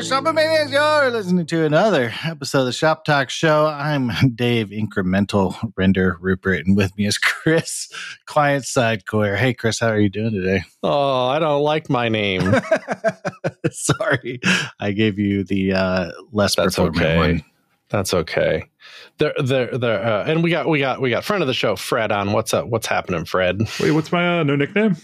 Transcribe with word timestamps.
Hey 0.00 0.08
there, 0.08 0.16
Shopper 0.16 0.32
Maniacs. 0.32 0.72
You're 0.72 1.10
listening 1.10 1.44
to 1.44 1.66
another 1.66 2.10
episode 2.24 2.60
of 2.60 2.64
the 2.64 2.72
Shop 2.72 3.04
Talk 3.04 3.28
Show. 3.28 3.66
I'm 3.66 4.10
Dave 4.34 4.68
Incremental 4.68 5.54
Render 5.76 6.16
Rupert, 6.22 6.64
and 6.64 6.74
with 6.74 6.96
me 6.96 7.04
is 7.04 7.18
Chris, 7.18 7.92
client 8.24 8.64
side 8.64 9.04
core. 9.04 9.36
Hey, 9.36 9.52
Chris, 9.52 9.78
how 9.78 9.88
are 9.88 10.00
you 10.00 10.08
doing 10.08 10.32
today? 10.32 10.62
Oh, 10.82 11.26
I 11.26 11.38
don't 11.38 11.60
like 11.60 11.90
my 11.90 12.08
name. 12.08 12.40
Sorry, 13.70 14.40
I 14.80 14.92
gave 14.92 15.18
you 15.18 15.44
the 15.44 15.74
uh, 15.74 16.12
less 16.32 16.54
That's 16.54 16.76
performant 16.76 17.04
okay. 17.04 17.16
one. 17.18 17.44
That's 17.90 18.14
okay. 18.14 18.70
There, 19.18 19.34
there, 19.44 19.76
there. 19.76 20.02
Uh, 20.02 20.24
and 20.24 20.42
we 20.42 20.48
got, 20.48 20.66
we 20.66 20.78
got, 20.78 21.02
we 21.02 21.10
got 21.10 21.24
friend 21.24 21.42
of 21.42 21.46
the 21.46 21.52
show, 21.52 21.76
Fred, 21.76 22.10
on. 22.10 22.32
What's 22.32 22.54
up? 22.54 22.68
What's 22.68 22.86
happening, 22.86 23.26
Fred? 23.26 23.60
Wait, 23.78 23.90
what's 23.90 24.10
my 24.10 24.40
uh, 24.40 24.44
no 24.44 24.56
nickname? 24.56 24.96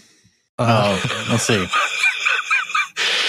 Oh, 0.57 1.27
let's 1.29 1.43
see. 1.43 1.67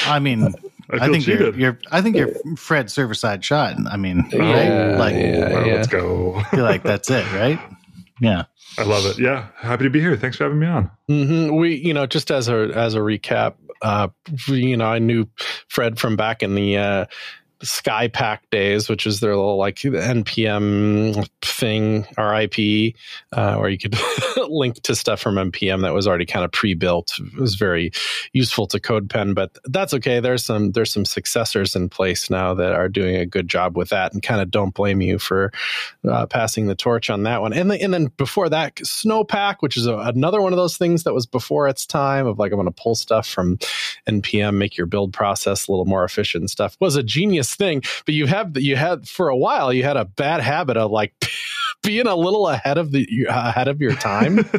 I 0.07 0.19
mean, 0.19 0.55
I, 0.91 0.97
I, 0.97 0.99
feel 1.01 1.13
think 1.13 1.27
you're, 1.27 1.37
cheated. 1.39 1.57
you're. 1.57 1.79
I 1.91 2.01
think 2.03 2.17
you're 2.17 2.31
Fred 2.57 2.91
server 2.91 3.15
side 3.15 3.45
Schott. 3.45 3.77
I 3.91 3.97
mean, 3.97 4.25
Oh, 4.33 4.39
right? 4.39 4.97
Like, 4.99 5.15
yeah, 5.15 5.53
well, 5.53 5.67
yeah. 5.67 5.75
let's 5.75 5.89
go. 5.89 6.35
I 6.37 6.45
feel 6.45 6.65
like 6.65 6.83
that's 6.83 7.11
it, 7.11 7.31
right? 7.33 7.61
Yeah. 8.21 8.45
I 8.79 8.83
love 8.85 9.07
it. 9.07 9.19
Yeah, 9.19 9.49
happy 9.57 9.85
to 9.85 9.91
be 9.91 10.01
here. 10.01 10.17
Thanks 10.17 10.37
for 10.37 10.45
having 10.45 10.59
me 10.59 10.67
on. 10.67 10.91
hmm 11.09 11.57
We, 11.57 11.75
you 11.77 11.95
know, 11.95 12.07
just 12.07 12.31
as 12.31 12.49
a 12.49 12.71
as 12.75 12.95
a 12.95 12.99
recap, 12.99 13.55
uh, 13.83 14.09
you 14.49 14.77
know, 14.77 14.87
I 14.87 14.99
knew 14.99 15.27
Fred 15.69 15.99
from 15.99 16.17
back 16.17 16.43
in 16.43 16.55
the 16.55 16.77
uh, 16.77 17.05
Skypack 17.63 18.39
days, 18.51 18.89
which 18.89 19.07
is 19.07 19.21
their 19.21 19.35
little 19.35 19.57
like 19.57 19.77
npm 19.77 21.29
thing, 21.43 22.07
RIP, 22.17 22.95
uh, 23.33 23.57
where 23.57 23.69
you 23.69 23.79
could 23.79 23.97
link 24.49 24.81
to 24.83 24.95
stuff 24.95 25.21
from 25.21 25.35
npm 25.35 25.83
that 25.83 25.95
was 25.95 26.07
already 26.07 26.27
kind 26.27 26.45
of 26.45 26.53
pre-built. 26.53 27.13
It 27.19 27.41
was 27.41 27.57
very 27.57 27.91
useful 28.33 28.67
to 28.69 28.79
CodePen, 28.79 29.35
but 29.35 29.57
that's 29.65 29.93
okay. 29.95 30.21
There's 30.21 30.45
some 30.45 30.73
there's 30.73 30.93
some 30.93 31.05
successors 31.05 31.75
in 31.75 31.89
place 31.89 32.31
now 32.31 32.55
that 32.55 32.73
are 32.73 32.89
doing 32.89 33.17
a 33.17 33.27
good 33.27 33.49
job 33.49 33.77
with 33.77 33.89
that, 33.89 34.13
and 34.13 34.23
kind 34.23 34.41
of 34.41 34.51
don't 34.51 34.75
blame 34.75 35.01
you 35.01 35.19
for 35.19 35.53
uh, 36.09 36.27
passing 36.27 36.67
the 36.67 36.75
torch 36.75 37.11
on 37.11 37.25
that 37.25 37.43
one. 37.43 37.53
And, 37.53 37.71
the, 37.71 37.83
and 37.83 37.93
then 37.93 38.07
before 38.17 38.49
that, 38.49 38.77
Snowpack, 38.77 39.57
which 39.61 39.77
is 39.77 39.87
a, 39.87 39.97
another 39.97 40.41
one 40.41 40.53
of 40.53 40.57
those 40.57 40.77
things 40.77 41.05
that 41.05 41.15
was 41.15 41.27
before 41.27 41.69
its 41.69 41.87
time 41.87 42.27
of 42.27 42.39
like, 42.39 42.53
I'm 42.53 42.59
going 42.59 42.73
to 42.73 42.83
pull 42.83 42.95
stuff 42.95 43.27
from 43.27 43.59
NPM, 44.09 44.55
make 44.55 44.77
your 44.77 44.87
build 44.87 45.13
process 45.13 45.67
a 45.67 45.73
little 45.73 45.85
more 45.85 46.05
efficient 46.05 46.43
and 46.43 46.51
stuff, 46.51 46.77
was 46.81 46.97
a 46.97 47.03
genius 47.03 47.48
thing. 47.55 47.83
But 48.05 48.15
you 48.15 48.27
have, 48.27 48.57
you 48.57 48.77
had 48.77 49.09
for 49.09 49.29
a 49.29 49.37
while, 49.37 49.73
you 49.73 49.83
had 49.83 49.97
a 49.97 50.05
bad 50.05 50.41
habit 50.41 50.77
of 50.77 50.91
like 50.91 51.15
being 51.83 52.07
a 52.07 52.17
little 52.17 52.49
ahead 52.49 52.79
of 52.79 52.93
the, 52.93 53.07
ahead 53.29 53.69
of 53.69 53.81
your 53.81 53.95
time. 53.95 54.39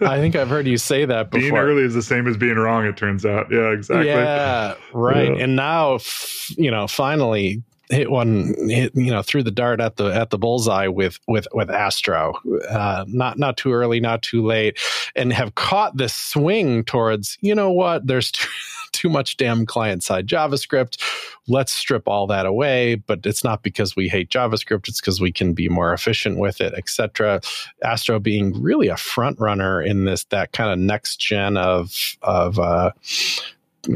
I 0.00 0.18
think 0.18 0.36
I've 0.36 0.48
heard 0.48 0.66
you 0.66 0.76
say 0.78 1.04
that 1.04 1.30
before. 1.30 1.40
being 1.40 1.56
early 1.56 1.82
is 1.82 1.94
the 1.94 2.02
same 2.02 2.26
as 2.26 2.36
being 2.36 2.56
wrong. 2.56 2.84
It 2.84 2.96
turns 2.96 3.24
out. 3.24 3.50
Yeah, 3.50 3.70
exactly. 3.72 4.06
Yeah, 4.06 4.74
right. 4.92 5.36
Yeah. 5.36 5.44
And 5.44 5.56
now, 5.56 5.94
f- 5.94 6.50
you 6.56 6.70
know, 6.70 6.86
finally 6.86 7.62
hit 7.90 8.10
one, 8.10 8.54
hit, 8.68 8.94
you 8.94 9.10
know, 9.10 9.22
threw 9.22 9.42
the 9.42 9.50
dart 9.50 9.80
at 9.80 9.96
the 9.96 10.06
at 10.06 10.30
the 10.30 10.38
bullseye 10.38 10.88
with 10.88 11.18
with 11.28 11.46
with 11.52 11.70
Astro. 11.70 12.34
Uh, 12.68 13.04
not 13.08 13.38
not 13.38 13.56
too 13.56 13.72
early, 13.72 14.00
not 14.00 14.22
too 14.22 14.44
late, 14.44 14.78
and 15.14 15.32
have 15.32 15.54
caught 15.54 15.96
this 15.96 16.14
swing 16.14 16.84
towards. 16.84 17.38
You 17.40 17.54
know 17.54 17.70
what? 17.70 18.06
There's 18.06 18.32
too, 18.32 18.48
too 18.94 19.08
much 19.08 19.36
damn 19.36 19.66
client 19.66 20.02
side 20.02 20.26
JavaScript. 20.26 21.02
Let's 21.48 21.72
strip 21.72 22.08
all 22.08 22.26
that 22.28 22.46
away. 22.46 22.94
But 22.94 23.26
it's 23.26 23.44
not 23.44 23.62
because 23.62 23.96
we 23.96 24.08
hate 24.08 24.30
JavaScript. 24.30 24.88
It's 24.88 25.00
because 25.00 25.20
we 25.20 25.32
can 25.32 25.52
be 25.52 25.68
more 25.68 25.92
efficient 25.92 26.38
with 26.38 26.60
it, 26.60 26.72
etc. 26.74 27.40
Astro 27.82 28.18
being 28.20 28.62
really 28.62 28.88
a 28.88 28.96
front 28.96 29.38
runner 29.38 29.82
in 29.82 30.04
this 30.04 30.24
that 30.26 30.52
kind 30.52 30.70
of 30.70 30.78
next 30.78 31.16
gen 31.20 31.56
of 31.56 32.16
of 32.22 32.58
uh, 32.58 32.92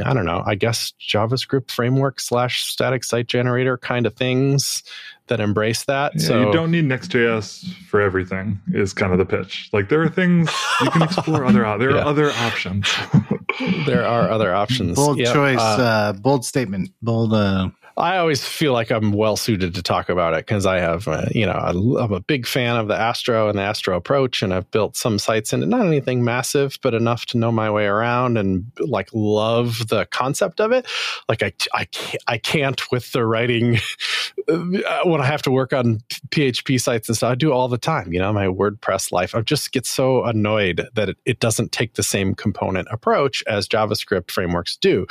I 0.05 0.13
don't 0.13 0.27
know, 0.27 0.43
I 0.45 0.55
guess 0.55 0.93
JavaScript 1.01 1.71
framework 1.71 2.21
slash 2.21 2.65
static 2.65 3.05
site 3.05 3.27
generator 3.27 3.79
kind 3.79 4.07
of 4.07 4.15
things 4.15 4.83
that 5.29 5.41
embrace 5.41 5.85
that. 5.85 6.13
Yeah, 6.15 6.21
so 6.27 6.47
you 6.47 6.53
don't 6.53 6.71
need 6.71 6.85
Next.js 6.85 7.73
for 7.89 8.01
everything. 8.01 8.61
Is 8.73 8.93
kind 8.93 9.13
of 9.13 9.19
the 9.19 9.25
pitch. 9.27 9.69
Like 9.73 9.89
there 9.89 10.03
are 10.03 10.09
things 10.09 10.51
you 10.83 10.91
can 10.91 11.03
explore. 11.03 11.45
other 11.45 11.63
there 11.79 11.91
Yeah. 11.95 12.03
are 12.03 12.05
other 12.07 12.31
options. 12.33 12.89
there 13.87 14.07
are 14.07 14.31
other 14.31 14.55
options. 14.55 14.97
Bold 14.97 15.19
Yep. 15.19 15.33
choice, 15.35 15.59
Uh, 15.59 15.63
uh, 15.83 16.13
bold 16.13 16.45
statement, 16.45 16.91
bold. 17.03 17.33
Uh, 17.35 17.71
I 17.99 18.19
always 18.19 18.45
feel 18.45 18.73
like 18.73 18.91
I'm 18.91 19.13
well 19.13 19.37
suited 19.37 19.75
to 19.75 19.83
talk 19.83 20.09
about 20.09 20.33
it 20.35 20.47
because 20.47 20.67
I 20.67 20.79
have, 20.79 21.09
uh, 21.09 21.27
you 21.33 21.45
know, 21.45 21.53
I, 21.53 21.71
am 21.71 22.13
a 22.13 22.21
big 22.21 22.47
fan 22.47 22.77
of 22.77 22.87
the 22.87 22.95
Astro 22.95 23.49
and 23.49 23.59
the 23.59 23.63
Astro 23.63 23.97
approach, 23.97 24.41
and 24.41 24.55
I've 24.55 24.71
built 24.71 24.97
some 24.97 25.19
sites 25.19 25.53
in 25.53 25.63
it. 25.63 25.67
Not 25.67 25.85
anything 25.85 26.23
massive, 26.23 26.79
but 26.81 26.95
enough 26.95 27.27
to 27.27 27.39
know 27.39 27.51
my 27.51 27.71
way 27.71 27.87
around 27.87 28.39
and 28.39 28.71
like 28.79 29.09
love 29.13 29.89
the 29.89 30.07
concept 30.07 30.61
of 30.61 30.71
it. 30.71 30.87
Like 31.29 31.43
I, 31.43 31.53
I, 31.75 31.87
can't, 31.87 32.23
I 32.29 32.39
can't 32.39 32.91
with 32.93 33.11
the 33.11 33.27
writing 33.27 33.79
uh, 34.49 35.01
when 35.05 35.21
I 35.21 35.27
have 35.27 35.43
to 35.43 35.51
work 35.51 35.73
on 35.73 35.99
PHP 36.31 36.81
sites 36.81 37.09
and 37.09 37.17
stuff. 37.17 37.33
I 37.33 37.35
do 37.35 37.53
all 37.53 37.67
the 37.67 37.79
time. 37.79 38.13
You 38.13 38.21
know, 38.21 38.33
my 38.33 38.47
WordPress 38.47 39.11
life. 39.11 39.35
I 39.35 39.41
just 39.41 39.73
get 39.73 39.87
so 39.87 40.25
annoyed 40.25 40.89
that 40.95 41.09
it, 41.09 41.17
it 41.25 41.41
doesn't 41.41 41.73
take 41.73 41.95
the 41.95 42.05
same 42.05 42.35
component 42.35 42.87
approach 42.93 43.43
as 43.49 43.67
JavaScript 43.67 44.31
frameworks 44.31 44.77
do 44.77 45.07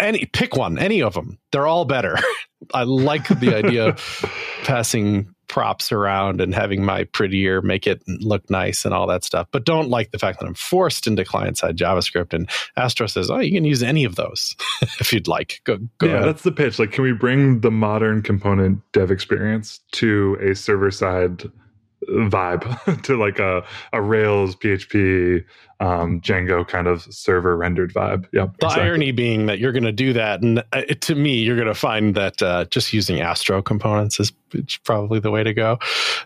any 0.00 0.26
pick 0.26 0.56
one 0.56 0.78
any 0.78 1.02
of 1.02 1.14
them. 1.14 1.38
They're 1.52 1.66
all 1.66 1.84
better. 1.84 2.16
I 2.74 2.82
like 2.84 3.26
the 3.28 3.54
idea 3.54 3.88
of 3.88 4.32
passing 4.64 5.34
props 5.48 5.90
around 5.90 6.40
and 6.40 6.54
having 6.54 6.84
my 6.84 7.02
prettier 7.04 7.60
make 7.60 7.84
it 7.84 8.02
look 8.06 8.48
nice 8.48 8.84
and 8.84 8.94
all 8.94 9.08
that 9.08 9.24
stuff. 9.24 9.48
But 9.50 9.64
don't 9.64 9.88
like 9.88 10.12
the 10.12 10.18
fact 10.18 10.38
that 10.38 10.46
i'm 10.46 10.54
forced 10.54 11.08
into 11.08 11.24
client-side 11.24 11.76
javascript 11.76 12.32
and 12.32 12.48
astro 12.76 13.08
says 13.08 13.32
oh 13.32 13.40
you 13.40 13.50
can 13.50 13.64
use 13.64 13.82
any 13.82 14.04
of 14.04 14.14
those 14.14 14.54
if 15.00 15.12
you'd 15.12 15.26
like. 15.26 15.60
Go, 15.64 15.78
go 15.98 16.06
yeah, 16.06 16.12
ahead. 16.12 16.28
that's 16.28 16.42
the 16.42 16.52
pitch. 16.52 16.78
Like, 16.78 16.92
can 16.92 17.02
we 17.02 17.12
bring 17.12 17.60
the 17.60 17.70
modern 17.70 18.22
component 18.22 18.80
dev 18.92 19.10
experience 19.10 19.80
to 19.92 20.36
a 20.40 20.54
server 20.54 20.90
side 20.90 21.50
vibe 22.08 23.02
to 23.02 23.16
like 23.16 23.38
a, 23.38 23.64
a 23.92 24.00
Rails, 24.00 24.56
PHP, 24.56 25.44
um, 25.80 26.20
Django 26.20 26.66
kind 26.66 26.86
of 26.86 27.02
server 27.12 27.56
rendered 27.56 27.92
vibe? 27.92 28.26
Yep. 28.32 28.58
the 28.58 28.66
exactly. 28.66 28.82
irony 28.88 29.12
being 29.12 29.46
that 29.46 29.58
you're 29.58 29.72
going 29.72 29.82
to 29.84 29.92
do 29.92 30.12
that 30.12 30.42
and 30.42 30.62
uh, 30.72 30.82
to 30.82 31.14
me 31.14 31.38
you're 31.40 31.56
going 31.56 31.68
to 31.68 31.74
find 31.74 32.14
that 32.14 32.40
uh, 32.42 32.66
just 32.66 32.92
using 32.92 33.20
astro 33.20 33.62
components 33.62 34.20
is 34.20 34.30
probably 34.84 35.18
the 35.20 35.30
way 35.30 35.42
to 35.42 35.54
go 35.54 35.78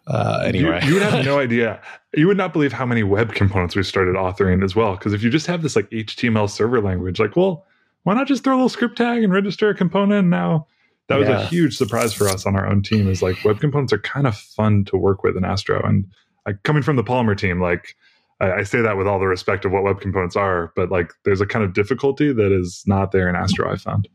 uh, 0.08 0.42
anyway 0.44 0.80
You, 0.82 0.88
you 0.88 0.94
would 0.94 1.02
have 1.02 1.24
no 1.24 1.38
idea. 1.46 1.80
You 2.16 2.26
would 2.28 2.36
not 2.36 2.52
believe 2.52 2.72
how 2.72 2.86
many 2.86 3.02
web 3.02 3.32
components 3.34 3.74
we 3.74 3.82
started 3.82 4.14
authoring 4.14 4.62
as 4.62 4.76
well. 4.76 4.92
Because 4.94 5.12
if 5.12 5.22
you 5.22 5.30
just 5.30 5.46
have 5.48 5.62
this 5.62 5.74
like 5.76 5.90
HTML 5.90 6.48
server 6.48 6.80
language, 6.80 7.18
like, 7.18 7.34
well, 7.34 7.64
why 8.04 8.14
not 8.14 8.28
just 8.28 8.44
throw 8.44 8.54
a 8.54 8.56
little 8.56 8.68
script 8.68 8.96
tag 8.96 9.24
and 9.24 9.32
register 9.32 9.68
a 9.68 9.74
component? 9.74 10.20
And 10.20 10.30
now 10.30 10.66
that 11.08 11.16
was 11.18 11.28
Yeah. 11.28 11.40
a 11.40 11.46
huge 11.46 11.76
surprise 11.76 12.12
for 12.14 12.28
us 12.28 12.46
on 12.46 12.54
our 12.54 12.66
own 12.68 12.82
team. 12.82 13.08
Is 13.08 13.20
like 13.20 13.44
web 13.44 13.58
components 13.60 13.92
are 13.92 13.98
kind 13.98 14.26
of 14.28 14.36
fun 14.36 14.84
to 14.86 14.96
work 14.96 15.24
with 15.24 15.36
in 15.36 15.44
Astro. 15.44 15.82
And 15.82 16.06
like 16.46 16.62
coming 16.62 16.82
from 16.84 16.94
the 16.96 17.02
Polymer 17.04 17.36
team, 17.36 17.60
like 17.60 17.96
I, 18.44 18.58
I 18.58 18.62
say 18.62 18.80
that 18.80 18.96
with 18.96 19.06
all 19.06 19.18
the 19.18 19.26
respect 19.26 19.64
of 19.64 19.72
what 19.72 19.82
web 19.82 20.00
components 20.00 20.36
are, 20.36 20.72
but 20.76 20.90
like 20.90 21.12
there's 21.24 21.40
a 21.40 21.46
kind 21.46 21.64
of 21.64 21.72
difficulty 21.72 22.32
that 22.32 22.52
is 22.52 22.82
not 22.86 23.12
there 23.12 23.28
in 23.28 23.36
Astro. 23.36 23.72
I 23.72 23.76
found. 23.76 24.08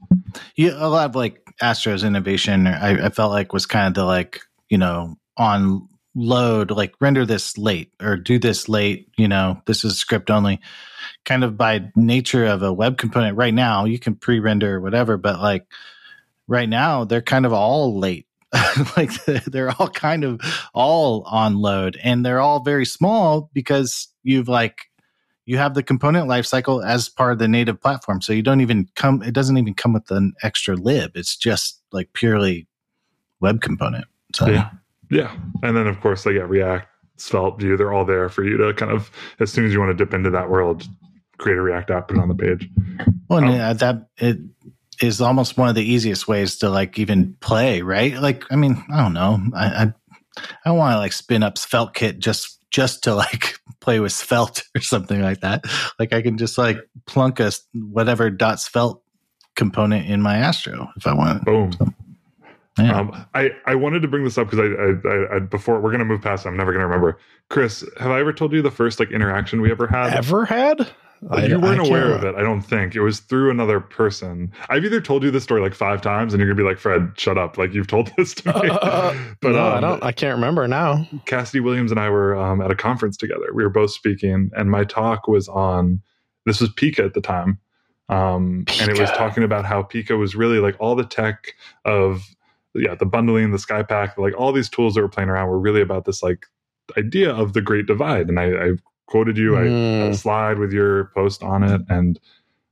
yeah, 0.56 0.72
a 0.76 0.88
lot 0.88 1.10
of 1.10 1.16
like 1.16 1.42
Astro's 1.62 2.04
innovation. 2.04 2.68
I, 2.68 3.08
I 3.08 3.10
felt 3.10 3.32
like 3.32 3.54
was 3.54 3.66
kind 3.66 3.88
of 3.88 3.94
the 3.94 4.06
like 4.06 4.42
you 4.70 4.78
know 4.78 5.16
on 5.38 5.88
load 6.16 6.72
like 6.72 6.94
render 7.00 7.26
this 7.26 7.58
late 7.58 7.92
or 8.02 8.18
do 8.18 8.40
this 8.40 8.70
late. 8.70 9.10
You 9.18 9.28
know, 9.28 9.62
this 9.66 9.84
is 9.84 9.98
script 9.98 10.30
only. 10.30 10.60
Kind 11.26 11.44
of 11.44 11.58
by 11.58 11.92
nature 11.96 12.46
of 12.46 12.64
a 12.64 12.74
web 12.74 12.98
component. 12.98 13.38
Right 13.38 13.54
now, 13.54 13.86
you 13.86 14.00
can 14.00 14.16
pre-render 14.16 14.80
whatever, 14.80 15.18
but 15.18 15.40
like 15.40 15.66
right 16.48 16.70
now, 16.70 17.04
they're 17.04 17.22
kind 17.22 17.46
of 17.46 17.54
all 17.54 17.98
late. 18.00 18.26
like 18.98 19.12
they're 19.46 19.72
all 19.80 19.90
kind 19.90 20.24
of 20.24 20.42
all 20.74 21.24
on 21.24 21.58
load, 21.58 22.00
and 22.04 22.26
they're 22.26 22.40
all 22.40 22.64
very 22.64 22.86
small 22.86 23.50
because 23.54 24.08
you've 24.24 24.48
like 24.48 24.90
you 25.50 25.58
have 25.58 25.74
the 25.74 25.82
component 25.82 26.30
lifecycle 26.30 26.86
as 26.86 27.10
part 27.10 27.34
of 27.34 27.40
the 27.40 27.48
native 27.48 27.82
platform. 27.82 28.22
So 28.22 28.34
you 28.34 28.44
don't 28.44 28.62
even 28.62 28.88
come, 28.96 29.24
it 29.24 29.34
doesn't 29.34 29.58
even 29.58 29.74
come 29.74 29.94
with 29.94 30.12
an 30.12 30.34
extra 30.44 30.76
lib. 30.76 31.14
It's 31.16 31.36
just 31.36 31.82
like 31.92 32.14
purely 32.14 32.68
web 33.40 33.60
component. 33.60 34.06
So 34.36 34.46
Yeah. 34.46 34.70
Yeah. 35.10 35.36
And 35.64 35.76
then 35.76 35.88
of 35.88 36.00
course 36.02 36.24
they 36.24 36.34
get 36.34 36.48
React, 36.48 36.88
Svelte, 37.18 37.60
Vue, 37.60 37.78
they're 37.78 37.92
all 37.92 38.06
there 38.06 38.30
for 38.30 38.44
you 38.44 38.58
to 38.58 38.76
kind 38.76 38.92
of 38.92 39.10
as 39.40 39.52
soon 39.52 39.66
as 39.66 39.74
you 39.74 39.80
want 39.80 39.90
to 39.90 40.06
dip 40.06 40.14
into 40.14 40.30
that 40.30 40.52
world, 40.52 40.88
create 41.40 41.58
a 41.58 41.62
React 41.64 41.90
app, 41.90 42.08
put 42.10 42.18
it 42.18 42.22
on 42.22 42.28
the 42.28 42.36
page. 42.36 42.70
well, 43.28 43.40
and 43.40 43.50
Um, 43.50 43.60
uh, 43.60 43.74
that 43.74 44.08
it 44.18 44.38
is 45.02 45.22
almost 45.22 45.58
one 45.58 45.70
of 45.70 45.76
the 45.76 45.84
easiest 45.84 46.28
ways 46.28 46.58
to 46.58 46.70
like 46.70 47.00
even 47.00 47.36
play, 47.40 47.82
right? 47.82 48.16
Like, 48.16 48.44
I 48.52 48.56
mean, 48.56 48.84
I 48.94 49.02
don't 49.02 49.14
know. 49.14 49.40
I, 49.56 49.66
I, 49.66 49.84
I 50.38 50.70
don't 50.70 50.78
want 50.78 50.94
to 50.94 51.00
like 51.00 51.14
spin 51.14 51.44
up 51.44 51.56
SvelteKit 51.56 52.20
just, 52.20 52.60
just 52.72 53.04
to 53.04 53.16
like 53.16 53.56
play 53.80 54.00
with 54.00 54.12
Svelte 54.12 54.64
or 54.76 54.82
something 54.82 55.22
like 55.22 55.42
that. 55.42 55.66
Like 55.98 56.14
I 56.14 56.22
can 56.22 56.38
just 56.38 56.58
like 56.58 56.78
plunk 57.06 57.40
a 57.40 57.52
whatever 57.74 58.30
dot 58.30 58.60
Svelte 58.60 59.02
component 59.56 60.10
in 60.10 60.22
my 60.22 60.38
Astro 60.38 60.90
if 60.96 61.08
I 61.08 61.14
want. 61.14 61.46
Boom. 61.46 61.72
Yeah. 62.78 63.00
Um, 63.00 63.26
I, 63.34 63.52
I 63.66 63.76
wanted 63.76 64.02
to 64.04 64.08
bring 64.08 64.24
this 64.24 64.38
up 64.38 64.50
because 64.50 64.60
I, 64.60 65.10
I, 65.10 65.14
I, 65.14 65.36
I 65.36 65.40
before 65.40 65.82
we're 65.82 65.92
gonna 65.92 66.06
move 66.06 66.22
past. 66.22 66.46
it, 66.46 66.50
I'm 66.50 66.56
never 66.56 66.72
gonna 66.72 66.86
remember. 66.86 67.20
Chris, 67.50 67.84
have 68.00 68.12
I 68.12 68.22
ever 68.22 68.32
told 68.32 68.54
you 68.54 68.62
the 68.62 68.72
first 68.72 69.00
like 69.00 69.12
interaction 69.12 69.60
we 69.60 69.70
ever 69.70 69.86
had? 69.88 70.14
ever 70.14 70.46
had 70.46 70.88
I, 71.30 71.46
you 71.46 71.60
weren't 71.60 71.86
aware 71.86 72.14
of 72.14 72.24
it, 72.24 72.36
I 72.36 72.42
don't 72.42 72.62
think. 72.62 72.96
It 72.96 73.02
was 73.02 73.20
through 73.20 73.52
another 73.52 73.80
person. 73.80 74.52
I've 74.70 74.86
either 74.86 75.02
told 75.02 75.24
you 75.24 75.32
this 75.32 75.44
story 75.44 75.62
like 75.62 75.76
five 75.76 76.02
times, 76.02 76.34
and 76.34 76.40
you're 76.40 76.48
gonna 76.48 76.64
be 76.64 76.68
like, 76.68 76.80
"Fred, 76.80 77.12
shut 77.18 77.38
up!" 77.38 77.58
Like 77.58 77.74
you've 77.74 77.88
told 77.88 78.12
this 78.18 78.34
to 78.36 78.48
me. 78.48 78.70
Uh, 78.70 79.14
but 79.42 79.52
no, 79.52 79.68
um, 79.68 79.74
I 79.74 79.80
don't. 79.82 80.04
I 80.04 80.12
can't 80.12 80.36
remember 80.36 80.68
now. 80.68 81.08
Cassidy 81.26 81.60
Williams 81.60 81.92
and 81.92 82.00
I 82.00 82.10
were 82.10 82.36
um, 82.36 82.62
at 82.62 82.72
a 82.72 82.76
conference 82.76 83.18
together. 83.18 83.48
We 83.54 83.64
were 83.64 83.70
both 83.70 83.92
speaking, 83.92 84.52
and 84.56 84.72
my 84.72 84.84
talk 84.86 85.28
was 85.28 85.48
on. 85.50 86.02
This 86.46 86.62
was 86.62 86.70
Pika 86.70 87.06
at 87.06 87.14
the 87.14 87.22
time, 87.22 87.60
um, 88.08 88.64
and 88.80 88.90
it 88.90 88.98
was 88.98 89.12
talking 89.12 89.44
about 89.44 89.66
how 89.66 89.84
Pika 89.84 90.18
was 90.18 90.36
really 90.36 90.60
like 90.60 90.76
all 90.80 90.96
the 90.96 91.06
tech 91.06 91.54
of 91.84 92.24
yeah 92.74 92.96
the 92.96 93.06
bundling, 93.06 93.52
the 93.52 93.58
Skypack, 93.58 94.18
like 94.18 94.34
all 94.38 94.54
these 94.54 94.70
tools 94.70 94.94
that 94.94 95.02
were 95.02 95.10
playing 95.10 95.30
around 95.30 95.50
were 95.50 95.60
really 95.60 95.82
about 95.82 96.06
this 96.06 96.24
like 96.24 96.46
idea 96.98 97.34
of 97.34 97.54
the 97.54 97.62
Great 97.62 97.86
Divide. 97.86 98.30
And 98.30 98.40
I, 98.40 98.46
I 98.46 98.72
quoted 99.10 99.38
you. 99.38 99.52
Mm. 99.52 99.58
I 99.58 99.62
had 99.62 99.68
a 99.68 100.12
mm. 100.12 100.16
slide 100.16 100.60
with 100.60 100.72
your 100.72 101.06
post 101.16 101.44
on 101.44 101.64
it, 101.64 101.82
and 101.90 102.20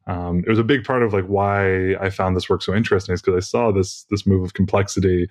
um, 0.05 0.43
it 0.45 0.49
was 0.49 0.59
a 0.59 0.63
big 0.63 0.83
part 0.83 1.03
of 1.03 1.13
like 1.13 1.25
why 1.25 1.95
I 1.95 2.09
found 2.09 2.35
this 2.35 2.49
work 2.49 2.61
so 2.61 2.73
interesting 2.73 3.13
is 3.13 3.21
because 3.21 3.35
I 3.35 3.45
saw 3.45 3.71
this 3.71 4.03
this 4.09 4.25
move 4.25 4.43
of 4.43 4.53
complexity 4.53 5.27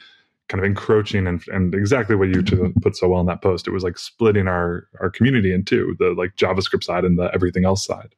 kind 0.48 0.62
of 0.62 0.66
encroaching 0.66 1.26
and, 1.26 1.42
and 1.48 1.74
exactly 1.74 2.14
what 2.14 2.28
you 2.28 2.40
put 2.80 2.96
so 2.96 3.08
well 3.08 3.20
in 3.20 3.26
that 3.26 3.42
post. 3.42 3.66
It 3.66 3.72
was 3.72 3.82
like 3.82 3.98
splitting 3.98 4.46
our 4.48 4.86
our 5.00 5.10
community 5.10 5.52
in 5.52 5.64
two, 5.64 5.96
the 5.98 6.10
like 6.10 6.36
JavaScript 6.36 6.84
side 6.84 7.04
and 7.04 7.18
the 7.18 7.30
everything 7.32 7.64
else 7.64 7.84
side. 7.84 8.14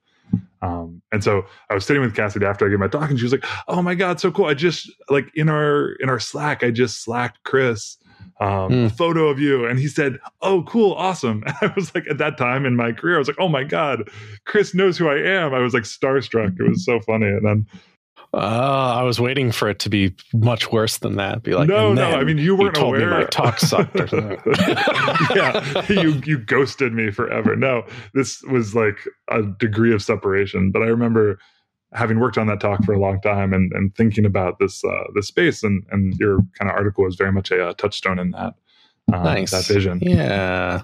Um, 0.61 1.01
and 1.13 1.23
so 1.25 1.47
I 1.71 1.75
was 1.75 1.87
sitting 1.87 2.03
with 2.03 2.15
Cassidy 2.15 2.45
after 2.45 2.67
I 2.67 2.71
gave 2.71 2.79
my 2.81 2.89
talk, 2.89 3.09
and 3.09 3.19
she 3.19 3.25
was 3.25 3.33
like, 3.33 3.47
"Oh 3.69 3.81
my 3.81 3.95
god, 3.95 4.21
so 4.21 4.31
cool! 4.31 4.47
I 4.47 4.55
just 4.55 4.91
like 5.09 5.31
in 5.35 5.49
our 5.49 5.93
in 6.01 6.11
our 6.11 6.19
Slack, 6.21 6.65
I 6.65 6.71
just 6.71 7.03
slacked 7.03 7.45
Chris 7.45 7.97
um, 8.41 8.71
mm. 8.71 8.87
a 8.87 8.91
photo 8.91 9.29
of 9.29 9.39
you. 9.39 9.67
And 9.67 9.79
he 9.79 9.89
said, 9.89 10.19
Oh, 10.43 10.63
cool, 10.65 10.93
awesome. 10.93 11.45
And 11.61 11.71
I 11.71 11.75
was 11.75 11.95
like, 11.95 12.07
at 12.09 12.19
that 12.19 12.39
time 12.39 12.65
in 12.65 12.77
my 12.77 12.93
career, 12.93 13.17
I 13.17 13.19
was 13.19 13.29
like, 13.29 13.41
Oh 13.41 13.49
my 13.49 13.65
God, 13.65 14.09
Chris 14.47 14.75
knows 14.75 14.97
who 14.97 15.09
I 15.09 15.19
am. 15.19 15.55
I 15.55 15.59
was 15.61 15.75
like 15.75 15.85
starstruck. 15.85 16.59
It 16.59 16.69
was 16.69 16.85
so 16.85 17.01
funny. 17.01 17.27
And 17.27 17.45
then 17.45 17.67
uh, 18.35 18.97
I 18.99 19.03
was 19.05 19.19
waiting 19.19 19.53
for 19.53 19.71
it 19.71 19.79
to 19.81 19.89
be 19.89 20.15
much 20.35 20.71
worse 20.71 20.99
than 20.99 21.17
that. 21.17 21.43
Be 21.43 21.55
like, 21.55 21.67
no, 21.67 21.95
no. 21.95 22.11
I 22.11 22.25
mean, 22.25 22.37
you 22.37 22.55
weren't 22.55 22.77
you 22.77 22.83
told 22.83 22.97
aware. 22.97 23.11
Me 23.11 23.17
my 23.17 23.25
talk 23.25 23.59
sucked. 23.59 23.95
yeah, 25.35 25.85
you 25.89 26.21
you 26.27 26.39
ghosted 26.39 26.93
me 26.93 27.11
forever. 27.11 27.57
No, 27.57 27.85
this 28.13 28.43
was 28.43 28.75
like 28.75 28.99
a 29.31 29.43
degree 29.43 29.95
of 29.95 30.03
separation. 30.03 30.71
But 30.71 30.83
I 30.83 30.87
remember 30.87 31.39
having 31.93 32.21
worked 32.21 32.39
on 32.39 32.47
that 32.49 32.61
talk 32.61 32.85
for 32.85 32.93
a 32.93 32.99
long 32.99 33.21
time 33.21 33.53
and, 33.53 33.73
and 33.73 33.95
thinking 33.95 34.25
about 34.25 34.59
this 34.59 34.85
uh, 34.85 35.05
this 35.15 35.29
space 35.29 35.63
and 35.63 35.85
and 35.91 36.15
your 36.19 36.39
kind 36.59 36.71
of 36.71 36.77
article 36.77 37.05
was 37.05 37.17
very 37.17 37.33
much 37.33 37.51
a, 37.51 37.71
a 37.71 37.75
touchstone 37.75 38.19
in 38.19 38.31
that 38.33 38.55
uh, 39.13 39.23
nice. 39.23 39.51
that 39.51 39.67
vision. 39.67 39.99
Yeah. 40.03 40.83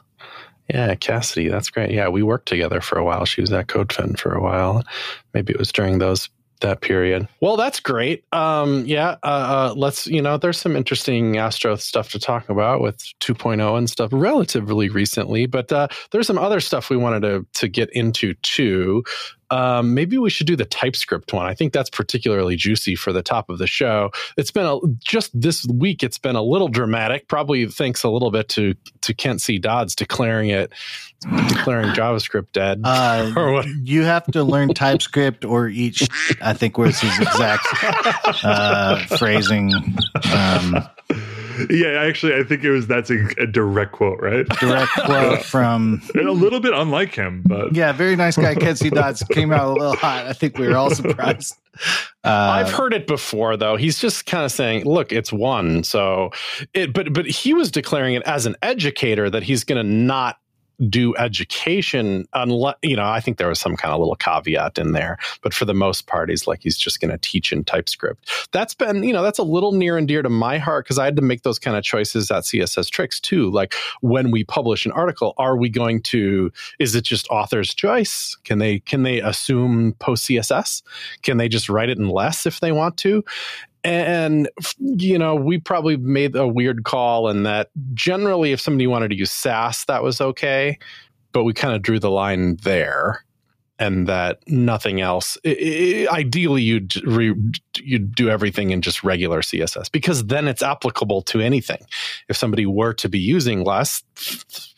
Yeah, 0.73 0.95
Cassidy, 0.95 1.49
that's 1.49 1.69
great. 1.69 1.91
Yeah, 1.91 2.09
we 2.09 2.23
worked 2.23 2.49
together 2.49 2.81
for 2.81 2.99
a 2.99 3.05
while. 3.05 3.27
She 3.27 3.43
was 3.43 3.53
at 3.53 3.67
CodePen 3.67 4.19
for 4.19 4.33
a 4.33 4.41
while. 4.41 4.83
Maybe 5.35 5.53
it 5.53 5.59
was 5.59 5.71
during 5.71 5.99
those 5.99 6.31
that 6.61 6.81
period. 6.81 7.29
Well, 7.41 7.56
that's 7.56 7.79
great. 7.79 8.25
Um, 8.33 8.85
yeah, 8.87 9.17
uh, 9.23 9.71
uh, 9.71 9.75
let's 9.77 10.06
you 10.06 10.23
know, 10.23 10.39
there's 10.39 10.59
some 10.59 10.77
interesting 10.77 11.37
Astro 11.37 11.77
stuff 11.77 12.11
to 12.11 12.19
talk 12.19 12.49
about 12.49 12.81
with 12.81 12.97
2.0 13.21 13.77
and 13.77 13.91
stuff 13.91 14.11
relatively 14.12 14.89
recently, 14.89 15.47
but 15.47 15.71
uh, 15.71 15.89
there's 16.11 16.27
some 16.27 16.39
other 16.39 16.61
stuff 16.61 16.89
we 16.91 16.97
wanted 16.97 17.21
to 17.21 17.47
to 17.61 17.69
get 17.69 17.91
into 17.91 18.35
too 18.43 19.05
um, 19.55 19.95
maybe 19.95 20.19
we 20.19 20.31
should 20.31 20.49
do 20.49 20.56
the 20.56 20.65
TypeScript 20.65 21.33
one. 21.33 21.47
I 21.47 21.55
think 21.55 21.73
that's 21.73 21.89
particularly 21.89 22.56
juicy 22.56 22.97
for 22.97 23.12
the 23.12 23.23
top 23.23 23.49
of 23.49 23.59
the 23.59 23.69
show. 23.69 24.11
It's 24.37 24.51
been 24.51 24.67
a, 24.67 24.79
just 24.99 25.31
this 25.41 25.65
week. 25.67 26.03
It's 26.03 26.19
been 26.19 26.35
a 26.35 26.43
little 26.43 26.67
dramatic. 26.67 27.29
Probably 27.29 27.67
thanks 27.67 28.03
a 28.03 28.09
little 28.09 28.33
bit 28.33 28.49
to 28.51 28.75
to 29.03 29.15
Kent 29.15 29.43
C. 29.43 29.59
Dodds 29.61 29.95
declaring 29.95 30.51
it 30.51 30.73
declaring 31.49 31.91
JavaScript 31.91 32.49
dead. 32.53 32.81
Uh, 32.83 33.33
or 33.37 33.53
what? 33.53 33.67
You 33.67 34.03
have 34.03 34.27
to 34.33 34.43
learn 34.43 34.75
TypeScript 34.75 35.45
or 35.45 35.69
each. 35.69 36.09
I 36.41 36.53
think 36.53 36.77
was 36.77 36.99
his 36.99 37.17
exact 37.21 37.67
uh, 38.43 39.06
phrasing. 39.19 39.73
Um, 40.35 40.85
yeah, 41.71 42.03
actually, 42.03 42.35
I 42.35 42.43
think 42.43 42.65
it 42.65 42.71
was 42.71 42.87
that's 42.87 43.11
a, 43.11 43.27
a 43.39 43.47
direct 43.47 43.93
quote, 43.93 44.21
right? 44.21 44.47
Direct 44.61 44.93
quote 44.93 45.43
from 45.45 46.03
a 46.15 46.23
little 46.23 46.61
bit 46.61 46.73
unlike 46.73 47.15
him, 47.15 47.43
but 47.47 47.75
yeah, 47.75 47.93
very 47.93 48.17
nice 48.17 48.37
guy. 48.37 48.55
Kent 48.55 48.79
C. 48.79 48.91
Dodds 48.91 49.23
came 49.31 49.53
out 49.53 49.69
a 49.69 49.73
little 49.73 49.97
hot. 49.97 50.27
I 50.27 50.33
think 50.33 50.59
we 50.59 50.67
were 50.69 50.77
all 50.77 50.91
surprised. 50.91 51.56
Uh, 52.25 52.29
I've 52.29 52.73
heard 52.73 52.95
it 52.95 53.06
before, 53.06 53.56
though. 53.56 53.77
He's 53.77 53.99
just 53.99 54.27
kind 54.27 54.45
of 54.45 54.53
saying, 54.53 54.85
"Look, 54.85 55.12
it's 55.12 55.33
one." 55.33 55.85
So 55.85 56.31
it, 56.73 56.93
but 56.93 57.12
but 57.12 57.27
he 57.27 57.53
was 57.53 57.71
declaring 57.71 58.15
it 58.15 58.23
as 58.25 58.47
an 58.47 58.56
educator 58.62 59.29
that 59.31 59.43
he's 59.43 59.65
going 59.65 59.85
to 59.85 59.89
not 59.89 60.39
do 60.88 61.15
education 61.17 62.26
unless 62.32 62.75
you 62.82 62.97
know 62.97 63.05
i 63.05 63.21
think 63.21 63.38
there 63.38 63.49
was 63.49 63.61
some 63.61 63.76
kind 63.76 63.93
of 63.93 64.00
little 64.00 64.17
caveat 64.17 64.76
in 64.79 64.93
there 64.93 65.19
but 65.43 65.55
for 65.55 65.65
the 65.65 65.75
most 65.75 66.06
part 66.06 66.29
he's 66.29 66.47
like 66.47 66.62
he's 66.62 66.76
just 66.76 67.00
going 67.00 67.11
to 67.11 67.19
teach 67.19 67.53
in 67.53 67.65
typescript. 67.65 68.49
That's 68.53 68.75
been 68.75 69.03
you 69.03 69.12
know 69.12 69.23
that's 69.23 69.38
a 69.38 69.44
little 69.44 69.73
near 69.73 69.97
and 69.97 70.06
dear 70.06 70.23
to 70.23 70.29
my 70.29 70.59
heart 70.59 70.85
because 70.85 70.99
i 70.99 71.05
had 71.05 71.17
to 71.17 71.23
make 71.23 71.43
those 71.43 71.59
kind 71.59 71.76
of 71.76 71.85
choices 71.85 72.31
at 72.31 72.44
css 72.44 72.91
tricks 72.91 73.21
too. 73.21 73.50
Like 73.50 73.75
when 74.00 74.31
we 74.31 74.44
publish 74.44 74.85
an 74.87 74.93
article 74.93 75.35
are 75.38 75.56
we 75.56 75.69
going 75.69 76.03
to 76.03 76.53
is 76.79 76.94
it 76.94 77.05
just 77.05 77.29
author's 77.29 77.75
choice? 77.75 78.37
Can 78.44 78.59
they 78.59 78.81
can 78.81 79.03
they 79.03 79.20
assume 79.20 79.94
post 79.99 80.29
css 80.29 80.82
can 81.23 81.37
they 81.37 81.49
just 81.49 81.69
write 81.69 81.88
it 81.88 81.99
in 81.99 82.09
less 82.09 82.47
if 82.47 82.61
they 82.61 82.73
want 82.73 82.97
to 82.99 83.25
and 83.85 84.49
you 84.79 85.19
know 85.19 85.35
we 85.35 85.59
probably 85.59 85.97
made 85.97 86.35
a 86.35 86.49
weird 86.49 86.85
call 86.85 87.29
in 87.29 87.43
that 87.43 87.69
generally 87.93 88.53
if 88.53 88.61
somebody 88.61 88.87
wanted 88.87 89.09
to 89.09 89.17
use 89.17 89.31
sass 89.31 89.85
that 89.85 90.03
was 90.03 90.21
okay 90.21 90.79
but 91.33 91.45
we 91.45 91.53
kind 91.53 91.75
of 91.75 91.83
drew 91.83 91.99
the 91.99 92.11
line 92.11 92.57
there 92.63 93.25
and 93.79 94.06
that 94.06 94.38
nothing 94.47 95.00
else 95.00 95.37
I, 95.44 96.06
I, 96.11 96.19
ideally 96.19 96.62
you'd 96.62 97.05
re, 97.05 97.35
you'd 97.79 98.15
do 98.15 98.31
everything 98.31 98.71
in 98.71 98.82
just 98.82 99.03
regular 99.03 99.41
css 99.41 99.91
because 99.91 100.26
then 100.26 100.47
it's 100.47 100.62
applicable 100.62 101.23
to 101.23 101.41
anything. 101.41 101.85
If 102.29 102.37
somebody 102.37 102.67
were 102.67 102.94
to 102.94 103.09
be 103.09 103.19
using 103.19 103.65
less 103.65 104.03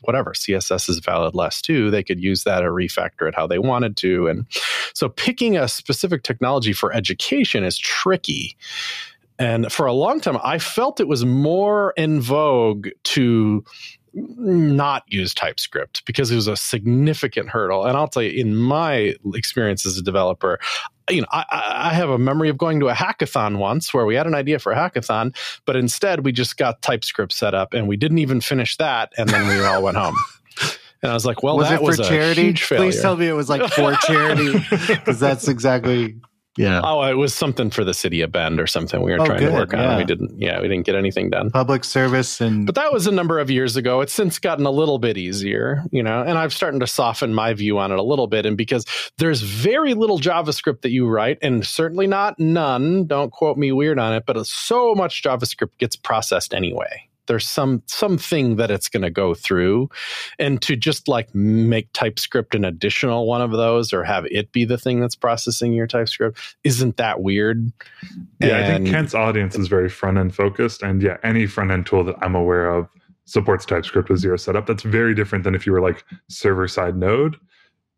whatever 0.03 0.33
css 0.33 0.89
is 0.89 0.99
valid 0.99 1.35
less 1.35 1.61
too 1.61 1.91
they 1.91 2.03
could 2.03 2.21
use 2.21 2.45
that 2.45 2.65
or 2.65 2.73
refactor 2.73 3.29
it 3.29 3.35
how 3.35 3.47
they 3.47 3.59
wanted 3.59 3.97
to. 3.99 4.29
And 4.29 4.47
so 4.95 5.09
picking 5.09 5.57
a 5.57 5.69
specific 5.69 6.23
technology 6.23 6.73
for 6.73 6.93
education 6.93 7.65
is 7.65 7.79
tricky. 7.79 8.57
And 9.39 9.71
for 9.71 9.85
a 9.87 9.93
long 9.93 10.21
time 10.21 10.39
i 10.43 10.59
felt 10.59 11.01
it 11.01 11.09
was 11.09 11.25
more 11.27 11.93
in 11.97 12.21
vogue 12.21 12.89
to 13.05 13.65
not 14.17 15.05
use 15.09 15.35
TypeScript 15.35 16.05
because 16.07 16.31
it 16.31 16.37
was 16.37 16.47
a 16.47 16.57
significant 16.57 17.51
hurdle. 17.51 17.85
And 17.85 17.97
I'll 17.97 18.09
tell 18.09 18.23
you, 18.23 18.41
in 18.41 18.57
my 18.57 19.15
experience 19.35 19.85
as 19.85 19.99
a 19.99 20.03
developer, 20.03 20.59
you 21.11 21.21
know, 21.21 21.27
I, 21.31 21.45
I, 21.51 21.95
have 21.95 22.09
a 22.09 22.19
memory 22.19 22.49
of 22.49 22.59
going 22.59 22.81
to 22.81 22.89
a 22.89 22.95
hackathon 22.95 23.59
once 23.59 23.95
where 23.95 24.07
we 24.07 24.15
had 24.15 24.27
an 24.27 24.35
idea 24.35 24.59
for 24.59 24.73
a 24.73 24.77
hackathon, 24.77 25.37
but 25.65 25.77
instead 25.77 26.25
we 26.25 26.33
just 26.33 26.57
got 26.57 26.83
TypeScript 26.83 27.33
set 27.33 27.55
up 27.55 27.75
and 27.75 27.87
we 27.87 27.97
didn't 27.97 28.19
even 28.19 28.41
finish 28.41 28.77
that, 28.79 29.13
and 29.17 29.29
then 29.29 29.47
we 29.47 29.65
all 29.65 29.83
went 29.83 29.97
home. 29.97 30.17
And 31.03 31.11
I 31.11 31.15
was 31.15 31.27
like, 31.27 31.43
"Well, 31.43 31.59
was 31.59 31.69
that 31.69 31.75
it 31.75 31.79
for 31.81 31.85
was 31.85 31.99
charity? 31.99 32.55
Please 32.55 33.01
tell 33.01 33.17
me 33.17 33.29
it 33.29 33.35
was 33.35 33.51
like 33.51 33.71
for 33.71 33.95
charity, 34.07 34.59
because 34.71 35.21
that's 35.21 35.47
exactly 35.49 36.17
yeah. 36.57 36.81
Oh, 36.83 37.03
it 37.03 37.15
was 37.15 37.35
something 37.35 37.71
for 37.71 37.85
the 37.85 37.95
city 37.95 38.21
of 38.23 38.33
Bend 38.33 38.61
or 38.61 38.67
something 38.67 39.03
we 39.03 39.13
were 39.13 39.21
oh, 39.21 39.27
trying 39.27 39.41
good. 39.41 39.51
to 39.51 39.55
work 39.55 39.75
on. 39.75 39.81
Yeah. 39.81 39.97
We 39.99 40.05
didn't, 40.05 40.41
yeah, 40.41 40.61
we 40.61 40.69
didn't 40.69 40.87
get 40.87 40.95
anything 40.95 41.31
done. 41.31 41.51
Public 41.51 41.85
service 41.85 42.41
and. 42.41 42.67
But 42.67 42.75
that 42.75 42.93
was 42.93 43.07
a 43.07 43.13
number 43.13 43.39
of 43.39 43.51
years 43.51 43.77
ago. 43.77 44.01
It's 44.01 44.13
since 44.13 44.39
gotten 44.39 44.67
a 44.67 44.71
little 44.71 44.99
bit 44.99 45.17
easier, 45.17 45.85
you 45.91 46.03
know, 46.03 46.23
and 46.23 46.39
I'm 46.39 46.51
starting 46.51 46.81
to 46.81 46.87
soften 46.87 47.35
my 47.35 47.55
view 47.55 47.79
on 47.79 47.93
it 47.93 47.99
a 47.99 48.03
little 48.03 48.27
bit. 48.27 48.47
And 48.47 48.57
because 48.57 48.85
there's 49.19 49.43
very 49.43 49.95
little 49.95 50.19
JavaScript 50.19 50.83
that 50.83 50.91
you 50.91 51.07
write, 51.07 51.39
and 51.43 51.67
certainly 51.67 52.07
not 52.07 52.39
none, 52.39 53.07
don't 53.07 53.33
quote 53.33 53.57
me 53.57 53.73
weird 53.73 53.99
on 53.99 54.15
it, 54.15 54.25
but 54.27 54.47
so 54.47 54.95
much 54.95 55.23
JavaScript 55.23 55.79
gets 55.79 55.97
processed 55.97 56.55
anyway 56.55 57.09
there's 57.27 57.47
some 57.47 57.83
something 57.87 58.57
that 58.57 58.71
it's 58.71 58.89
going 58.89 59.03
to 59.03 59.11
go 59.11 59.35
through 59.35 59.89
and 60.39 60.61
to 60.63 60.77
just 60.77 61.09
like 61.09 61.35
make 61.35 61.93
typescript 61.93 62.55
an 62.55 62.65
additional 62.65 63.27
one 63.27 63.41
of 63.41 63.53
those 63.53 63.93
or 63.93 64.05
have 64.05 64.27
it 64.31 64.53
be 64.53 64.65
the 64.65 64.79
thing 64.79 65.01
that's 65.01 65.17
processing 65.17 65.73
your 65.73 65.87
typescript 65.87 66.39
isn't 66.65 66.97
that 66.97 67.23
weird 67.23 67.73
yeah 68.41 68.57
and, 68.57 68.57
i 68.57 68.77
think 68.79 68.89
kent's 68.89 69.15
audience 69.15 69.57
is 69.57 69.69
very 69.69 69.89
front 69.89 70.19
end 70.19 70.35
focused 70.35 70.83
and 70.83 71.03
yeah 71.03 71.17
any 71.23 71.47
front 71.47 71.71
end 71.71 71.87
tool 71.87 72.05
that 72.05 72.17
i'm 72.23 72.35
aware 72.35 72.69
of 72.69 72.89
supports 73.25 73.65
typescript 73.67 74.09
with 74.09 74.19
zero 74.19 74.37
setup 74.37 74.67
that's 74.67 74.83
very 74.83 75.15
different 75.15 75.45
than 75.45 75.55
if 75.55 75.67
you 75.67 75.73
were 75.73 75.81
like 75.81 76.05
server 76.29 76.69
side 76.69 76.97
node 76.97 77.37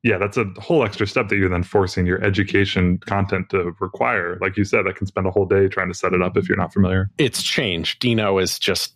yeah, 0.02 0.16
that's 0.16 0.36
a 0.36 0.44
whole 0.58 0.84
extra 0.84 1.06
step 1.06 1.28
that 1.28 1.36
you're 1.36 1.48
then 1.48 1.64
forcing 1.64 2.06
your 2.06 2.22
education 2.22 2.98
content 2.98 3.50
to 3.50 3.72
require. 3.80 4.38
Like 4.40 4.56
you 4.56 4.64
said, 4.64 4.86
i 4.86 4.92
can 4.92 5.06
spend 5.06 5.26
a 5.26 5.30
whole 5.30 5.46
day 5.46 5.66
trying 5.68 5.88
to 5.88 5.94
set 5.94 6.12
it 6.12 6.22
up 6.22 6.36
if 6.36 6.48
you're 6.48 6.58
not 6.58 6.72
familiar. 6.72 7.10
It's 7.18 7.42
changed. 7.42 8.00
Deno 8.00 8.40
is 8.40 8.58
just 8.58 8.94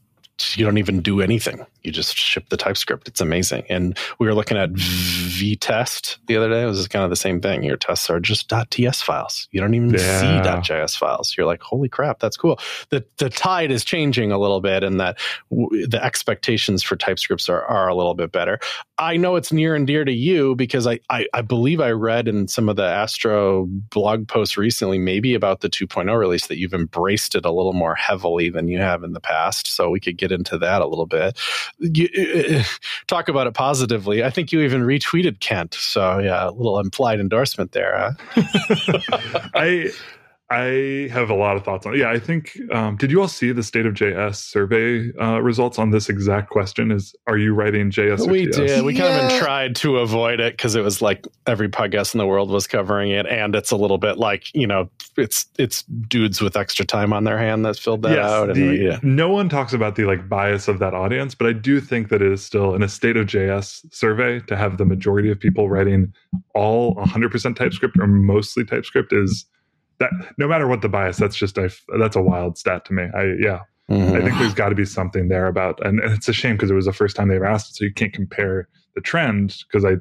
you 0.54 0.64
don't 0.64 0.78
even 0.78 1.00
do 1.00 1.20
anything. 1.20 1.64
You 1.82 1.92
just 1.92 2.16
ship 2.16 2.48
the 2.48 2.56
TypeScript. 2.56 3.08
It's 3.08 3.20
amazing. 3.20 3.64
And 3.68 3.96
we 4.18 4.26
were 4.26 4.34
looking 4.34 4.56
at 4.56 4.70
Vitest 4.72 6.18
the 6.26 6.36
other 6.36 6.48
day. 6.48 6.62
It 6.62 6.66
was 6.66 6.86
kind 6.88 7.04
of 7.04 7.10
the 7.10 7.16
same 7.16 7.40
thing. 7.40 7.62
Your 7.62 7.76
tests 7.76 8.08
are 8.10 8.20
just 8.20 8.52
.ts 8.70 9.02
files. 9.02 9.48
You 9.50 9.60
don't 9.60 9.74
even 9.74 9.90
yeah. 9.90 10.20
see 10.20 10.72
.js 10.72 10.96
files. 10.96 11.34
You're 11.36 11.46
like, 11.46 11.62
holy 11.62 11.88
crap, 11.88 12.18
that's 12.20 12.36
cool. 12.36 12.58
The 12.90 13.04
the 13.18 13.30
tide 13.30 13.70
is 13.70 13.84
changing 13.84 14.32
a 14.32 14.38
little 14.38 14.60
bit, 14.60 14.84
and 14.84 15.00
that 15.00 15.18
w- 15.50 15.86
the 15.86 16.02
expectations 16.02 16.82
for 16.82 16.96
TypeScripts 16.96 17.48
are, 17.48 17.64
are 17.64 17.88
a 17.88 17.94
little 17.94 18.14
bit 18.14 18.32
better. 18.32 18.60
I 18.98 19.16
know 19.16 19.34
it's 19.36 19.52
near 19.52 19.74
and 19.74 19.86
dear 19.86 20.04
to 20.04 20.12
you 20.12 20.54
because 20.54 20.86
I, 20.86 21.00
I, 21.10 21.26
I 21.34 21.42
believe 21.42 21.80
I 21.80 21.90
read 21.90 22.28
in 22.28 22.46
some 22.46 22.68
of 22.68 22.76
the 22.76 22.84
Astro 22.84 23.66
blog 23.66 24.28
posts 24.28 24.56
recently, 24.56 24.98
maybe 24.98 25.34
about 25.34 25.60
the 25.60 25.68
2.0 25.68 26.16
release, 26.16 26.46
that 26.46 26.58
you've 26.58 26.74
embraced 26.74 27.34
it 27.34 27.44
a 27.44 27.50
little 27.50 27.72
more 27.72 27.96
heavily 27.96 28.48
than 28.48 28.68
you 28.68 28.78
have 28.78 29.02
in 29.02 29.12
the 29.12 29.20
past. 29.20 29.66
So 29.66 29.90
we 29.90 29.98
could 29.98 30.18
get 30.22 30.32
into 30.32 30.58
that 30.58 30.80
a 30.80 30.86
little 30.86 31.06
bit. 31.06 31.38
You, 31.78 32.08
uh, 32.16 32.62
talk 33.06 33.28
about 33.28 33.46
it 33.46 33.54
positively. 33.54 34.22
I 34.22 34.30
think 34.30 34.52
you 34.52 34.60
even 34.60 34.82
retweeted 34.82 35.40
Kent. 35.40 35.74
So 35.74 36.18
yeah, 36.18 36.48
a 36.48 36.50
little 36.50 36.78
implied 36.78 37.20
endorsement 37.20 37.72
there. 37.72 38.14
Huh? 38.36 38.42
I 39.54 39.90
I 40.52 41.08
have 41.10 41.30
a 41.30 41.34
lot 41.34 41.56
of 41.56 41.64
thoughts 41.64 41.86
on 41.86 41.94
it. 41.94 41.98
Yeah, 41.98 42.10
I 42.10 42.18
think. 42.18 42.58
Um, 42.72 42.96
did 42.96 43.10
you 43.10 43.22
all 43.22 43.28
see 43.28 43.52
the 43.52 43.62
state 43.62 43.86
of 43.86 43.94
JS 43.94 44.36
survey 44.36 45.10
uh, 45.18 45.40
results 45.40 45.78
on 45.78 45.90
this 45.90 46.10
exact 46.10 46.50
question? 46.50 46.90
Is 46.90 47.14
are 47.26 47.38
you 47.38 47.54
writing 47.54 47.90
JS? 47.90 48.30
we 48.30 48.44
TS? 48.46 48.56
did. 48.56 48.84
We 48.84 48.94
kind 48.94 49.14
of 49.14 49.38
tried 49.38 49.74
to 49.76 49.98
avoid 49.98 50.40
it 50.40 50.52
because 50.52 50.74
it 50.74 50.82
was 50.82 51.00
like 51.00 51.26
every 51.46 51.70
podcast 51.70 52.14
in 52.14 52.18
the 52.18 52.26
world 52.26 52.50
was 52.50 52.66
covering 52.66 53.10
it, 53.10 53.26
and 53.26 53.56
it's 53.56 53.70
a 53.70 53.76
little 53.76 53.96
bit 53.96 54.18
like 54.18 54.54
you 54.54 54.66
know, 54.66 54.90
it's 55.16 55.46
it's 55.58 55.84
dudes 55.84 56.42
with 56.42 56.54
extra 56.54 56.84
time 56.84 57.14
on 57.14 57.24
their 57.24 57.38
hand 57.38 57.64
that 57.64 57.78
filled 57.78 58.02
that 58.02 58.16
yes, 58.16 58.24
out. 58.26 58.54
The, 58.54 58.76
yeah. 58.76 58.98
No 59.02 59.30
one 59.30 59.48
talks 59.48 59.72
about 59.72 59.96
the 59.96 60.04
like 60.04 60.28
bias 60.28 60.68
of 60.68 60.78
that 60.80 60.92
audience, 60.92 61.34
but 61.34 61.46
I 61.46 61.54
do 61.54 61.80
think 61.80 62.10
that 62.10 62.20
it 62.20 62.30
is 62.30 62.44
still 62.44 62.74
in 62.74 62.82
a 62.82 62.88
state 62.90 63.16
of 63.16 63.26
JS 63.26 63.90
survey 63.90 64.40
to 64.40 64.56
have 64.56 64.76
the 64.76 64.84
majority 64.84 65.30
of 65.30 65.40
people 65.40 65.70
writing 65.70 66.12
all 66.54 66.94
100% 66.96 67.56
TypeScript 67.56 67.96
or 67.98 68.06
mostly 68.06 68.64
TypeScript 68.64 69.14
is 69.14 69.46
that 70.02 70.34
no 70.38 70.48
matter 70.48 70.66
what 70.66 70.82
the 70.82 70.88
bias, 70.88 71.16
that's 71.16 71.36
just 71.36 71.56
a 71.58 71.72
that's 71.98 72.16
a 72.16 72.22
wild 72.22 72.58
stat 72.58 72.84
to 72.86 72.92
me. 72.92 73.04
I 73.14 73.34
yeah. 73.40 73.60
Mm-hmm. 73.90 74.16
I 74.16 74.20
think 74.20 74.38
there's 74.38 74.54
got 74.54 74.68
to 74.68 74.74
be 74.74 74.84
something 74.84 75.28
there 75.28 75.48
about, 75.48 75.84
and, 75.84 75.98
and 76.00 76.12
it's 76.12 76.28
a 76.28 76.32
shame 76.32 76.56
because 76.56 76.70
it 76.70 76.74
was 76.74 76.86
the 76.86 76.92
first 76.92 77.16
time 77.16 77.28
they've 77.28 77.42
asked 77.42 77.70
it, 77.70 77.74
so 77.74 77.84
you 77.84 77.92
can't 77.92 78.12
compare 78.12 78.68
the 78.94 79.00
trend 79.00 79.58
because 79.66 79.84
I 79.84 79.96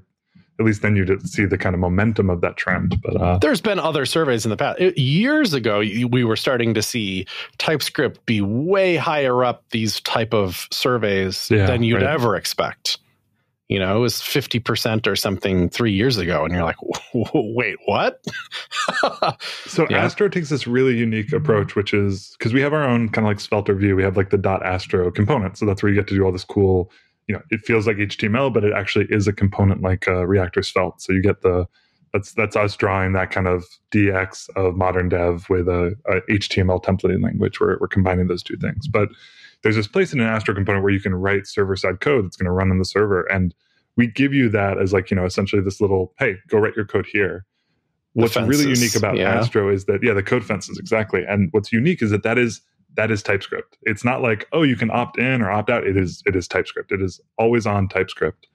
at 0.61 0.65
least 0.65 0.83
then 0.83 0.95
you'd 0.95 1.27
see 1.27 1.45
the 1.45 1.57
kind 1.57 1.73
of 1.73 1.81
momentum 1.81 2.29
of 2.29 2.41
that 2.41 2.55
trend. 2.55 3.01
But 3.01 3.19
uh, 3.19 3.37
there's 3.39 3.61
been 3.61 3.79
other 3.79 4.05
surveys 4.05 4.45
in 4.45 4.49
the 4.49 4.57
past. 4.57 4.79
Years 4.79 5.53
ago, 5.53 5.79
we 5.79 6.23
were 6.23 6.35
starting 6.35 6.75
to 6.75 6.83
see 6.83 7.25
TypeScript 7.57 8.25
be 8.25 8.41
way 8.41 8.95
higher 8.95 9.43
up 9.43 9.63
these 9.71 9.99
type 10.01 10.33
of 10.33 10.67
surveys 10.71 11.49
yeah, 11.49 11.65
than 11.65 11.83
you'd 11.83 11.95
right. 11.95 12.03
ever 12.03 12.35
expect. 12.35 12.99
You 13.71 13.79
know, 13.79 13.95
it 13.95 13.99
was 13.99 14.15
50% 14.15 15.07
or 15.07 15.15
something 15.15 15.69
three 15.69 15.93
years 15.93 16.17
ago. 16.17 16.43
And 16.43 16.53
you're 16.53 16.65
like, 16.65 16.75
wait, 17.13 17.77
what? 17.85 18.21
so 19.65 19.87
yeah. 19.89 20.03
Astro 20.03 20.27
takes 20.27 20.49
this 20.49 20.67
really 20.67 20.97
unique 20.97 21.31
approach, 21.31 21.73
which 21.73 21.93
is 21.93 22.35
because 22.37 22.51
we 22.51 22.59
have 22.59 22.73
our 22.73 22.83
own 22.83 23.07
kind 23.07 23.25
of 23.25 23.29
like 23.29 23.39
Svelte 23.39 23.69
Vue. 23.69 23.95
We 23.95 24.03
have 24.03 24.17
like 24.17 24.29
the 24.29 24.37
dot 24.37 24.61
Astro 24.65 25.09
component. 25.09 25.57
So 25.57 25.65
that's 25.65 25.81
where 25.81 25.89
you 25.89 25.97
get 25.97 26.05
to 26.09 26.15
do 26.15 26.25
all 26.25 26.33
this 26.33 26.43
cool, 26.43 26.91
you 27.27 27.35
know, 27.35 27.41
it 27.49 27.61
feels 27.61 27.87
like 27.87 27.95
HTML, 27.95 28.53
but 28.53 28.65
it 28.65 28.73
actually 28.73 29.05
is 29.09 29.25
a 29.25 29.31
component 29.31 29.81
like 29.81 30.05
uh, 30.05 30.27
Reactor 30.27 30.63
Svelte. 30.63 31.01
So 31.01 31.13
you 31.13 31.21
get 31.21 31.41
the, 31.41 31.65
that's 32.11 32.33
that's 32.33 32.57
us 32.57 32.75
drawing 32.75 33.13
that 33.13 33.31
kind 33.31 33.47
of 33.47 33.63
DX 33.91 34.49
of 34.57 34.75
modern 34.75 35.07
dev 35.07 35.49
with 35.49 35.69
a, 35.69 35.95
a 36.07 36.19
HTML 36.29 36.83
templating 36.83 37.23
language. 37.23 37.61
We're, 37.61 37.77
we're 37.79 37.87
combining 37.87 38.27
those 38.27 38.43
two 38.43 38.57
things. 38.57 38.89
But 38.89 39.07
there's 39.63 39.75
this 39.75 39.87
place 39.87 40.13
in 40.13 40.19
an 40.19 40.27
Astro 40.27 40.53
component 40.53 40.83
where 40.83 40.93
you 40.93 40.99
can 40.99 41.13
write 41.13 41.47
server 41.47 41.75
side 41.75 41.99
code 41.99 42.25
that's 42.25 42.37
going 42.37 42.45
to 42.45 42.51
run 42.51 42.71
on 42.71 42.79
the 42.79 42.85
server. 42.85 43.23
And 43.31 43.53
we 43.95 44.07
give 44.07 44.33
you 44.33 44.49
that 44.49 44.79
as 44.79 44.93
like, 44.93 45.11
you 45.11 45.15
know, 45.15 45.25
essentially 45.25 45.61
this 45.61 45.81
little, 45.81 46.13
hey, 46.17 46.37
go 46.47 46.57
write 46.57 46.75
your 46.75 46.85
code 46.85 47.05
here. 47.05 47.45
What's 48.13 48.35
really 48.35 48.67
unique 48.67 48.95
about 48.95 49.17
yeah. 49.17 49.35
Astro 49.35 49.69
is 49.69 49.85
that, 49.85 50.03
yeah, 50.03 50.13
the 50.13 50.23
code 50.23 50.43
fences, 50.43 50.77
exactly. 50.77 51.23
And 51.27 51.49
what's 51.51 51.71
unique 51.71 52.01
is 52.01 52.11
that 52.11 52.23
that 52.23 52.37
is 52.37 52.61
that 52.97 53.09
is 53.09 53.23
TypeScript. 53.23 53.77
It's 53.83 54.03
not 54.03 54.21
like, 54.21 54.47
oh, 54.51 54.63
you 54.63 54.75
can 54.75 54.91
opt 54.91 55.17
in 55.17 55.41
or 55.41 55.49
opt 55.49 55.69
out. 55.69 55.87
It 55.87 55.95
is 55.95 56.21
it 56.25 56.35
is 56.35 56.47
TypeScript. 56.47 56.91
It 56.91 57.01
is 57.01 57.21
always 57.37 57.65
on 57.65 57.87
TypeScript. 57.87 58.47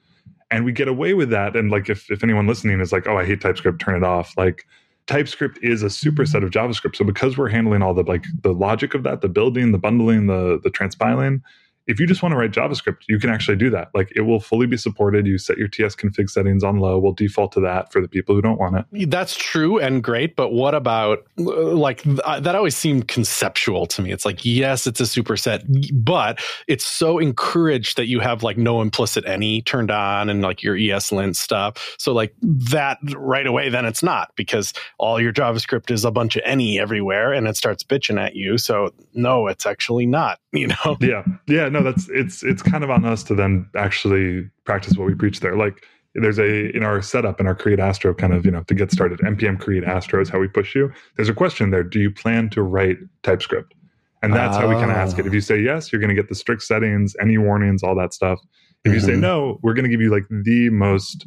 And 0.50 0.64
we 0.64 0.72
get 0.72 0.88
away 0.88 1.14
with 1.14 1.30
that. 1.30 1.56
And 1.56 1.70
like 1.70 1.88
if, 1.88 2.10
if 2.10 2.22
anyone 2.22 2.46
listening 2.46 2.80
is 2.80 2.92
like, 2.92 3.06
oh, 3.06 3.16
I 3.16 3.24
hate 3.24 3.40
TypeScript, 3.40 3.80
turn 3.80 3.96
it 3.96 4.04
off. 4.04 4.34
Like 4.36 4.64
TypeScript 5.06 5.58
is 5.62 5.82
a 5.82 5.86
superset 5.86 6.42
mm-hmm. 6.42 6.44
of 6.44 6.50
JavaScript. 6.50 6.96
So 6.96 7.04
because 7.04 7.38
we're 7.38 7.48
handling 7.48 7.82
all 7.82 7.94
the 7.94 8.02
like 8.02 8.24
the 8.42 8.52
logic 8.52 8.94
of 8.94 9.02
that, 9.04 9.20
the 9.20 9.28
building, 9.28 9.72
the 9.72 9.78
bundling, 9.78 10.26
the 10.26 10.60
the 10.62 10.70
transpiling, 10.70 11.42
if 11.86 12.00
you 12.00 12.06
just 12.06 12.22
want 12.22 12.32
to 12.32 12.36
write 12.36 12.50
JavaScript, 12.50 13.02
you 13.08 13.18
can 13.18 13.30
actually 13.30 13.56
do 13.56 13.70
that. 13.70 13.90
Like 13.94 14.12
it 14.16 14.22
will 14.22 14.40
fully 14.40 14.66
be 14.66 14.76
supported. 14.76 15.26
You 15.26 15.38
set 15.38 15.56
your 15.56 15.68
TS 15.68 15.94
config 15.94 16.28
settings 16.28 16.64
on 16.64 16.78
low. 16.78 16.98
We'll 16.98 17.12
default 17.12 17.52
to 17.52 17.60
that 17.60 17.92
for 17.92 18.00
the 18.00 18.08
people 18.08 18.34
who 18.34 18.42
don't 18.42 18.58
want 18.58 18.76
it. 18.76 19.10
That's 19.10 19.36
true 19.36 19.78
and 19.78 20.02
great. 20.02 20.34
But 20.34 20.52
what 20.52 20.74
about 20.74 21.24
uh, 21.38 21.42
like 21.42 22.02
uh, 22.24 22.40
that 22.40 22.54
always 22.54 22.76
seemed 22.76 23.08
conceptual 23.08 23.86
to 23.86 24.02
me. 24.02 24.10
It's 24.10 24.24
like, 24.24 24.44
yes, 24.44 24.86
it's 24.86 25.00
a 25.00 25.04
superset, 25.04 25.64
but 25.92 26.40
it's 26.66 26.84
so 26.84 27.18
encouraged 27.18 27.96
that 27.96 28.08
you 28.08 28.20
have 28.20 28.42
like 28.42 28.58
no 28.58 28.82
implicit 28.82 29.24
any 29.26 29.62
turned 29.62 29.90
on 29.90 30.28
and 30.28 30.42
like 30.42 30.62
your 30.62 30.76
ESLint 30.76 31.36
stuff. 31.36 31.94
So 31.98 32.12
like 32.12 32.34
that 32.42 32.98
right 33.14 33.46
away, 33.46 33.68
then 33.68 33.84
it's 33.84 34.02
not 34.02 34.32
because 34.34 34.72
all 34.98 35.20
your 35.20 35.32
JavaScript 35.32 35.90
is 35.90 36.04
a 36.04 36.10
bunch 36.10 36.36
of 36.36 36.42
any 36.44 36.80
everywhere 36.80 37.32
and 37.32 37.46
it 37.46 37.56
starts 37.56 37.84
bitching 37.84 38.20
at 38.20 38.34
you. 38.34 38.58
So 38.58 38.92
no, 39.14 39.46
it's 39.46 39.66
actually 39.66 40.06
not, 40.06 40.40
you 40.52 40.66
know? 40.66 40.96
Yeah. 41.00 41.22
Yeah 41.46 41.68
no, 41.75 41.75
that's 41.82 42.08
it's 42.10 42.42
it's 42.42 42.62
kind 42.62 42.84
of 42.84 42.90
on 42.90 43.04
us 43.04 43.22
to 43.24 43.34
then 43.34 43.68
actually 43.76 44.48
practice 44.64 44.96
what 44.96 45.06
we 45.06 45.14
preach 45.14 45.40
there. 45.40 45.56
Like 45.56 45.84
there's 46.14 46.38
a 46.38 46.74
in 46.76 46.82
our 46.82 47.02
setup 47.02 47.40
in 47.40 47.46
our 47.46 47.54
create 47.54 47.78
astro 47.78 48.14
kind 48.14 48.32
of 48.32 48.44
you 48.44 48.50
know 48.50 48.62
to 48.64 48.74
get 48.74 48.90
started 48.90 49.18
npm 49.20 49.60
create 49.60 49.84
astro 49.84 50.20
is 50.20 50.28
how 50.28 50.38
we 50.38 50.48
push 50.48 50.74
you. 50.74 50.90
There's 51.16 51.28
a 51.28 51.34
question 51.34 51.70
there 51.70 51.82
do 51.82 52.00
you 52.00 52.10
plan 52.10 52.50
to 52.50 52.62
write 52.62 52.98
typescript? 53.22 53.74
And 54.22 54.34
that's 54.34 54.56
how 54.56 54.66
we 54.66 54.74
kind 54.74 54.90
of 54.90 54.96
ask 54.96 55.18
it. 55.18 55.26
If 55.26 55.34
you 55.34 55.40
say 55.40 55.60
yes 55.60 55.92
you're 55.92 56.00
going 56.00 56.14
to 56.14 56.14
get 56.14 56.28
the 56.28 56.34
strict 56.34 56.62
settings 56.62 57.14
any 57.20 57.38
warnings 57.38 57.82
all 57.82 57.94
that 57.96 58.14
stuff. 58.14 58.40
If 58.84 58.92
you 58.92 58.98
mm-hmm. 58.98 59.06
say 59.06 59.16
no 59.16 59.58
we're 59.62 59.74
going 59.74 59.84
to 59.84 59.90
give 59.90 60.00
you 60.00 60.10
like 60.10 60.24
the 60.30 60.70
most 60.70 61.26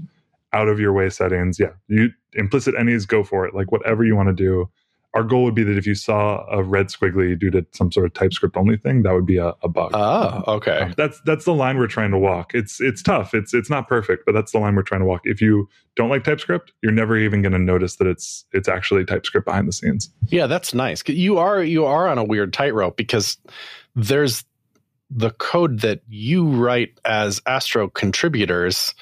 out 0.54 0.68
of 0.68 0.80
your 0.80 0.94
way 0.94 1.10
settings. 1.10 1.60
Yeah 1.60 1.72
you 1.88 2.10
implicit 2.34 2.76
any's 2.78 3.06
go 3.06 3.24
for 3.24 3.46
it. 3.46 3.54
Like 3.54 3.72
whatever 3.72 4.04
you 4.04 4.16
want 4.16 4.30
to 4.30 4.34
do 4.34 4.70
our 5.16 5.24
goal 5.24 5.44
would 5.44 5.56
be 5.56 5.64
that 5.64 5.78
if 5.78 5.88
you 5.88 5.96
saw 5.96 6.46
a 6.52 6.62
red 6.62 6.88
squiggly 6.88 7.38
due 7.38 7.50
to 7.50 7.66
some 7.74 7.92
sort 7.92 8.06
of 8.06 8.14
TypeScript 8.14 8.56
only 8.56 8.78
thing, 8.78 9.02
that 9.04 9.14
would 9.14 9.26
be 9.26 9.38
a, 9.38 9.54
a 9.64 9.68
bug. 9.68 9.92
Oh, 9.94 10.44
okay. 10.56 10.80
Um, 10.82 10.94
that's 10.98 11.20
that's 11.26 11.46
the 11.46 11.54
line 11.54 11.78
we're 11.78 11.88
trying 11.88 12.12
to 12.12 12.18
walk. 12.18 12.54
It's 12.54 12.80
it's 12.80 13.02
tough. 13.02 13.34
It's 13.34 13.54
it's 13.54 13.70
not 13.70 13.88
perfect, 13.88 14.24
but 14.26 14.34
that's 14.34 14.52
the 14.52 14.60
line 14.60 14.76
we're 14.76 14.84
trying 14.84 15.02
to 15.02 15.08
walk. 15.08 15.22
If 15.24 15.42
you 15.42 15.68
don't 15.96 16.10
like 16.10 16.24
TypeScript, 16.24 16.74
you're 16.84 16.92
never 16.92 17.18
even 17.18 17.42
going 17.42 17.54
to 17.54 17.60
notice 17.60 17.96
that 17.96 18.08
it's 18.08 18.46
it's 18.52 18.68
actually 18.68 19.04
TypeScript 19.04 19.46
behind 19.46 19.68
the 19.68 19.74
scenes. 19.74 20.12
Yeah, 20.28 20.46
that's 20.46 20.74
nice. 20.74 21.02
You 21.08 21.40
are 21.40 21.64
you 21.64 21.86
are 21.86 22.08
on 22.08 22.18
a 22.20 22.24
weird 22.24 22.54
tightrope 22.54 22.96
because 22.96 23.38
there's 23.96 24.46
the 25.10 25.32
code 25.32 25.80
that 25.80 26.02
you 26.08 26.48
write 26.48 27.00
as 27.04 27.42
Astro 27.48 27.90
contributors 27.90 28.94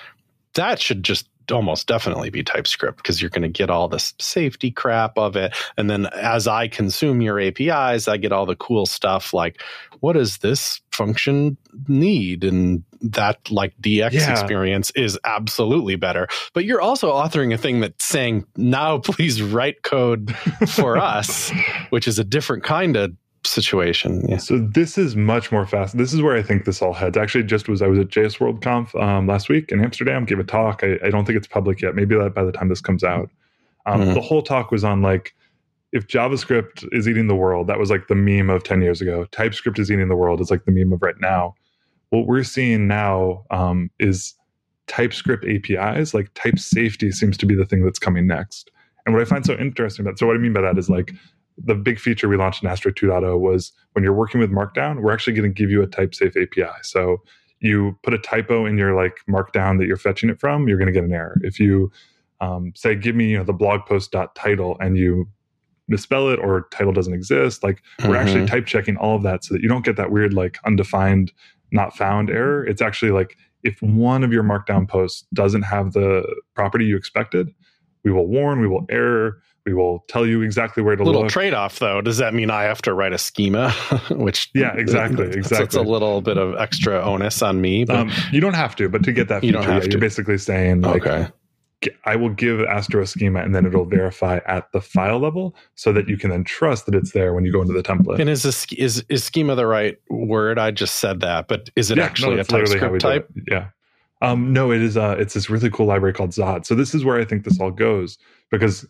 that 0.54 0.80
should 0.80 1.04
just 1.04 1.28
almost 1.52 1.88
definitely 1.88 2.30
be 2.30 2.44
TypeScript 2.44 2.98
because 2.98 3.22
you're 3.22 3.30
going 3.30 3.42
to 3.42 3.48
get 3.50 3.70
all 3.70 3.88
this 3.88 4.14
safety 4.20 4.72
crap 4.72 5.18
of 5.18 5.36
it. 5.36 5.56
And 5.78 5.90
then 5.90 6.08
as 6.08 6.48
I 6.48 6.68
consume 6.68 7.22
your 7.22 7.40
APIs, 7.40 8.08
I 8.08 8.18
get 8.18 8.32
all 8.32 8.46
the 8.46 8.56
cool 8.56 8.86
stuff 8.86 9.34
like, 9.34 9.62
what 10.00 10.14
does 10.14 10.40
this 10.40 10.82
function 10.92 11.58
need? 11.88 12.44
And 12.44 12.84
that 13.02 13.52
like 13.52 13.78
DX 13.80 14.14
yeah. 14.14 14.32
experience 14.32 14.92
is 14.92 15.20
absolutely 15.24 15.96
better. 15.96 16.28
But 16.54 16.66
you're 16.66 16.82
also 16.82 17.12
authoring 17.12 17.54
a 17.54 17.58
thing 17.58 17.80
that's 17.80 18.06
saying, 18.06 18.46
now 18.56 18.98
please 19.04 19.42
write 19.42 19.84
code 19.84 20.36
for 20.68 20.98
us, 20.98 21.52
which 21.90 22.08
is 22.08 22.20
a 22.20 22.24
different 22.24 22.64
kind 22.64 22.96
of 22.96 23.16
situation. 23.48 24.28
Yeah. 24.28 24.38
So 24.38 24.60
this 24.60 24.98
is 24.98 25.16
much 25.16 25.52
more 25.52 25.66
fast. 25.66 25.98
This 25.98 26.14
is 26.14 26.22
where 26.22 26.36
I 26.36 26.42
think 26.42 26.66
this 26.66 26.82
all 26.82 26.94
heads. 26.94 27.18
Actually, 27.18 27.44
just 27.44 27.68
was 27.68 27.82
I 27.82 27.88
was 27.88 28.00
at 28.00 28.08
JS 28.08 28.40
World 28.40 28.62
Conf 28.62 28.96
um, 28.96 29.28
last 29.28 29.50
week 29.50 29.72
in 29.72 29.84
Amsterdam, 29.84 30.26
gave 30.26 30.40
a 30.40 30.44
talk. 30.44 30.84
I, 30.84 31.00
I, 31.04 31.10
don't 31.10 31.26
think 31.26 31.38
it's 31.38 31.48
public 31.48 31.82
yet. 31.82 31.96
Maybe 31.96 32.16
that 32.16 32.34
by 32.34 32.44
the 32.44 32.52
time 32.52 32.70
this 32.70 32.82
comes 32.82 33.04
out. 33.04 33.30
Um, 33.86 34.02
mm-hmm. 34.02 34.14
The 34.14 34.22
whole 34.22 34.42
talk 34.42 34.72
was 34.72 34.84
on 34.84 35.02
like 35.02 35.34
if 35.92 36.08
JavaScript 36.08 36.88
is 36.92 37.08
eating 37.08 37.28
the 37.28 37.36
world, 37.36 37.68
that 37.68 37.80
was 37.80 37.90
like 37.90 38.08
the 38.08 38.16
meme 38.16 38.50
of 38.50 38.64
10 38.64 38.82
years 38.82 39.02
ago. 39.02 39.26
TypeScript 39.32 39.80
is 39.80 39.90
eating 39.90 40.10
the 40.10 40.16
world. 40.16 40.42
It's 40.42 40.52
like 40.52 40.66
the 40.66 40.72
meme 40.72 40.94
of 40.94 41.02
right 41.02 41.20
now. 41.20 41.56
What 42.10 42.28
we're 42.28 42.44
seeing 42.44 42.88
now 42.88 43.46
um, 43.52 43.90
is 44.00 44.36
TypeScript 44.88 45.46
APIs, 45.46 46.14
like 46.14 46.34
type 46.34 46.60
safety 46.60 47.12
seems 47.12 47.38
to 47.38 47.46
be 47.46 47.56
the 47.56 47.66
thing 47.66 47.84
that's 47.84 48.00
coming 48.00 48.28
next. 48.28 48.72
And 49.06 49.16
what 49.16 49.22
I 49.22 49.26
find 49.26 49.46
so 49.46 49.58
interesting 49.58 50.06
about 50.06 50.20
so 50.20 50.28
what 50.28 50.36
I 50.36 50.40
mean 50.40 50.54
by 50.54 50.62
that 50.62 50.78
is 50.78 50.90
like 50.90 51.14
the 51.58 51.76
big 51.76 52.00
feature 52.00 52.28
we 52.30 52.38
launched 52.38 52.62
in 52.64 52.70
Astro 52.70 52.92
2.0 52.92 53.40
was 53.40 53.72
when 53.94 54.04
you're 54.04 54.14
working 54.14 54.40
with 54.40 54.52
Markdown, 54.52 55.02
we're 55.02 55.12
actually 55.14 55.34
going 55.34 55.52
to 55.52 55.54
give 55.54 55.72
you 55.72 55.82
a 55.82 55.88
type 55.88 56.14
safe 56.14 56.36
API. 56.38 56.72
So 56.84 57.18
you 57.60 57.98
put 58.04 58.14
a 58.14 58.20
typo 58.20 58.66
in 58.66 58.78
your 58.78 58.94
like 58.96 59.18
Markdown 59.30 59.80
that 59.80 59.88
you're 59.88 59.98
fetching 59.98 60.30
it 60.30 60.40
from, 60.40 60.68
you're 60.68 60.78
going 60.78 60.88
to 60.88 60.94
get 60.94 61.04
an 61.04 61.12
error. 61.14 61.38
If 61.42 61.60
you 61.60 61.92
um, 62.42 62.72
say, 62.76 62.96
give 62.96 63.16
me 63.16 63.32
you 63.32 63.38
know, 63.40 63.44
the 63.44 63.54
blog 63.54 63.86
post 63.88 64.12
dot 64.12 64.36
title 64.36 64.78
and 64.80 64.96
you 64.98 65.28
misspell 65.88 66.30
it 66.30 66.38
or 66.38 66.68
title 66.72 66.94
doesn't 66.94 67.14
exist. 67.14 67.64
Like 67.64 67.82
we're 68.04 68.16
Mhm. 68.16 68.20
actually 68.20 68.46
type 68.46 68.66
checking 68.68 68.98
all 68.98 69.16
of 69.16 69.24
that 69.24 69.44
so 69.44 69.54
that 69.56 69.64
you 69.64 69.70
don't 69.70 69.86
get 69.86 69.96
that 69.96 70.12
weird 70.12 70.34
like 70.34 70.58
undefined 70.66 71.32
not 71.72 71.98
found 71.98 72.30
error. 72.30 72.66
It's 72.66 72.82
actually 72.82 73.12
like 73.12 73.36
if 73.64 73.82
one 73.82 74.24
of 74.24 74.32
your 74.32 74.44
markdown 74.44 74.88
posts 74.88 75.26
doesn't 75.34 75.64
have 75.64 75.94
the 75.94 76.24
property 76.54 76.86
you 76.86 76.96
expected, 76.96 77.50
we 78.04 78.12
will 78.12 78.28
warn, 78.28 78.62
we 78.62 78.68
will 78.68 78.86
error, 78.90 79.42
we 79.68 79.74
will 79.74 80.06
tell 80.08 80.26
you 80.26 80.42
exactly 80.44 80.82
where 80.82 80.96
to 80.96 81.04
little 81.04 81.24
look. 81.24 81.32
trade 81.32 81.54
off 81.54 81.80
though. 81.80 82.00
Does 82.00 82.18
that 82.18 82.34
mean 82.34 82.50
I 82.50 82.64
have 82.64 82.82
to 82.84 82.94
write 82.94 83.12
a 83.12 83.18
schema? 83.18 83.72
Which 84.10 84.50
Yeah, 84.56 84.74
exactly, 84.76 85.26
Exactly, 85.34 85.66
it's 85.66 85.76
a 85.76 85.82
little 85.82 86.22
bit 86.22 86.38
of 86.38 86.56
extra 86.56 87.02
onus 87.02 87.42
on 87.42 87.60
me. 87.60 87.84
But 87.84 87.98
um, 87.98 88.12
you 88.32 88.40
don't 88.40 88.54
have 88.54 88.78
to, 88.78 88.88
but 88.88 89.04
to 89.04 89.12
get 89.12 89.28
that 89.28 89.44
you 89.44 89.52
don't 89.52 89.64
have 89.64 89.74
yeah, 89.74 89.80
to. 89.82 89.90
you're 89.92 90.00
basically 90.00 90.38
saying 90.38 90.82
like 90.82 91.06
okay, 91.06 91.28
I 92.06 92.16
will 92.16 92.30
give 92.30 92.62
Astro 92.62 93.04
a 93.04 93.08
schema 93.08 93.42
and 93.42 93.54
then 93.54 93.66
it'll 93.66 93.86
verify 94.00 94.40
at 94.48 94.72
the 94.72 94.80
file 94.80 95.20
level 95.20 95.54
so 95.76 95.92
that 95.92 96.08
you 96.08 96.18
can 96.18 96.30
then 96.30 96.46
trust 96.46 96.86
that 96.86 96.96
it's 96.96 97.12
there 97.12 97.34
when 97.34 97.44
you 97.44 97.52
go 97.52 97.62
into 97.62 97.74
the 97.74 97.84
template. 97.84 98.20
and 98.20 98.30
is 98.30 98.44
this 98.44 98.66
is 98.74 99.04
is 99.10 99.26
schema 99.26 99.56
the 99.56 99.68
right 99.68 99.98
word? 100.10 100.58
I 100.58 100.72
just 100.72 100.96
said 100.96 101.20
that, 101.20 101.50
but 101.50 101.70
is 101.76 101.92
it 101.92 101.98
Yeah, 101.98 102.06
actually 102.06 102.30
no, 102.30 102.34
a 102.34 102.38
that's 102.38 102.52
literally 102.52 102.80
how 102.80 102.90
we 102.90 103.00
TypeScript 103.00 103.36
type? 103.36 103.46
Yeah. 103.52 103.70
Um, 104.22 104.52
no, 104.52 104.72
it 104.72 104.82
is. 104.82 104.98
Uh, 104.98 105.16
it's 105.20 105.34
this 105.36 105.50
really 105.50 105.70
cool 105.70 105.86
library 105.86 106.14
called 106.14 106.32
Zod. 106.32 106.66
So 106.66 106.74
this 106.74 106.96
is 106.96 107.06
where 107.06 107.20
I 107.20 107.26
think 107.26 107.44
this 107.44 107.60
all 107.60 107.72
goes 107.72 108.18
because 108.50 108.86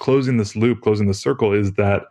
closing 0.00 0.36
this 0.36 0.56
loop, 0.56 0.80
closing 0.80 1.06
the 1.06 1.14
circle, 1.14 1.52
is 1.52 1.74
that 1.74 2.02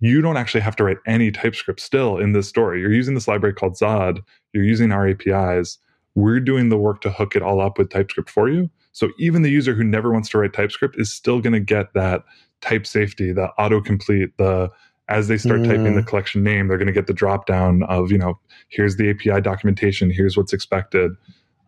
you 0.00 0.20
don't 0.20 0.36
actually 0.36 0.60
have 0.62 0.76
to 0.76 0.84
write 0.84 0.98
any 1.06 1.30
TypeScript 1.30 1.80
still 1.80 2.18
in 2.18 2.32
this 2.32 2.48
story. 2.48 2.80
You're 2.80 2.92
using 2.92 3.14
this 3.14 3.28
library 3.28 3.54
called 3.54 3.74
Zod. 3.74 4.22
You're 4.52 4.64
using 4.64 4.92
our 4.92 5.08
APIs. 5.08 5.78
We're 6.14 6.40
doing 6.40 6.68
the 6.68 6.78
work 6.78 7.00
to 7.02 7.10
hook 7.10 7.36
it 7.36 7.42
all 7.42 7.60
up 7.60 7.78
with 7.78 7.90
TypeScript 7.90 8.30
for 8.30 8.48
you. 8.48 8.70
So 8.92 9.10
even 9.18 9.42
the 9.42 9.50
user 9.50 9.74
who 9.74 9.82
never 9.82 10.12
wants 10.12 10.28
to 10.30 10.38
write 10.38 10.52
TypeScript 10.52 10.98
is 10.98 11.12
still 11.12 11.40
going 11.40 11.52
to 11.52 11.60
get 11.60 11.92
that 11.94 12.22
type 12.60 12.86
safety, 12.86 13.32
the 13.32 13.48
autocomplete, 13.58 14.32
the 14.38 14.70
as 15.08 15.28
they 15.28 15.36
start 15.36 15.62
typing 15.64 15.96
the 15.96 16.02
collection 16.02 16.42
name, 16.42 16.66
they're 16.66 16.78
going 16.78 16.86
to 16.86 16.92
get 16.92 17.06
the 17.06 17.12
drop 17.12 17.44
down 17.44 17.82
of, 17.84 18.10
you 18.10 18.16
know, 18.16 18.38
here's 18.68 18.96
the 18.96 19.10
API 19.10 19.40
documentation, 19.42 20.10
here's 20.10 20.34
what's 20.34 20.54
expected. 20.54 21.12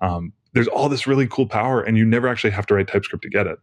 Um, 0.01 0.33
there's 0.55 0.69
all 0.69 0.89
this 0.89 1.07
really 1.07 1.27
cool 1.27 1.47
power, 1.47 1.83
and 1.83 1.99
you 1.99 2.07
never 2.07 2.29
actually 2.29 2.53
have 2.53 2.65
to 2.67 2.75
write 2.75 2.89
TypeScript 2.89 3.23
to 3.25 3.29
get 3.29 3.47
it. 3.47 3.59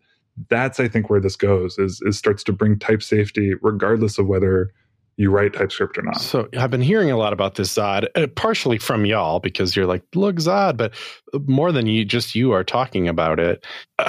That's, 0.50 0.80
I 0.80 0.88
think, 0.88 1.10
where 1.10 1.20
this 1.20 1.36
goes 1.36 1.78
is, 1.78 2.02
is 2.06 2.18
starts 2.18 2.44
to 2.46 2.54
bring 2.54 2.80
type 2.80 3.04
safety, 3.04 3.54
regardless 3.62 4.18
of 4.18 4.28
whether 4.28 4.74
you 5.16 5.30
write 5.30 5.54
TypeScript 5.54 5.98
or 5.98 6.02
not. 6.02 6.20
So 6.20 6.50
I've 6.58 6.72
been 6.72 6.82
hearing 6.82 7.12
a 7.12 7.18
lot 7.18 7.34
about 7.34 7.56
this 7.56 7.74
Zod, 7.76 8.08
uh, 8.16 8.28
partially 8.28 8.80
from 8.80 9.06
y'all 9.06 9.40
because 9.40 9.76
you're 9.76 9.86
like, 9.86 10.04
look 10.16 10.38
Zod, 10.38 10.76
but 10.78 10.94
more 11.48 11.72
than 11.72 11.86
you, 11.86 12.04
just 12.04 12.34
you 12.34 12.52
are 12.52 12.64
talking 12.64 13.08
about 13.08 13.40
it. 13.40 13.64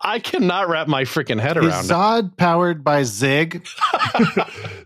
I 0.00 0.18
cannot 0.18 0.68
wrap 0.68 0.88
my 0.88 1.02
freaking 1.02 1.38
head 1.38 1.58
Is 1.58 1.64
around 1.64 1.84
it. 1.84 1.88
Zod 1.88 2.36
powered 2.38 2.82
by 2.82 3.02
Zig? 3.02 3.62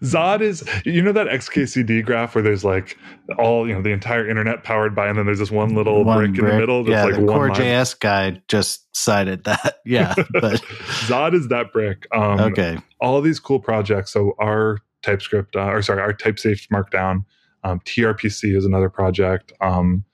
Zod 0.03 0.41
is, 0.41 0.69
you 0.85 1.03
know, 1.03 1.13
that 1.13 1.29
XKCD 1.29 2.05
graph 2.05 2.35
where 2.35 2.43
there's 2.43 2.65
like 2.65 2.99
all, 3.39 3.69
you 3.69 3.75
know, 3.75 3.83
the 3.83 3.93
entire 3.93 4.29
internet 4.29 4.65
powered 4.65 4.95
by, 4.95 5.07
and 5.07 5.17
then 5.17 5.25
there's 5.25 5.39
this 5.39 5.53
one 5.53 5.75
little 5.75 6.05
One 6.05 6.19
brick, 6.19 6.39
in 6.39 6.47
the 6.47 6.59
middle 6.59 6.83
that's 6.83 6.93
yeah, 6.93 7.05
like 7.05 7.15
the 7.15 7.27
core 7.27 7.49
line. 7.49 7.61
JS 7.61 8.01
guy 8.01 8.43
just 8.49 8.85
cited 8.97 9.45
that. 9.45 9.77
Yeah, 9.85 10.15
but 10.33 10.61
Zod 11.07 11.35
is 11.35 11.49
that 11.49 11.73
brick. 11.73 12.07
Um, 12.13 12.41
okay. 12.41 12.79
all 13.01 13.21
these 13.21 13.39
cool 13.39 13.61
projects. 13.61 14.13
So 14.13 14.35
our 14.39 14.79
TypeScript, 15.05 15.57
uh, 15.57 15.71
or 15.71 15.83
sorry, 15.83 16.01
our 16.01 16.13
TypeSafe 16.13 16.69
Markdown, 16.69 17.25
um, 17.63 17.81
TRPC 17.81 18.57
is 18.57 18.65
another 18.65 18.91
project. 18.91 19.53
Um, 19.61 20.05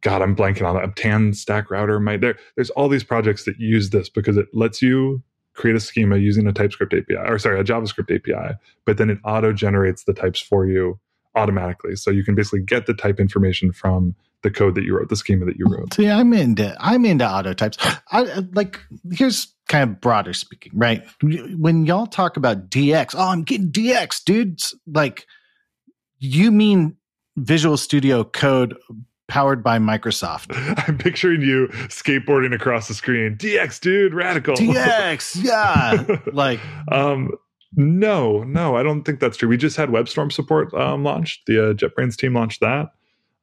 God, 0.00 0.22
I'm 0.22 0.36
blanking 0.36 0.66
on 0.66 0.76
that. 0.76 0.94
TanStack 0.94 1.70
Router 1.70 1.98
might 2.00 2.20
there. 2.20 2.38
There's 2.54 2.70
all 2.70 2.88
these 2.88 3.04
projects 3.04 3.44
that 3.44 3.58
use 3.58 3.90
this 3.90 4.08
because 4.08 4.36
it 4.36 4.46
lets 4.52 4.80
you 4.80 5.22
create 5.54 5.76
a 5.76 5.80
schema 5.80 6.18
using 6.18 6.46
a 6.46 6.52
TypeScript 6.52 6.94
API, 6.94 7.16
or 7.16 7.38
sorry, 7.38 7.58
a 7.58 7.64
JavaScript 7.64 8.14
API, 8.14 8.56
but 8.84 8.98
then 8.98 9.10
it 9.10 9.18
auto 9.24 9.52
generates 9.52 10.04
the 10.04 10.12
types 10.12 10.40
for 10.40 10.66
you 10.66 10.98
automatically. 11.34 11.96
So 11.96 12.10
you 12.10 12.24
can 12.24 12.34
basically 12.34 12.60
get 12.60 12.86
the 12.86 12.94
type 12.94 13.18
information 13.18 13.72
from 13.72 14.14
the 14.42 14.50
code 14.50 14.74
that 14.74 14.84
you 14.84 14.96
wrote, 14.96 15.08
the 15.08 15.16
schema 15.16 15.44
that 15.46 15.56
you 15.56 15.66
wrote. 15.66 15.94
See, 15.94 16.08
I'm 16.08 16.32
into 16.32 16.76
I'm 16.78 17.04
into 17.04 17.28
auto 17.28 17.52
types. 17.52 17.78
I 18.12 18.44
like 18.52 18.80
here's 19.12 19.48
kind 19.68 19.90
of 19.90 20.00
broader 20.00 20.32
speaking, 20.32 20.72
right? 20.74 21.04
When 21.22 21.86
y'all 21.86 22.06
talk 22.06 22.36
about 22.36 22.70
DX, 22.70 23.14
oh, 23.16 23.30
I'm 23.30 23.42
getting 23.42 23.70
DX, 23.70 24.24
dudes. 24.24 24.74
Like, 24.86 25.26
you 26.18 26.50
mean 26.50 26.96
Visual 27.36 27.76
Studio 27.76 28.24
Code 28.24 28.76
powered 29.28 29.62
by 29.62 29.78
Microsoft? 29.78 30.46
I'm 30.88 30.98
picturing 30.98 31.42
you 31.42 31.68
skateboarding 31.88 32.54
across 32.54 32.88
the 32.88 32.94
screen. 32.94 33.36
DX, 33.36 33.80
dude, 33.80 34.14
radical. 34.14 34.54
DX, 34.54 35.42
yeah. 35.42 36.18
Like, 36.32 36.60
um, 36.92 37.30
no, 37.74 38.44
no, 38.44 38.76
I 38.76 38.82
don't 38.82 39.02
think 39.02 39.20
that's 39.20 39.36
true. 39.36 39.48
We 39.48 39.56
just 39.56 39.76
had 39.76 39.88
WebStorm 39.88 40.32
support 40.32 40.72
um, 40.74 41.02
launched. 41.02 41.46
The 41.46 41.70
uh, 41.70 41.74
JetBrains 41.74 42.16
team 42.16 42.34
launched 42.34 42.60
that. 42.60 42.90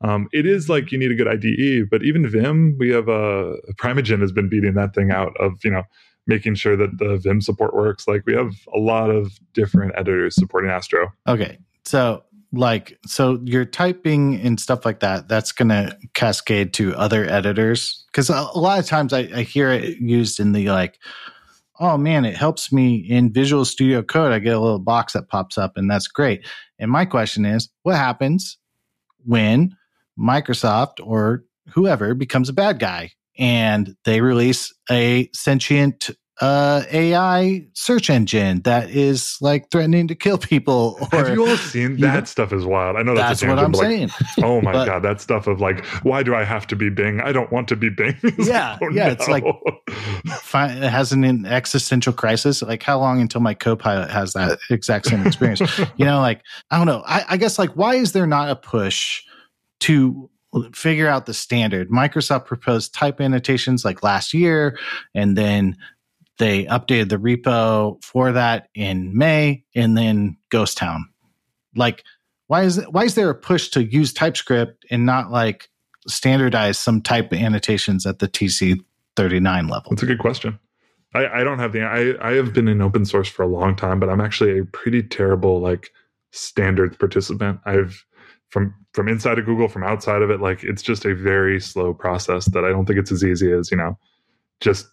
Um, 0.02 0.28
it 0.34 0.46
is 0.46 0.68
like 0.68 0.92
you 0.92 0.98
need 0.98 1.12
a 1.12 1.16
good 1.16 1.30
IDE, 1.30 1.90
but 1.90 2.04
even 2.04 2.28
Vim, 2.28 2.76
we 2.78 2.90
have 2.90 3.08
uh, 3.08 3.54
Primeagen 3.78 4.20
has 4.20 4.34
been 4.34 4.50
beating 4.50 4.74
that 4.74 4.94
thing 4.94 5.12
out 5.12 5.34
of 5.40 5.54
you 5.64 5.72
know 5.72 5.84
making 6.28 6.56
sure 6.56 6.76
that 6.76 6.98
the 6.98 7.18
Vim 7.18 7.42
support 7.42 7.76
works. 7.76 8.08
Like 8.08 8.24
we 8.26 8.34
have 8.34 8.54
a 8.74 8.80
lot 8.80 9.10
of 9.10 9.32
different 9.54 9.94
editors 9.96 10.36
supporting 10.36 10.72
Astro. 10.72 11.12
okay, 11.28 11.58
so 11.86 12.24
like, 12.56 13.00
so 13.08 13.40
you're 13.44 13.66
typing 13.66 14.40
and 14.40 14.60
stuff 14.60 14.86
like 14.86 15.00
that. 15.00 15.28
That's 15.28 15.52
gonna 15.52 15.98
cascade 16.14 16.74
to 16.74 16.96
other 16.96 17.26
editors 17.26 18.06
because 18.12 18.30
a, 18.30 18.48
a 18.54 18.60
lot 18.60 18.80
of 18.80 18.86
times 18.86 19.12
I, 19.12 19.30
I 19.34 19.42
hear 19.42 19.72
it 19.72 19.98
used 19.98 20.40
in 20.40 20.52
the 20.52 20.70
like, 20.70 21.00
oh 21.80 21.98
man, 21.98 22.26
it 22.26 22.38
helps 22.38 22.72
me 22.72 22.96
in 22.96 23.34
Visual 23.34 23.66
Studio 23.66 24.04
Code. 24.04 24.32
I 24.32 24.40
get 24.40 24.56
a 24.56 24.60
little 24.60 24.80
box 24.80 25.14
that 25.14 25.30
pops 25.30 25.58
up, 25.58 25.78
and 25.78 25.90
that's 25.90 26.08
great. 26.08 26.46
And 26.78 26.92
my 26.92 27.06
question 27.06 27.44
is, 27.44 27.70
what 27.82 27.96
happens 27.96 28.58
when 29.26 29.76
Microsoft 30.18 31.00
or 31.02 31.44
whoever 31.70 32.14
becomes 32.14 32.50
a 32.50 32.54
bad 32.54 32.78
guy 32.78 33.12
and 33.38 33.96
they 34.06 34.22
release 34.22 34.74
a 34.92 35.30
sentient 35.34 36.10
uh, 36.42 36.84
AI 36.92 37.66
search 37.74 38.10
engine 38.10 38.60
that 38.64 38.90
is 38.90 39.38
like 39.40 39.70
threatening 39.70 40.08
to 40.08 40.16
kill 40.16 40.38
people? 40.38 40.98
Or 41.14 41.20
have 41.20 41.30
you 41.30 41.48
all 41.48 41.56
seen 41.58 41.92
you 41.92 41.98
that 41.98 42.20
know- 42.20 42.24
stuff? 42.26 42.52
Is 42.52 42.66
wild. 42.66 42.98
I 42.98 43.04
know 43.04 43.16
that's, 43.16 43.42
that's 43.42 43.50
what 43.50 43.64
I'm 43.64 43.72
like, 43.72 43.82
saying. 43.82 44.10
Oh 44.44 44.60
my 44.60 44.74
But- 44.74 44.86
god, 44.86 45.04
that 45.04 45.22
stuff 45.22 45.46
of 45.48 45.62
like, 45.62 45.86
why 46.04 46.24
do 46.24 46.34
I 46.36 46.44
have 46.44 46.66
to 46.68 46.76
be 46.76 46.90
Bing? 46.90 47.22
I 47.22 47.32
don't 47.32 47.52
want 47.52 47.68
to 47.70 47.76
be 47.76 47.90
Bing. 47.90 48.18
Yeah, 48.40 48.72
like, 48.72 48.82
oh, 48.82 48.90
yeah, 48.94 49.10
it's 49.12 49.28
like- 49.28 49.44
it 50.26 50.90
has 50.90 51.12
an 51.12 51.46
existential 51.46 52.14
crisis. 52.14 52.62
Like, 52.62 52.82
how 52.84 53.00
long 53.00 53.22
until 53.22 53.42
my 53.42 53.54
co-pilot 53.54 54.10
has 54.10 54.34
that 54.34 54.58
exact 54.72 55.06
same 55.06 55.26
experience? 55.26 55.62
you 55.98 56.06
know, 56.06 56.20
like 56.20 56.42
I 56.72 56.78
don't 56.78 56.88
know. 56.88 57.04
I, 57.06 57.26
I 57.30 57.38
guess 57.38 57.60
like 57.60 57.72
why 57.74 57.96
is 57.96 58.12
there 58.12 58.28
not 58.28 58.50
a 58.50 58.56
push 58.56 59.22
to 59.82 60.30
figure 60.74 61.08
out 61.08 61.26
the 61.26 61.34
standard? 61.34 61.90
Microsoft 61.90 62.46
proposed 62.46 62.94
type 62.94 63.20
annotations 63.22 63.84
like 63.84 64.04
last 64.04 64.34
year, 64.34 64.78
and 65.14 65.38
then 65.38 65.78
they 66.38 66.66
updated 66.66 67.10
the 67.10 67.18
repo 67.18 68.04
for 68.04 68.32
that 68.32 68.70
in 68.74 69.16
May, 69.18 69.64
and 69.76 69.98
then 69.98 70.38
Ghost 70.50 70.78
Town. 70.78 71.10
Like, 71.76 72.04
why 72.48 72.64
is 72.64 72.84
why 72.90 73.04
is 73.04 73.16
there 73.16 73.30
a 73.30 73.36
push 73.36 73.70
to 73.70 73.84
use 73.84 74.14
TypeScript 74.14 74.86
and 74.90 75.06
not 75.06 75.32
like 75.32 75.70
standardize 76.08 76.78
some 76.78 77.02
type 77.02 77.34
annotations 77.34 78.06
at 78.06 78.20
the 78.20 78.28
TC 78.28 78.84
thirty 79.16 79.40
nine 79.40 79.68
level? 79.68 79.92
That's 79.92 80.04
a 80.04 80.08
good 80.08 80.20
question. 80.20 80.60
I, 81.16 81.42
I 81.42 81.44
don't 81.44 81.60
have 81.60 81.74
the 81.74 81.84
I, 81.84 82.16
I 82.22 82.34
have 82.34 82.54
been 82.54 82.68
in 82.68 82.82
open 82.82 83.06
source 83.06 83.28
for 83.28 83.44
a 83.44 83.48
long 83.48 83.76
time, 83.76 84.00
but 84.00 84.10
I'm 84.10 84.22
actually 84.22 84.60
a 84.60 84.66
pretty 84.66 85.04
terrible 85.04 85.60
like 85.60 85.92
standards 86.32 86.98
participant. 86.98 87.60
I've 87.66 88.06
from 88.54 88.72
from 88.94 89.08
inside 89.08 89.40
of 89.40 89.46
Google, 89.46 89.68
from 89.68 89.84
outside 89.84 90.22
of 90.22 90.30
it, 90.30 90.40
like 90.40 90.64
it's 90.64 90.84
just 90.84 91.06
a 91.06 91.16
very 91.16 91.60
slow 91.60 91.92
process 91.92 92.46
that 92.52 92.64
I 92.64 92.70
don't 92.70 92.86
think 92.86 93.00
it's 93.00 93.12
as 93.12 93.24
easy 93.24 93.52
as, 93.52 93.72
you 93.72 93.78
know, 93.78 93.98
just 94.62 94.86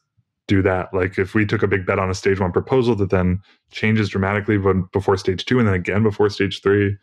do 0.49 0.63
that. 0.63 0.95
Like 0.95 1.19
if 1.19 1.35
we 1.35 1.45
took 1.45 1.63
a 1.63 1.69
big 1.69 1.85
bet 1.85 1.99
on 1.99 2.09
a 2.09 2.15
stage 2.15 2.41
one 2.41 2.53
proposal 2.53 2.97
that 2.97 3.11
then 3.11 3.39
changes 3.71 4.09
dramatically 4.09 4.57
when, 4.57 4.89
before 4.95 5.19
stage 5.19 5.45
two 5.45 5.59
and 5.59 5.69
then 5.69 5.75
again 5.75 6.03
before 6.03 6.31
stage 6.31 6.63
three, 6.63 6.97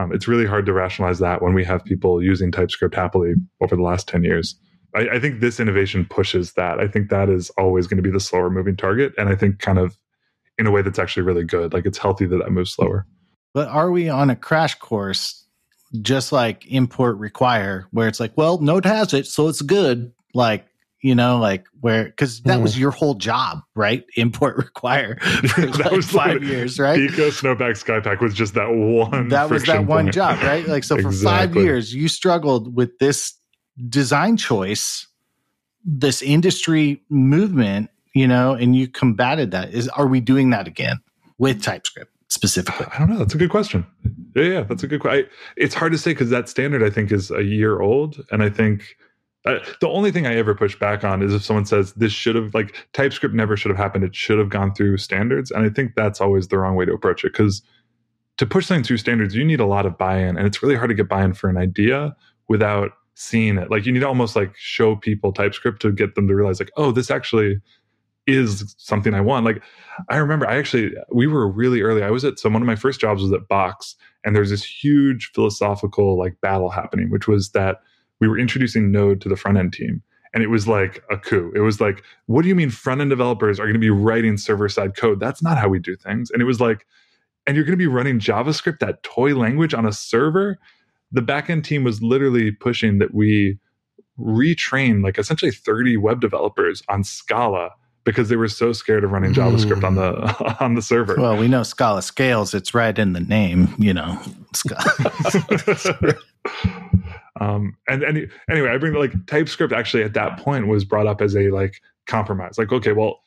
um, 0.00 0.12
it's 0.12 0.26
really 0.26 0.46
hard 0.46 0.66
to 0.66 0.72
rationalize 0.72 1.20
that 1.20 1.42
when 1.42 1.54
we 1.54 1.64
have 1.64 1.84
people 1.84 2.20
using 2.20 2.50
TypeScript 2.50 2.96
happily 2.96 3.34
over 3.60 3.76
the 3.76 3.82
last 3.82 4.08
10 4.08 4.24
years. 4.24 4.56
I, 4.96 5.10
I 5.12 5.20
think 5.20 5.38
this 5.38 5.60
innovation 5.60 6.04
pushes 6.10 6.54
that. 6.54 6.80
I 6.80 6.88
think 6.88 7.10
that 7.10 7.28
is 7.28 7.50
always 7.50 7.86
going 7.86 7.98
to 7.98 8.02
be 8.02 8.10
the 8.10 8.18
slower 8.18 8.50
moving 8.50 8.76
target. 8.76 9.12
And 9.16 9.28
I 9.28 9.36
think 9.36 9.60
kind 9.60 9.78
of 9.78 9.96
in 10.58 10.66
a 10.66 10.72
way 10.72 10.82
that's 10.82 10.98
actually 10.98 11.22
really 11.22 11.44
good. 11.44 11.72
Like 11.72 11.86
it's 11.86 11.98
healthy 11.98 12.26
that 12.26 12.38
that 12.38 12.50
moves 12.50 12.72
slower. 12.72 13.06
But 13.54 13.68
are 13.68 13.92
we 13.92 14.08
on 14.08 14.28
a 14.28 14.36
crash 14.36 14.74
course, 14.74 15.46
just 16.00 16.32
like 16.32 16.66
import 16.70 17.18
require, 17.18 17.86
where 17.90 18.08
it's 18.08 18.20
like, 18.20 18.32
well, 18.36 18.58
Node 18.58 18.84
has 18.84 19.12
it, 19.12 19.26
so 19.26 19.48
it's 19.48 19.62
good. 19.62 20.12
Like, 20.34 20.66
you 21.02 21.14
know, 21.14 21.38
like 21.38 21.64
where, 21.80 22.04
because 22.04 22.42
that 22.42 22.60
was 22.60 22.74
hmm. 22.74 22.82
your 22.82 22.90
whole 22.90 23.14
job, 23.14 23.60
right? 23.74 24.04
Import 24.16 24.56
require 24.56 25.18
for 25.20 25.66
That 25.66 25.78
like 25.78 25.92
was 25.92 26.10
five 26.10 26.42
years, 26.44 26.78
right? 26.78 26.98
Pika 26.98 27.30
Snowpack 27.30 27.82
Skypack 27.82 28.20
was 28.20 28.34
just 28.34 28.54
that 28.54 28.68
one. 28.68 29.28
that 29.28 29.50
was 29.50 29.64
that 29.64 29.86
one 29.86 30.06
point. 30.06 30.14
job, 30.14 30.42
right? 30.42 30.66
Like, 30.66 30.84
so 30.84 30.98
for 31.02 31.12
five 31.12 31.56
years, 31.56 31.94
you 31.94 32.08
struggled 32.08 32.76
with 32.76 32.98
this 32.98 33.34
design 33.88 34.36
choice, 34.36 35.06
this 35.84 36.22
industry 36.22 37.02
movement, 37.08 37.90
you 38.14 38.28
know, 38.28 38.52
and 38.52 38.76
you 38.76 38.86
combated 38.86 39.52
that. 39.52 39.72
Is 39.72 39.88
are 39.88 40.06
we 40.06 40.20
doing 40.20 40.50
that 40.50 40.68
again 40.68 41.00
with 41.38 41.62
TypeScript? 41.62 42.09
Specifically? 42.30 42.86
I 42.92 42.98
don't 42.98 43.10
know. 43.10 43.18
That's 43.18 43.34
a 43.34 43.38
good 43.38 43.50
question. 43.50 43.86
Yeah, 44.34 44.44
yeah, 44.44 44.62
that's 44.62 44.82
a 44.82 44.86
good 44.86 45.00
question. 45.00 45.28
It's 45.56 45.74
hard 45.74 45.92
to 45.92 45.98
say 45.98 46.12
because 46.12 46.30
that 46.30 46.48
standard 46.48 46.82
I 46.82 46.90
think 46.90 47.12
is 47.12 47.30
a 47.30 47.42
year 47.42 47.80
old, 47.80 48.24
and 48.30 48.42
I 48.42 48.48
think 48.48 48.96
uh, 49.44 49.58
the 49.80 49.88
only 49.88 50.12
thing 50.12 50.26
I 50.26 50.36
ever 50.36 50.54
push 50.54 50.78
back 50.78 51.04
on 51.04 51.22
is 51.22 51.34
if 51.34 51.44
someone 51.44 51.66
says 51.66 51.92
this 51.94 52.12
should 52.12 52.36
have 52.36 52.54
like 52.54 52.76
TypeScript 52.92 53.34
never 53.34 53.56
should 53.56 53.70
have 53.70 53.78
happened. 53.78 54.04
It 54.04 54.14
should 54.14 54.38
have 54.38 54.48
gone 54.48 54.74
through 54.74 54.96
standards, 54.98 55.50
and 55.50 55.64
I 55.64 55.68
think 55.70 55.92
that's 55.96 56.20
always 56.20 56.48
the 56.48 56.58
wrong 56.58 56.76
way 56.76 56.84
to 56.84 56.92
approach 56.92 57.24
it 57.24 57.32
because 57.32 57.62
to 58.36 58.46
push 58.46 58.66
things 58.66 58.86
through 58.86 58.96
standards, 58.96 59.34
you 59.34 59.44
need 59.44 59.60
a 59.60 59.66
lot 59.66 59.84
of 59.84 59.98
buy-in, 59.98 60.38
and 60.38 60.46
it's 60.46 60.62
really 60.62 60.76
hard 60.76 60.88
to 60.88 60.94
get 60.94 61.08
buy-in 61.08 61.34
for 61.34 61.50
an 61.50 61.58
idea 61.58 62.16
without 62.48 62.92
seeing 63.14 63.58
it. 63.58 63.70
Like 63.70 63.84
you 63.84 63.92
need 63.92 64.00
to 64.00 64.08
almost 64.08 64.34
like 64.34 64.54
show 64.56 64.96
people 64.96 65.32
TypeScript 65.32 65.82
to 65.82 65.92
get 65.92 66.14
them 66.14 66.26
to 66.28 66.34
realize 66.34 66.58
like, 66.58 66.72
oh, 66.76 66.90
this 66.90 67.10
actually 67.10 67.60
is 68.30 68.74
something 68.78 69.14
I 69.14 69.20
want. 69.20 69.44
Like 69.44 69.62
I 70.08 70.16
remember 70.16 70.46
I 70.46 70.56
actually 70.56 70.92
we 71.12 71.26
were 71.26 71.48
really 71.48 71.82
early. 71.82 72.02
I 72.02 72.10
was 72.10 72.24
at 72.24 72.38
so 72.38 72.48
one 72.48 72.62
of 72.62 72.66
my 72.66 72.76
first 72.76 73.00
jobs 73.00 73.22
was 73.22 73.32
at 73.32 73.48
Box 73.48 73.96
and 74.24 74.34
there's 74.34 74.50
this 74.50 74.64
huge 74.64 75.30
philosophical 75.34 76.18
like 76.18 76.40
battle 76.40 76.70
happening, 76.70 77.10
which 77.10 77.28
was 77.28 77.50
that 77.50 77.80
we 78.20 78.28
were 78.28 78.38
introducing 78.38 78.92
Node 78.92 79.20
to 79.22 79.28
the 79.28 79.36
front 79.36 79.58
end 79.58 79.72
team. 79.72 80.02
And 80.32 80.44
it 80.44 80.48
was 80.48 80.68
like 80.68 81.02
a 81.10 81.16
coup. 81.16 81.52
It 81.56 81.60
was 81.60 81.80
like, 81.80 82.04
what 82.26 82.42
do 82.42 82.48
you 82.48 82.54
mean 82.54 82.70
front 82.70 83.00
end 83.00 83.10
developers 83.10 83.58
are 83.58 83.64
going 83.64 83.74
to 83.74 83.80
be 83.80 83.90
writing 83.90 84.36
server 84.36 84.68
side 84.68 84.96
code? 84.96 85.18
That's 85.18 85.42
not 85.42 85.58
how 85.58 85.68
we 85.68 85.80
do 85.80 85.96
things. 85.96 86.30
And 86.30 86.40
it 86.40 86.44
was 86.44 86.60
like, 86.60 86.86
and 87.46 87.56
you're 87.56 87.64
going 87.64 87.72
to 87.72 87.76
be 87.76 87.88
running 87.88 88.20
JavaScript, 88.20 88.78
that 88.78 89.02
toy 89.02 89.34
language 89.34 89.74
on 89.74 89.86
a 89.86 89.92
server. 89.92 90.58
The 91.10 91.22
backend 91.22 91.64
team 91.64 91.82
was 91.82 92.00
literally 92.00 92.52
pushing 92.52 92.98
that 92.98 93.12
we 93.12 93.58
retrain 94.20 95.02
like 95.02 95.18
essentially 95.18 95.50
30 95.50 95.96
web 95.96 96.20
developers 96.20 96.82
on 96.88 97.02
Scala 97.02 97.70
because 98.04 98.28
they 98.28 98.36
were 98.36 98.48
so 98.48 98.72
scared 98.72 99.04
of 99.04 99.12
running 99.12 99.32
JavaScript 99.32 99.84
on 99.84 99.94
the 99.94 100.12
hmm. 100.32 100.44
on 100.64 100.74
the 100.74 100.82
server. 100.82 101.16
Well, 101.18 101.36
we 101.36 101.48
know 101.48 101.62
Scala 101.62 102.02
scales; 102.02 102.54
it's 102.54 102.74
right 102.74 102.98
in 102.98 103.12
the 103.12 103.20
name, 103.20 103.74
you 103.78 103.92
know. 103.94 104.18
um, 107.40 107.76
and, 107.88 108.02
and 108.02 108.30
anyway, 108.50 108.70
I 108.70 108.78
bring 108.78 108.94
like 108.94 109.26
TypeScript 109.26 109.72
actually 109.72 110.02
at 110.02 110.14
that 110.14 110.38
point 110.38 110.66
was 110.66 110.84
brought 110.84 111.06
up 111.06 111.20
as 111.20 111.36
a 111.36 111.50
like 111.50 111.80
compromise. 112.06 112.56
Like, 112.58 112.72
okay, 112.72 112.92
well, 112.92 113.20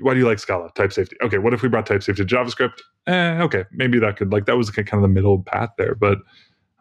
why 0.00 0.14
do 0.14 0.20
you 0.20 0.26
like 0.26 0.38
Scala? 0.38 0.70
Type 0.74 0.92
safety. 0.92 1.16
Okay, 1.22 1.38
what 1.38 1.52
if 1.52 1.62
we 1.62 1.68
brought 1.68 1.86
type 1.86 2.02
safety 2.02 2.24
to 2.24 2.34
JavaScript? 2.34 2.80
Eh, 3.06 3.42
okay, 3.42 3.64
maybe 3.72 3.98
that 3.98 4.16
could 4.16 4.32
like 4.32 4.46
that 4.46 4.56
was 4.56 4.70
kind 4.70 4.88
of 4.92 5.02
the 5.02 5.08
middle 5.08 5.42
path 5.42 5.70
there, 5.78 5.94
but. 5.94 6.18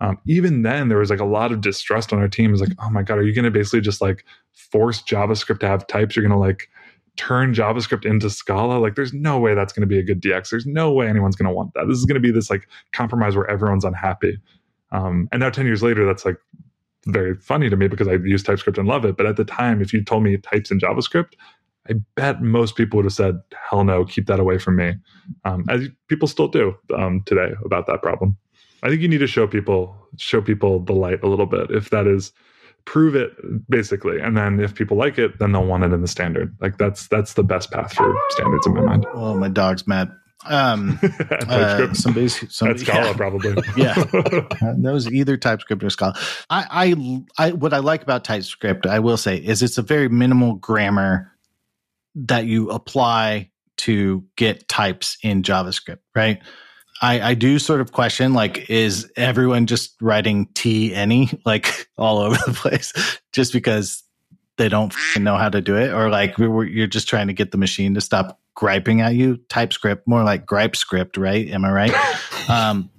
Um, 0.02 0.18
even 0.26 0.62
then 0.62 0.88
there 0.88 1.00
was 1.00 1.10
like 1.10 1.20
a 1.20 1.26
lot 1.26 1.52
of 1.52 1.60
distrust 1.60 2.14
on 2.14 2.20
our 2.20 2.30
team. 2.30 2.52
It 2.52 2.52
was 2.52 2.62
like, 2.62 2.72
oh 2.82 2.90
my 2.90 3.04
god, 3.04 3.18
are 3.18 3.24
you 3.24 3.36
going 3.36 3.44
to 3.44 3.52
basically 3.52 3.82
just 3.82 4.00
like 4.00 4.24
force 4.54 5.02
JavaScript 5.02 5.60
to 5.60 5.68
have 5.68 5.88
types? 5.88 6.16
You're 6.16 6.24
going 6.24 6.32
to 6.32 6.40
like 6.40 6.70
turn 7.20 7.54
JavaScript 7.54 8.06
into 8.06 8.30
Scala. 8.30 8.80
Like, 8.80 8.96
there's 8.96 9.12
no 9.12 9.38
way 9.40 9.54
that's 9.54 9.74
going 9.74 9.82
to 9.82 9.88
be 9.88 10.00
a 10.00 10.04
good 10.04 10.22
DX. 10.22 10.50
There's 10.50 10.66
no 10.66 10.94
way 10.94 11.08
anyone's 11.08 11.36
going 11.36 11.50
to 11.50 11.54
want 11.54 11.74
that. 11.74 11.86
This 11.88 11.98
is 11.98 12.06
going 12.06 12.16
to 12.16 12.22
be 12.22 12.32
this 12.32 12.50
like 12.50 12.68
compromise 12.94 13.36
where 13.36 13.50
everyone's 13.52 13.84
unhappy. 13.84 14.38
Um, 14.94 15.28
and 15.34 15.42
now 15.42 15.50
10 15.50 15.66
years 15.66 15.84
later, 15.84 16.06
that's 16.06 16.24
like 16.24 16.38
very 17.08 17.36
funny 17.36 17.70
to 17.70 17.76
me 17.76 17.90
because 17.90 18.08
I 18.08 18.14
use 18.14 18.42
TypeScript 18.42 18.78
and 18.78 18.88
love 18.88 19.04
it. 19.04 19.18
But 19.18 19.26
at 19.26 19.36
the 19.36 19.44
time, 19.44 19.82
if 19.82 19.92
you 19.92 20.02
told 20.02 20.24
me 20.24 20.38
types 20.38 20.72
in 20.72 20.80
JavaScript, 20.80 21.34
I 21.90 21.96
bet 22.16 22.42
most 22.42 22.78
people 22.78 22.98
would 22.98 23.06
have 23.06 23.14
said, 23.14 23.42
hell 23.70 23.84
no, 23.84 24.06
keep 24.06 24.28
that 24.28 24.40
away 24.40 24.58
from 24.58 24.78
me. 24.78 24.94
Um, 25.44 25.66
as 25.68 25.90
people 26.08 26.28
still 26.28 26.48
do 26.48 26.74
um, 26.96 27.22
today 27.26 27.52
about 27.66 27.86
that 27.88 28.02
problem. 28.02 28.38
I 28.82 28.88
think 28.88 29.02
you 29.02 29.10
need 29.10 29.18
to 29.18 29.28
show 29.28 29.46
people 29.46 29.94
show 30.18 30.42
people 30.42 30.80
the 30.80 30.94
light 30.94 31.22
a 31.22 31.28
little 31.28 31.46
bit. 31.46 31.70
If 31.70 31.90
that 31.90 32.08
is 32.08 32.32
prove 32.90 33.16
it 33.16 33.32
basically. 33.70 34.20
And 34.20 34.36
then 34.36 34.60
if 34.60 34.74
people 34.74 34.98
like 34.98 35.20
it 35.20 35.38
then 35.38 35.52
they'll 35.52 35.64
want 35.64 35.84
it 35.84 35.94
in 35.94 36.02
the 36.02 36.08
standard. 36.08 36.58
Like 36.60 36.80
that's 36.80 37.08
that's 37.08 37.36
the 37.36 37.44
best 37.44 37.70
path 37.70 37.94
for 37.94 38.16
standards 38.32 38.66
in 38.66 38.74
my 38.74 38.82
mind. 38.82 39.06
Oh 39.14 39.36
my 39.36 39.48
dog's 39.48 39.86
mad. 39.86 40.12
Um 40.48 41.00
uh, 41.30 41.94
somebody's 41.94 42.52
somebody, 42.52 42.80
Scala 42.80 43.06
yeah. 43.06 43.14
probably. 43.16 43.56
Yeah. 43.78 43.94
Uh, 44.60 44.74
that 44.80 44.92
was 44.92 45.10
either 45.12 45.38
typescript 45.38 45.84
or 45.84 45.90
Scala. 45.92 46.18
I, 46.50 46.96
I 47.38 47.48
i 47.50 47.52
what 47.52 47.74
i 47.74 47.78
like 47.78 48.02
about 48.02 48.24
typescript 48.26 48.86
i 48.86 49.00
will 49.00 49.16
say 49.16 49.38
is 49.38 49.62
it's 49.62 49.78
a 49.78 49.82
very 49.82 50.10
minimal 50.10 50.56
grammar 50.56 51.32
that 52.16 52.46
you 52.46 52.70
apply 52.72 53.52
to 53.78 54.26
get 54.36 54.68
types 54.68 55.18
in 55.24 55.44
javascript 55.44 56.00
right 56.16 56.42
I, 57.02 57.30
I 57.30 57.34
do 57.34 57.60
sort 57.60 57.82
of 57.82 57.92
question 57.92 58.34
like, 58.34 58.70
is 58.70 59.12
everyone 59.16 59.66
just 59.66 59.96
writing 60.02 60.48
T 60.54 60.94
any 60.94 61.30
like 61.46 61.88
all 61.98 62.20
over 62.20 62.38
the 62.46 62.54
place 62.54 62.94
just 63.34 63.54
because 63.54 64.04
they 64.58 64.70
don't 64.70 64.94
know 65.18 65.38
how 65.38 65.50
to 65.50 65.62
do 65.62 65.78
it? 65.78 65.94
Or 65.94 66.10
like 66.10 66.38
you're 66.38 66.88
just 66.88 67.08
trying 67.08 67.28
to 67.28 67.34
get 67.34 67.52
the 67.52 67.58
machine 67.58 67.94
to 67.94 68.02
stop 68.02 68.40
griping 68.56 69.02
at 69.02 69.16
you? 69.16 69.38
TypeScript, 69.50 70.08
more 70.08 70.24
like 70.24 70.46
gripe 70.46 70.76
script, 70.76 71.16
right? 71.18 71.48
Am 71.50 71.64
I 71.64 71.72
right? 71.72 72.50
um, 72.50 72.90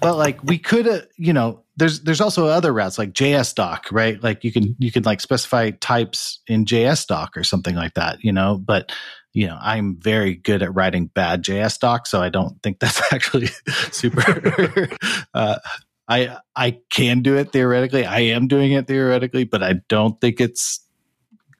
but 0.00 0.16
like 0.16 0.42
we 0.44 0.58
could, 0.58 0.88
uh, 0.88 1.00
you 1.16 1.32
know, 1.32 1.62
there's 1.76 2.00
there's 2.02 2.20
also 2.20 2.46
other 2.46 2.72
routes 2.72 2.98
like 2.98 3.12
js 3.12 3.54
doc 3.54 3.88
right? 3.90 4.22
Like 4.22 4.44
you 4.44 4.52
can 4.52 4.76
you 4.78 4.92
can 4.92 5.04
like 5.04 5.20
specify 5.20 5.70
types 5.70 6.40
in 6.46 6.66
js 6.66 7.06
doc 7.06 7.36
or 7.36 7.44
something 7.44 7.74
like 7.74 7.94
that, 7.94 8.22
you 8.22 8.32
know. 8.32 8.58
But 8.58 8.92
you 9.32 9.46
know, 9.46 9.58
I'm 9.60 9.96
very 9.96 10.34
good 10.34 10.62
at 10.62 10.74
writing 10.74 11.06
bad 11.06 11.42
JS 11.42 11.78
docs, 11.78 12.10
so 12.10 12.20
I 12.20 12.28
don't 12.28 12.62
think 12.62 12.78
that's 12.80 13.00
actually 13.12 13.46
super. 13.90 14.88
uh, 15.34 15.58
I 16.08 16.38
I 16.54 16.78
can 16.90 17.22
do 17.22 17.36
it 17.36 17.52
theoretically. 17.52 18.04
I 18.04 18.20
am 18.20 18.48
doing 18.48 18.72
it 18.72 18.86
theoretically, 18.86 19.44
but 19.44 19.62
I 19.62 19.74
don't 19.88 20.20
think 20.20 20.40
it's 20.40 20.80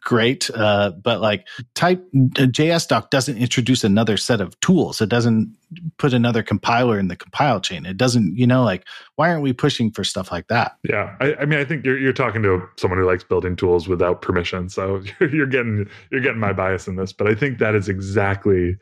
great. 0.03 0.51
Uh, 0.55 0.91
but 0.91 1.21
like 1.21 1.47
type 1.75 2.05
JS 2.13 2.89
doc 2.89 3.11
doesn't 3.11 3.39
introduce 3.39 3.85
another 3.85 4.17
set 4.17 4.41
of 4.41 4.59
tools. 4.61 5.01
It 5.01 5.09
doesn't 5.09 5.57
put 5.97 6.13
another 6.13 6.43
compiler 6.43 6.99
in 6.99 7.09
the 7.09 7.17
compile 7.17 7.61
chain. 7.61 7.87
It 7.87 7.97
doesn't, 7.97 8.37
you 8.37 8.47
know, 8.47 8.65
like 8.65 8.85
why 9.17 9.31
aren't 9.31 9.43
we 9.43 9.53
pushing 9.53 9.91
for 9.91 10.05
stuff 10.05 10.31
like 10.31 10.49
that? 10.49 10.77
Yeah, 10.89 11.17
I, 11.21 11.35
I 11.37 11.45
mean, 11.45 11.59
I 11.59 11.65
think 11.65 11.85
you're 11.85 11.99
you're 11.99 12.13
talking 12.13 12.43
to 12.43 12.63
someone 12.77 12.99
who 12.99 13.07
likes 13.07 13.25
building 13.25 13.57
tools 13.57 13.89
without 13.89 14.23
permission, 14.23 14.69
so 14.69 15.03
you're 15.21 15.47
getting 15.47 15.89
you're 16.11 16.21
getting 16.21 16.41
my 16.41 16.53
bias 16.53 16.87
in 16.87 16.97
this. 16.97 17.13
But 17.13 17.29
I 17.29 17.35
think 17.35 17.59
that 17.59 17.75
is 17.75 17.89
exactly 17.89 18.77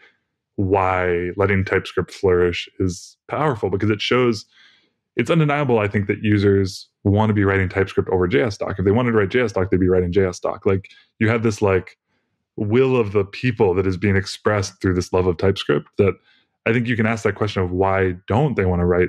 why 0.57 1.31
letting 1.37 1.65
TypeScript 1.65 2.13
flourish 2.13 2.69
is 2.79 3.17
powerful 3.29 3.71
because 3.71 3.91
it 3.91 4.03
shows 4.03 4.45
it's 5.17 5.31
undeniable, 5.31 5.79
I 5.79 5.89
think, 5.89 6.07
that 6.07 6.23
users 6.23 6.90
want 7.05 7.31
to 7.31 7.35
be 7.35 7.45
writing 7.45 7.69
TypeScript 7.69 8.09
over 8.11 8.29
JSDoc. 8.29 8.79
If 8.79 8.85
they 8.85 8.91
wanted 8.91 9.13
to 9.13 9.19
write 9.19 9.31
JSDoc, 9.31 9.71
they'd 9.71 9.81
be 9.81 9.89
writing 9.89 10.13
JSDoc. 10.13 10.67
Like 10.67 10.91
you 11.19 11.29
have 11.29 11.43
this 11.43 11.63
like 11.63 11.97
will 12.57 12.97
of 12.97 13.13
the 13.13 13.25
people 13.25 13.75
that 13.75 13.87
is 13.87 13.97
being 13.97 14.17
expressed 14.17 14.81
through 14.81 14.95
this 14.95 15.13
love 15.13 15.27
of 15.27 15.39
TypeScript 15.39 15.89
that 15.99 16.15
I 16.67 16.73
think 16.73 16.89
you 16.89 16.97
can 16.97 17.07
ask 17.07 17.25
that 17.25 17.37
question 17.37 17.63
of 17.63 17.71
why 17.71 18.17
don't 18.27 18.57
they 18.57 18.67
want 18.67 18.81
to 18.81 18.87
write 18.87 19.09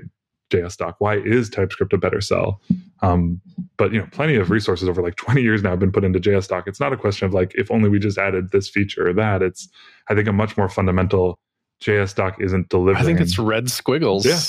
JSDoc? 0.52 0.96
Why 1.00 1.18
is 1.18 1.50
TypeScript 1.50 1.92
a 1.92 1.98
better 1.98 2.22
sell? 2.22 2.62
Um, 3.02 3.42
but 3.78 3.92
you 3.92 4.00
know, 4.00 4.08
plenty 4.12 4.36
of 4.36 4.52
resources 4.52 4.88
over 4.88 5.02
like 5.02 5.16
20 5.16 5.42
years 5.42 5.64
now 5.64 5.72
have 5.72 5.80
been 5.80 5.92
put 5.92 6.06
into 6.06 6.20
JSDoc. 6.20 6.64
It's 6.68 6.80
not 6.80 6.94
a 6.94 6.98
question 6.98 7.26
of 7.26 7.34
like 7.34 7.54
if 7.56 7.70
only 7.72 7.90
we 7.90 8.00
just 8.00 8.18
added 8.18 8.52
this 8.52 8.70
feature 8.70 9.10
or 9.10 9.14
that. 9.14 9.42
It's 9.42 9.68
I 10.08 10.16
think 10.16 10.28
a 10.28 10.34
much 10.34 10.56
more 10.56 10.70
fundamental 10.70 11.40
JSDoc 11.84 12.42
isn't 12.42 12.70
delivering. 12.70 12.98
I 12.98 13.04
think 13.04 13.20
it's 13.20 13.38
red 13.38 13.70
squiggles. 13.70 14.26
Yeah 14.26 14.40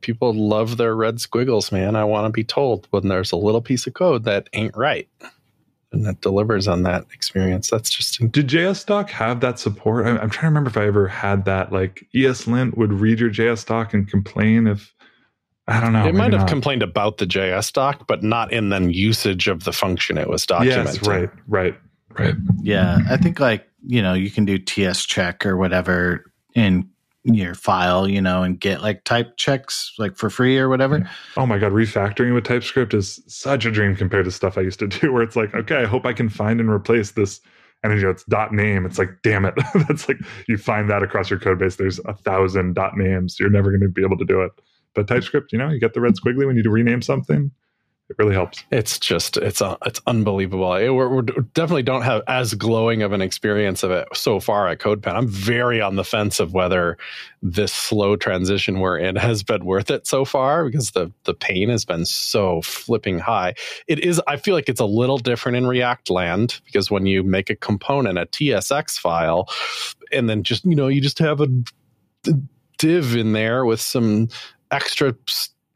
people 0.00 0.34
love 0.34 0.76
their 0.76 0.94
red 0.94 1.20
squiggles, 1.20 1.72
man. 1.72 1.96
I 1.96 2.04
want 2.04 2.26
to 2.26 2.30
be 2.30 2.44
told 2.44 2.86
when 2.90 3.08
there's 3.08 3.32
a 3.32 3.36
little 3.36 3.62
piece 3.62 3.86
of 3.86 3.94
code 3.94 4.24
that 4.24 4.48
ain't 4.52 4.76
right 4.76 5.08
and 5.92 6.04
that 6.06 6.20
delivers 6.20 6.68
on 6.68 6.82
that 6.84 7.04
experience. 7.12 7.70
That's 7.70 7.90
just. 7.90 8.20
Did 8.30 8.48
JS 8.48 8.86
doc 8.86 9.10
have 9.10 9.40
that 9.40 9.58
support? 9.58 10.06
I'm, 10.06 10.18
I'm, 10.18 10.30
trying 10.30 10.42
to 10.42 10.48
remember 10.48 10.70
if 10.70 10.76
I 10.76 10.86
ever 10.86 11.08
had 11.08 11.44
that. 11.46 11.72
Like 11.72 12.06
ESLint 12.14 12.76
would 12.76 12.92
read 12.92 13.20
your 13.20 13.30
JS 13.30 13.66
doc 13.66 13.94
and 13.94 14.08
complain 14.08 14.66
if. 14.66 14.94
I 15.68 15.80
don't 15.80 15.92
know. 15.92 16.06
It 16.06 16.14
might 16.14 16.32
have 16.32 16.42
not. 16.42 16.48
complained 16.48 16.82
about 16.82 17.18
the 17.18 17.26
JS 17.26 17.72
doc, 17.72 18.06
but 18.08 18.24
not 18.24 18.52
in 18.52 18.70
the 18.70 18.80
usage 18.92 19.46
of 19.46 19.64
the 19.64 19.72
function 19.72 20.18
it 20.18 20.28
was 20.28 20.44
documenting. 20.44 20.84
Yes, 20.84 21.06
right, 21.06 21.30
right, 21.46 21.74
right. 22.18 22.34
Yeah, 22.60 22.98
I 23.08 23.16
think 23.16 23.38
like 23.38 23.68
you 23.86 24.02
know 24.02 24.14
you 24.14 24.30
can 24.30 24.44
do 24.44 24.58
TS 24.58 25.04
check 25.04 25.46
or 25.46 25.56
whatever 25.56 26.24
in 26.54 26.88
your 27.24 27.54
file, 27.54 28.08
you 28.08 28.20
know, 28.20 28.42
and 28.42 28.58
get 28.58 28.82
like 28.82 29.04
type 29.04 29.36
checks 29.36 29.92
like 29.98 30.16
for 30.16 30.30
free 30.30 30.58
or 30.58 30.68
whatever. 30.68 31.08
Oh 31.36 31.46
my 31.46 31.58
god, 31.58 31.72
refactoring 31.72 32.34
with 32.34 32.44
TypeScript 32.44 32.94
is 32.94 33.22
such 33.26 33.66
a 33.66 33.70
dream 33.70 33.94
compared 33.94 34.24
to 34.24 34.30
stuff 34.30 34.56
I 34.56 34.62
used 34.62 34.78
to 34.78 34.88
do 34.88 35.12
where 35.12 35.22
it's 35.22 35.36
like, 35.36 35.54
okay, 35.54 35.76
I 35.76 35.86
hope 35.86 36.06
I 36.06 36.12
can 36.12 36.28
find 36.28 36.60
and 36.60 36.70
replace 36.70 37.12
this 37.12 37.40
and 37.82 37.92
you 37.94 38.02
know 38.02 38.10
it's 38.10 38.24
dot 38.24 38.52
name. 38.52 38.84
It's 38.86 38.98
like, 38.98 39.10
damn 39.22 39.44
it. 39.44 39.54
That's 39.88 40.08
like 40.08 40.18
you 40.48 40.56
find 40.56 40.90
that 40.90 41.02
across 41.02 41.30
your 41.30 41.38
code 41.38 41.58
base. 41.58 41.76
There's 41.76 41.98
a 42.00 42.14
thousand 42.14 42.74
dot 42.74 42.96
names. 42.96 43.38
You're 43.38 43.50
never 43.50 43.70
going 43.70 43.80
to 43.80 43.88
be 43.88 44.02
able 44.02 44.18
to 44.18 44.24
do 44.24 44.42
it. 44.42 44.52
But 44.94 45.06
TypeScript, 45.06 45.52
you 45.52 45.58
know, 45.58 45.68
you 45.68 45.80
get 45.80 45.94
the 45.94 46.00
red 46.00 46.14
hmm. 46.18 46.28
squiggly 46.28 46.46
when 46.46 46.56
you 46.56 46.70
rename 46.70 47.02
something 47.02 47.50
it 48.10 48.16
really 48.18 48.34
helps. 48.34 48.64
It's 48.72 48.98
just 48.98 49.36
it's 49.36 49.62
uh, 49.62 49.76
it's 49.86 50.00
unbelievable. 50.08 50.74
It, 50.74 50.90
we're, 50.90 51.22
definitely 51.22 51.84
don't 51.84 52.02
have 52.02 52.22
as 52.26 52.54
glowing 52.54 53.02
of 53.02 53.12
an 53.12 53.22
experience 53.22 53.84
of 53.84 53.92
it 53.92 54.08
so 54.14 54.40
far 54.40 54.66
at 54.66 54.80
CodePen. 54.80 55.14
I'm 55.14 55.28
very 55.28 55.80
on 55.80 55.94
the 55.94 56.02
fence 56.02 56.40
of 56.40 56.52
whether 56.52 56.98
this 57.40 57.72
slow 57.72 58.16
transition 58.16 58.80
we're 58.80 58.98
in 58.98 59.14
has 59.14 59.44
been 59.44 59.64
worth 59.64 59.92
it 59.92 60.08
so 60.08 60.24
far 60.24 60.64
because 60.64 60.90
the 60.90 61.12
the 61.22 61.34
pain 61.34 61.68
has 61.68 61.84
been 61.84 62.04
so 62.04 62.60
flipping 62.62 63.20
high. 63.20 63.54
It 63.86 64.00
is. 64.00 64.20
I 64.26 64.38
feel 64.38 64.56
like 64.56 64.68
it's 64.68 64.80
a 64.80 64.86
little 64.86 65.18
different 65.18 65.56
in 65.56 65.68
React 65.68 66.10
land 66.10 66.60
because 66.64 66.90
when 66.90 67.06
you 67.06 67.22
make 67.22 67.48
a 67.48 67.54
component 67.54 68.18
a 68.18 68.26
TSX 68.26 68.98
file, 68.98 69.48
and 70.10 70.28
then 70.28 70.42
just 70.42 70.64
you 70.64 70.74
know 70.74 70.88
you 70.88 71.00
just 71.00 71.20
have 71.20 71.40
a 71.40 71.46
div 72.76 73.14
in 73.14 73.34
there 73.34 73.64
with 73.64 73.80
some 73.80 74.28
extra 74.72 75.14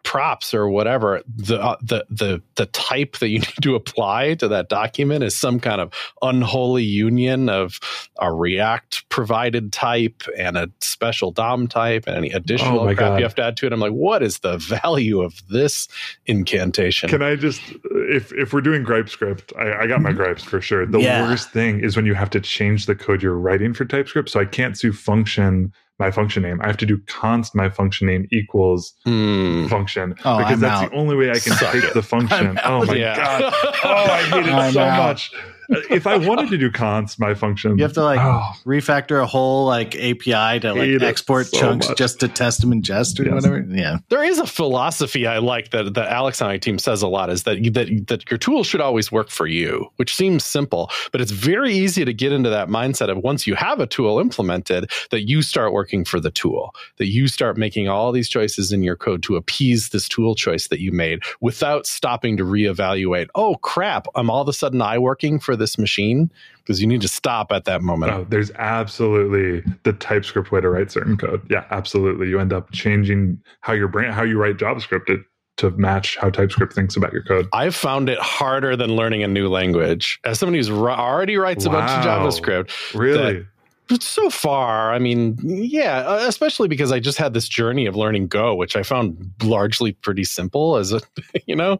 props 0.04 0.54
or 0.54 0.68
whatever 0.68 1.22
the 1.26 1.60
uh, 1.60 1.76
the 1.82 2.04
the 2.10 2.42
the 2.56 2.66
type 2.66 3.18
that 3.18 3.28
you 3.28 3.38
need 3.46 3.62
to 3.62 3.74
apply 3.74 4.34
to 4.34 4.48
that 4.48 4.68
document 4.68 5.24
is 5.24 5.36
some 5.36 5.58
kind 5.60 5.80
of 5.80 5.92
unholy 6.22 6.84
union 6.84 7.48
of 7.48 7.78
a 8.20 8.32
react 8.32 9.08
provided 9.08 9.72
type 9.72 10.22
and 10.38 10.56
a 10.56 10.70
special 10.80 11.30
dom 11.30 11.66
type 11.66 12.04
and 12.06 12.16
any 12.16 12.30
additional 12.30 12.80
Oh 12.80 12.86
crap 12.94 12.96
God. 13.12 13.18
you 13.18 13.24
have 13.24 13.34
to 13.36 13.42
add 13.44 13.56
to 13.58 13.66
it 13.66 13.72
i'm 13.72 13.80
like 13.80 13.92
what 13.92 14.22
is 14.22 14.40
the 14.40 14.56
value 14.84 15.20
of 15.20 15.34
this 15.48 15.88
incantation 16.26 17.08
Can 17.08 17.22
I 17.22 17.36
just, 17.36 17.60
if 17.92 18.32
if 18.32 18.52
we're 18.52 18.60
doing 18.60 18.82
gripe 18.82 19.08
script, 19.08 19.52
I, 19.58 19.82
I 19.82 19.86
got 19.86 20.00
my 20.02 20.12
gripes 20.12 20.42
for 20.44 20.60
sure. 20.60 20.86
The 20.86 21.00
Yeah. 21.00 21.28
worst 21.28 21.50
thing 21.50 21.80
is 21.80 21.96
when 21.96 22.06
you 22.06 22.14
have 22.14 22.30
to 22.30 22.40
change 22.40 22.86
the 22.86 22.94
code 22.94 23.22
you're 23.22 23.38
writing 23.38 23.74
for 23.74 23.84
TypeScript. 23.84 24.28
So 24.30 24.40
I 24.40 24.44
can't 24.44 24.78
do 24.78 24.92
function 24.92 25.72
my 26.00 26.10
function 26.10 26.42
name. 26.42 26.60
I 26.60 26.66
have 26.66 26.76
to 26.78 26.86
do 26.86 26.98
const 27.06 27.54
my 27.54 27.68
function 27.68 28.08
name 28.08 28.26
equals 28.32 28.92
Hmm. 29.04 29.66
function 29.66 30.16
Oh, 30.24 30.38
because 30.38 30.54
I'm 30.54 30.60
that's 30.60 30.82
out. 30.82 30.90
the 30.90 30.96
only 30.96 31.14
way 31.14 31.30
I 31.30 31.38
can 31.38 31.52
Suck 31.52 31.72
take 31.72 31.84
it. 31.84 31.94
the 31.94 32.02
function. 32.02 32.43
I'm 32.44 32.58
Oh 32.64 32.84
my 32.86 32.94
Yeah. 32.94 33.16
god! 33.16 33.54
Oh, 33.84 33.88
I 34.10 34.22
hate 34.22 34.46
it 34.46 34.52
I'm 34.52 34.72
so 34.72 34.80
out. 34.82 34.98
much. 35.08 35.32
If 35.68 36.06
I 36.06 36.16
wanted 36.16 36.50
to 36.50 36.58
do 36.58 36.70
const 36.70 37.18
my 37.18 37.34
function, 37.34 37.76
You 37.78 37.84
have 37.84 37.92
to 37.94 38.02
like 38.02 38.20
oh, 38.20 38.42
refactor 38.66 39.22
a 39.22 39.26
whole 39.26 39.66
like 39.66 39.94
API 39.94 40.60
to 40.60 40.74
like 40.74 40.88
it 40.88 41.02
export 41.02 41.46
so 41.46 41.58
chunks 41.58 41.88
much. 41.88 41.98
just 41.98 42.20
to 42.20 42.28
test 42.28 42.60
them 42.60 42.72
in 42.72 42.82
jest 42.82 43.18
or 43.20 43.24
Yes. 43.24 43.34
whatever. 43.34 43.64
Yeah. 43.68 43.98
There 44.08 44.22
is 44.24 44.38
a 44.38 44.46
philosophy 44.46 45.26
I 45.26 45.38
like 45.38 45.70
that 45.70 45.94
that 45.94 46.08
Alex 46.08 46.40
and 46.40 46.50
I 46.50 46.58
team 46.58 46.78
says 46.78 47.02
a 47.02 47.08
lot 47.08 47.30
is 47.30 47.44
that 47.44 47.58
you, 47.64 47.70
that 47.72 47.88
that 48.08 48.30
your 48.30 48.38
tool 48.38 48.64
should 48.64 48.80
always 48.80 49.10
work 49.12 49.30
for 49.30 49.46
you, 49.46 49.86
which 49.96 50.14
seems 50.14 50.44
simple, 50.44 50.90
but 51.12 51.20
it's 51.20 51.30
very 51.32 51.72
easy 51.74 52.04
to 52.04 52.12
get 52.12 52.32
into 52.32 52.50
that 52.50 52.68
mindset 52.68 53.10
of 53.10 53.18
once 53.18 53.46
you 53.46 53.54
have 53.54 53.80
a 53.80 53.86
tool 53.86 54.18
implemented 54.20 54.90
that 55.10 55.28
you 55.28 55.42
start 55.42 55.72
working 55.72 56.04
for 56.04 56.20
the 56.20 56.30
tool, 56.30 56.74
that 56.98 57.08
you 57.08 57.26
start 57.28 57.56
making 57.56 57.88
all 57.88 58.12
these 58.12 58.28
choices 58.28 58.72
in 58.72 58.82
your 58.82 58.96
code 58.96 59.22
to 59.22 59.36
appease 59.36 59.90
this 59.90 60.08
tool 60.08 60.34
choice 60.34 60.68
that 60.68 60.80
you 60.80 60.92
made 60.92 61.20
without 61.40 61.86
stopping 61.86 62.36
to 62.36 62.44
reevaluate. 62.44 63.28
Oh 63.34 63.56
crap, 63.56 64.06
I'm 64.14 64.30
all 64.30 64.42
of 64.42 64.48
a 64.48 64.52
sudden 64.52 64.82
I 64.82 64.98
working 64.98 65.38
for 65.38 65.53
this 65.56 65.78
machine 65.78 66.30
because 66.58 66.80
you 66.80 66.86
need 66.86 67.00
to 67.02 67.08
stop 67.08 67.52
at 67.52 67.64
that 67.64 67.82
moment. 67.82 68.12
Oh, 68.12 68.26
there's 68.28 68.50
absolutely 68.52 69.62
the 69.82 69.92
TypeScript 69.92 70.50
way 70.52 70.60
to 70.60 70.68
write 70.68 70.90
certain 70.90 71.16
code. 71.16 71.42
Yeah, 71.50 71.64
absolutely. 71.70 72.28
You 72.28 72.40
end 72.40 72.52
up 72.52 72.70
changing 72.72 73.40
how 73.60 73.72
your 73.72 73.88
brain, 73.88 74.12
how 74.12 74.22
you 74.22 74.38
write 74.38 74.56
JavaScript 74.56 75.06
to, 75.06 75.22
to 75.58 75.70
match 75.72 76.16
how 76.16 76.30
TypeScript 76.30 76.72
thinks 76.72 76.96
about 76.96 77.12
your 77.12 77.22
code. 77.22 77.48
I've 77.52 77.74
found 77.74 78.08
it 78.08 78.18
harder 78.18 78.76
than 78.76 78.96
learning 78.96 79.22
a 79.22 79.28
new 79.28 79.48
language. 79.48 80.18
As 80.24 80.38
somebody 80.38 80.58
who's 80.58 80.70
already 80.70 81.36
writes 81.36 81.64
a 81.64 81.70
bunch 81.70 81.90
of 81.90 82.04
JavaScript, 82.04 82.94
Really? 82.98 83.46
So 84.00 84.30
far, 84.30 84.92
I 84.92 84.98
mean, 84.98 85.36
yeah, 85.42 85.98
uh, 86.06 86.24
especially 86.26 86.68
because 86.68 86.90
I 86.90 87.00
just 87.00 87.18
had 87.18 87.34
this 87.34 87.48
journey 87.48 87.86
of 87.86 87.94
learning 87.96 88.28
Go, 88.28 88.54
which 88.54 88.76
I 88.76 88.82
found 88.82 89.32
largely 89.42 89.92
pretty 89.92 90.24
simple. 90.24 90.76
As 90.76 90.92
a, 90.92 91.00
you 91.46 91.54
know, 91.54 91.78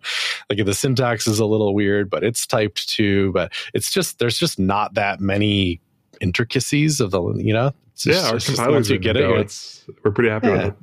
like 0.50 0.64
the 0.64 0.74
syntax 0.74 1.26
is 1.26 1.38
a 1.38 1.46
little 1.46 1.74
weird, 1.74 2.10
but 2.10 2.22
it's 2.22 2.46
typed 2.46 2.88
too. 2.88 3.32
But 3.32 3.52
it's 3.72 3.90
just 3.90 4.18
there's 4.18 4.38
just 4.38 4.58
not 4.58 4.94
that 4.94 5.20
many 5.20 5.80
intricacies 6.20 7.00
of 7.00 7.10
the 7.10 7.22
you 7.36 7.52
know. 7.52 7.72
It's 7.92 8.04
just, 8.04 8.22
yeah, 8.24 8.30
our 8.32 8.38
compilers 8.40 8.72
once 8.74 8.90
you 8.90 8.98
get 8.98 9.16
it, 9.16 9.20
Go. 9.20 9.36
It's 9.36 9.84
we're 10.02 10.10
pretty 10.10 10.30
happy 10.30 10.48
Yeah. 10.48 10.52
with 10.52 10.66
it. 10.66 10.74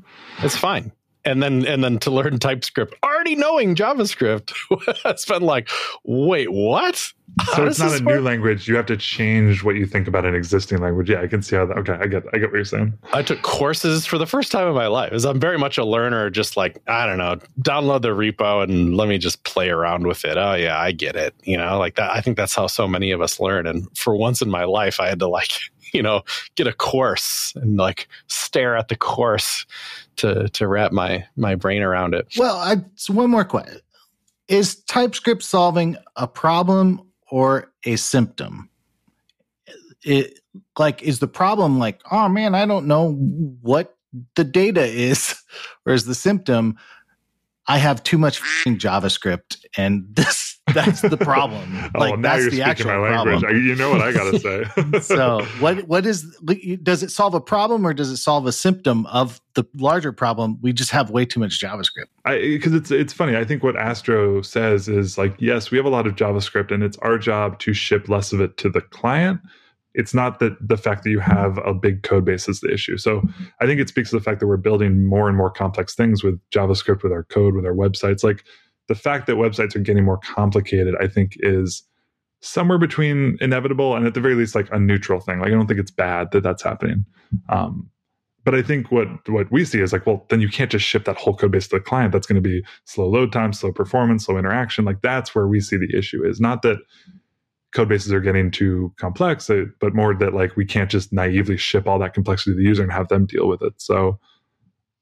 it's 0.43 0.55
fine. 0.55 0.91
And 1.23 1.43
then 1.43 1.65
and 1.67 1.84
then 1.84 1.99
to 1.99 2.12
learn 2.12 2.39
TypeScript, 2.39 2.95
already 3.03 3.36
knowing 3.36 3.75
JavaScript, 3.75 4.53
it's 5.05 5.25
been 5.25 5.43
like, 5.43 5.69
wait, 6.03 6.51
what? 6.51 7.13
So 7.55 7.65
it's 7.65 7.79
not 7.79 7.99
a 7.99 8.03
work? 8.03 8.15
new 8.15 8.21
language. 8.21 8.67
You 8.67 8.75
have 8.75 8.86
to 8.88 8.97
change 8.97 9.63
what 9.63 9.75
you 9.75 9.86
think 9.86 10.07
about 10.07 10.25
an 10.25 10.36
existing 10.36 10.79
language. 10.79 11.10
Yeah, 11.10 11.21
I 11.21 11.27
can 11.27 11.41
see 11.41 11.55
how 11.55 11.65
that. 11.65 11.77
Okay, 11.77 11.93
I 11.93 12.07
get. 12.07 12.23
I 12.34 12.38
get 12.38 12.49
what 12.49 12.55
you're 12.55 12.65
saying. 12.65 12.97
I 13.13 13.21
took 13.21 13.41
courses 13.41 14.05
for 14.05 14.17
the 14.17 14.25
first 14.25 14.51
time 14.51 14.67
in 14.67 14.73
my 14.73 14.88
life. 14.88 15.13
As 15.13 15.25
I'm 15.25 15.39
very 15.39 15.57
much 15.57 15.77
a 15.77 15.86
learner, 15.86 16.29
just 16.29 16.57
like 16.57 16.81
I 16.88 17.05
don't 17.05 17.17
know, 17.17 17.38
download 17.62 18.01
the 18.01 18.10
repo 18.10 18.63
and 18.63 18.97
let 18.97 19.07
me 19.07 19.17
just 19.17 19.43
play 19.43 19.69
around 19.69 20.07
with 20.07 20.25
it. 20.25 20.38
Oh 20.38 20.55
yeah, 20.55 20.77
I 20.77 20.91
get 20.91 21.15
it. 21.15 21.34
You 21.43 21.57
know, 21.57 21.79
like 21.79 21.95
that. 21.95 22.12
I 22.12 22.21
think 22.21 22.36
that's 22.36 22.53
how 22.53 22.67
so 22.67 22.88
many 22.88 23.12
of 23.12 23.21
us 23.21 23.39
learn. 23.39 23.65
And 23.65 23.88
for 23.97 24.15
once 24.15 24.41
in 24.41 24.49
my 24.49 24.65
life, 24.65 24.99
I 24.99 25.07
had 25.07 25.19
to 25.19 25.27
like, 25.27 25.51
you 25.93 26.01
know, 26.01 26.23
get 26.55 26.67
a 26.67 26.73
course 26.73 27.53
and 27.55 27.77
like 27.77 28.10
stare 28.27 28.75
at 28.75 28.89
the 28.89 28.97
course 28.97 29.65
to 30.17 30.50
to 30.50 30.67
wrap 30.67 30.91
my 30.91 31.26
my 31.36 31.56
brain 31.56 31.82
around 31.82 32.13
it. 32.13 32.28
Well, 32.38 32.58
I, 32.58 32.78
one 33.10 33.30
more 33.30 33.45
question. 33.45 33.80
Is 34.47 34.84
TypeScript 34.84 35.43
solving 35.43 35.97
a 36.15 36.28
problem 36.28 37.02
or 37.30 37.71
a 37.86 37.95
symptom? 37.95 38.69
It 40.04 40.39
like 40.78 41.02
is 41.04 41.19
the 41.19 41.28
problem 41.28 41.80
like, 41.80 42.02
oh 42.12 42.28
man, 42.28 42.56
I 42.56 42.65
don't 42.65 42.88
know 42.88 43.13
what 43.13 43.95
the 44.36 44.43
data 44.43 44.84
is, 44.84 45.36
or 45.86 45.93
is 45.93 46.06
the 46.06 46.15
symptom 46.15 46.78
I 47.67 47.78
have 47.78 48.04
too 48.04 48.17
much 48.17 48.41
JavaScript 48.65 49.63
and 49.78 50.06
this 50.13 50.60
that's 50.73 51.01
the 51.01 51.17
problem. 51.17 51.62
Oh, 51.93 51.99
like 51.99 52.13
oh, 52.13 52.15
now 52.15 52.29
that's 52.29 52.43
you're 52.43 52.51
the 52.51 52.57
speaking 52.57 52.69
actual 52.69 53.01
my 53.01 53.10
language. 53.10 53.41
problem. 53.41 53.65
You 53.65 53.75
know 53.75 53.89
what 53.89 54.01
I 54.01 54.12
gotta 54.13 54.39
say. 54.39 54.99
so 55.01 55.43
what 55.60 55.88
what 55.88 56.05
is 56.05 56.23
does 56.84 57.03
it 57.03 57.12
solve 57.12 57.34
a 57.34 57.41
problem 57.41 57.86
or 57.86 57.93
does 57.93 58.10
it 58.10 58.17
solve 58.17 58.45
a 58.45 58.51
symptom 58.51 59.05
of 59.07 59.41
the 59.55 59.65
larger 59.75 60.13
problem? 60.13 60.57
We 60.62 60.71
just 60.71 60.91
have 60.91 61.10
way 61.10 61.25
too 61.25 61.39
much 61.39 61.60
JavaScript. 61.60 62.07
because 62.23 62.73
it's 62.73 62.91
it's 62.91 63.13
funny. 63.13 63.36
I 63.36 63.43
think 63.43 63.63
what 63.63 63.75
Astro 63.75 64.41
says 64.41 64.88
is 64.88 65.17
like, 65.17 65.36
yes, 65.39 65.71
we 65.71 65.77
have 65.77 65.86
a 65.86 65.89
lot 65.89 66.07
of 66.07 66.15
JavaScript, 66.15 66.71
and 66.71 66.84
it's 66.84 66.97
our 66.97 67.17
job 67.17 67.60
to 67.60 67.73
ship 67.73 68.07
less 68.07 68.31
of 68.31 68.39
it 68.39 68.57
to 68.57 68.69
the 68.69 68.81
client. 68.81 69.41
It's 69.93 70.13
not 70.13 70.39
that 70.39 70.55
the 70.65 70.77
fact 70.77 71.03
that 71.03 71.10
you 71.10 71.19
have 71.19 71.57
a 71.65 71.73
big 71.73 72.03
code 72.03 72.23
base 72.23 72.47
is 72.47 72.62
the 72.62 72.71
issue. 72.71 72.97
So 72.97 73.21
I 73.60 73.65
think 73.65 73.81
it 73.81 73.89
speaks 73.89 74.12
to 74.12 74.15
the 74.15 74.23
fact 74.23 74.39
that 74.39 74.47
we're 74.47 74.55
building 74.55 75.05
more 75.05 75.27
and 75.27 75.36
more 75.36 75.51
complex 75.51 75.95
things 75.95 76.23
with 76.23 76.39
JavaScript, 76.51 77.03
with 77.03 77.12
our 77.12 77.23
code, 77.23 77.55
with 77.55 77.65
our 77.65 77.73
websites. 77.73 78.23
Like 78.23 78.45
the 78.88 78.96
fact 78.96 79.28
that 79.28 79.36
websites 79.36 79.76
are 79.76 79.80
getting 79.80 80.04
more 80.04 80.17
complicated, 80.17 80.96
I 81.00 81.08
think, 81.08 81.38
is 81.39 81.84
somewhere 82.41 82.78
between 82.78 83.38
inevitable 83.39 83.96
and 83.96 84.06
at 84.06 84.13
the 84.13 84.22
very 84.22 84.36
least 84.36 84.56
like 84.56 84.67
a 84.72 84.80
neutral 84.80 85.20
thing. 85.20 85.39
Like 85.39 85.50
I 85.50 85.52
don't 85.52 85.67
think 85.67 85.80
it's 85.80 85.91
bad 85.91 86.32
that 86.32 86.44
that's 86.44 86.63
happening. 86.63 87.06
Um, 87.50 87.89
but 88.44 88.56
I 88.56 88.63
think 88.63 88.91
what 88.91 89.08
what 89.30 89.52
we 89.52 89.63
see 89.65 89.80
is 89.80 89.94
like, 89.94 90.08
well, 90.08 90.26
then 90.30 90.41
you 90.41 90.50
can't 90.50 90.72
just 90.72 90.86
ship 90.86 91.06
that 91.06 91.17
whole 91.17 91.36
code 91.36 91.52
base 91.52 91.67
to 91.67 91.78
the 91.78 91.80
client. 91.80 92.12
That's 92.12 92.26
going 92.26 92.41
to 92.41 92.50
be 92.50 92.65
slow 92.86 93.08
load 93.08 93.32
time, 93.32 93.54
slow 93.54 93.72
performance, 93.72 94.26
slow 94.26 94.38
interaction. 94.38 94.84
Like 94.84 95.02
that's 95.02 95.36
where 95.36 95.48
we 95.48 95.60
see 95.60 95.78
the 95.78 95.96
issue 95.96 96.26
is 96.26 96.39
not 96.39 96.63
that 96.63 96.78
code 97.72 97.89
bases 97.89 98.12
are 98.12 98.20
getting 98.20 98.52
too 98.52 98.94
complex, 98.98 99.50
but 99.80 99.94
more 99.94 100.15
that 100.15 100.34
like 100.34 100.56
we 100.58 100.65
can't 100.65 100.89
just 100.89 101.13
naively 101.13 101.58
ship 101.58 101.88
all 101.88 102.00
that 102.00 102.13
complexity 102.13 102.52
to 102.52 102.58
the 102.58 102.63
user 102.63 102.84
and 102.84 102.91
have 102.91 103.08
them 103.08 103.26
deal 103.26 103.48
with 103.48 103.62
it. 103.62 103.74
So 103.78 104.20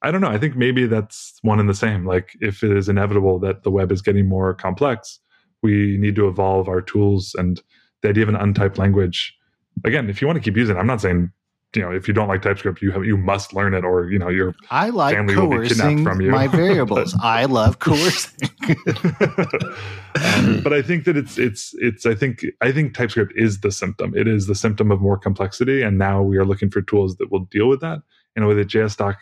I 0.01 0.11
don't 0.11 0.21
know. 0.21 0.29
I 0.29 0.37
think 0.37 0.55
maybe 0.55 0.87
that's 0.87 1.37
one 1.41 1.59
and 1.59 1.69
the 1.69 1.73
same. 1.73 2.05
Like 2.05 2.35
if 2.39 2.63
it 2.63 2.75
is 2.75 2.87
inevitable 2.87 3.39
that 3.39 3.63
the 3.63 3.71
web 3.71 3.91
is 3.91 4.01
getting 4.01 4.27
more 4.27 4.53
complex, 4.53 5.19
we 5.61 5.97
need 5.97 6.15
to 6.15 6.27
evolve 6.27 6.69
our 6.69 6.81
tools 6.81 7.35
and 7.37 7.61
the 8.01 8.09
idea 8.09 8.23
of 8.23 8.29
an 8.29 8.35
untyped 8.35 8.77
language. 8.77 9.35
Again, 9.83 10.09
if 10.09 10.21
you 10.21 10.27
want 10.27 10.37
to 10.37 10.43
keep 10.43 10.55
using 10.55 10.75
it, 10.75 10.79
I'm 10.79 10.87
not 10.87 11.01
saying 11.01 11.31
you 11.75 11.83
know 11.83 11.91
if 11.91 12.07
you 12.07 12.13
don't 12.13 12.27
like 12.27 12.41
TypeScript, 12.41 12.81
you 12.81 12.91
have 12.91 13.05
you 13.05 13.15
must 13.15 13.53
learn 13.53 13.73
it, 13.73 13.83
or 13.83 14.09
you 14.09 14.17
know 14.17 14.29
you're. 14.29 14.55
I 14.71 14.89
like 14.89 15.15
Family 15.15 15.35
will 15.35 15.59
be 15.59 15.67
kidnapped 15.67 16.01
from 16.01 16.21
you. 16.21 16.31
my 16.31 16.47
variables. 16.47 17.15
I 17.21 17.45
love 17.45 17.79
coercing. 17.79 18.49
um, 18.67 20.61
but 20.63 20.73
I 20.73 20.81
think 20.81 21.05
that 21.05 21.15
it's 21.15 21.37
it's 21.37 21.73
it's 21.77 22.05
I 22.05 22.15
think 22.15 22.43
I 22.61 22.71
think 22.71 22.95
TypeScript 22.95 23.33
is 23.35 23.59
the 23.59 23.71
symptom. 23.71 24.15
It 24.17 24.27
is 24.27 24.47
the 24.47 24.55
symptom 24.55 24.91
of 24.91 24.99
more 24.99 25.17
complexity, 25.17 25.81
and 25.83 25.97
now 25.97 26.23
we 26.23 26.37
are 26.37 26.45
looking 26.45 26.71
for 26.71 26.81
tools 26.81 27.17
that 27.17 27.31
will 27.31 27.45
deal 27.51 27.67
with 27.67 27.81
that 27.81 27.99
in 28.35 28.43
a 28.43 28.47
way 28.47 28.55
that 28.55 28.67
JSDoc 28.67 29.15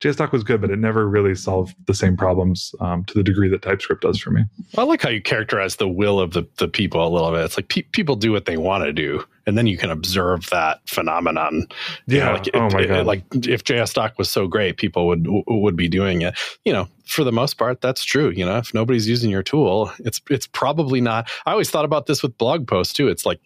JSDoc 0.00 0.32
was 0.32 0.44
good, 0.44 0.60
but 0.60 0.70
it 0.70 0.78
never 0.78 1.08
really 1.08 1.34
solved 1.34 1.74
the 1.86 1.94
same 1.94 2.16
problems 2.16 2.74
um, 2.80 3.04
to 3.04 3.14
the 3.14 3.22
degree 3.22 3.48
that 3.48 3.62
TypeScript 3.62 4.02
does 4.02 4.18
for 4.20 4.30
me. 4.30 4.42
I 4.76 4.82
like 4.82 5.00
how 5.00 5.08
you 5.08 5.22
characterize 5.22 5.76
the 5.76 5.88
will 5.88 6.20
of 6.20 6.32
the, 6.32 6.46
the 6.58 6.68
people 6.68 7.06
a 7.06 7.08
little 7.08 7.30
bit. 7.30 7.40
It's 7.44 7.56
like 7.56 7.68
pe- 7.68 7.82
people 7.82 8.14
do 8.16 8.30
what 8.30 8.44
they 8.44 8.58
want 8.58 8.84
to 8.84 8.92
do, 8.92 9.24
and 9.46 9.56
then 9.56 9.66
you 9.66 9.78
can 9.78 9.90
observe 9.90 10.50
that 10.50 10.80
phenomenon. 10.86 11.68
You 12.06 12.18
know, 12.18 12.24
Yeah. 12.26 12.32
like, 12.32 12.50
oh 12.54 12.66
it- 12.66 12.72
my 12.74 12.80
it- 12.80 12.88
god. 12.88 13.06
like 13.06 13.22
if 13.46 13.64
JSDoc 13.64 14.18
was 14.18 14.28
so 14.28 14.46
great, 14.46 14.76
people 14.76 15.06
would 15.06 15.26
would 15.46 15.76
be 15.76 15.88
doing 15.88 16.20
it. 16.22 16.34
You 16.66 16.72
know, 16.74 16.88
for 17.06 17.24
the 17.24 17.32
most 17.32 17.54
part, 17.56 17.80
that's 17.80 18.04
true. 18.04 18.30
You 18.30 18.44
know, 18.44 18.58
if 18.58 18.74
nobody's 18.74 19.08
using 19.08 19.30
your 19.30 19.42
tool, 19.44 19.90
it's 20.00 20.20
it's 20.28 20.46
probably 20.48 21.00
not. 21.00 21.30
I 21.46 21.52
always 21.52 21.70
thought 21.70 21.84
about 21.86 22.06
this 22.06 22.22
with 22.22 22.36
blog 22.36 22.66
posts 22.66 22.92
too. 22.92 23.08
It's 23.08 23.24
like 23.24 23.40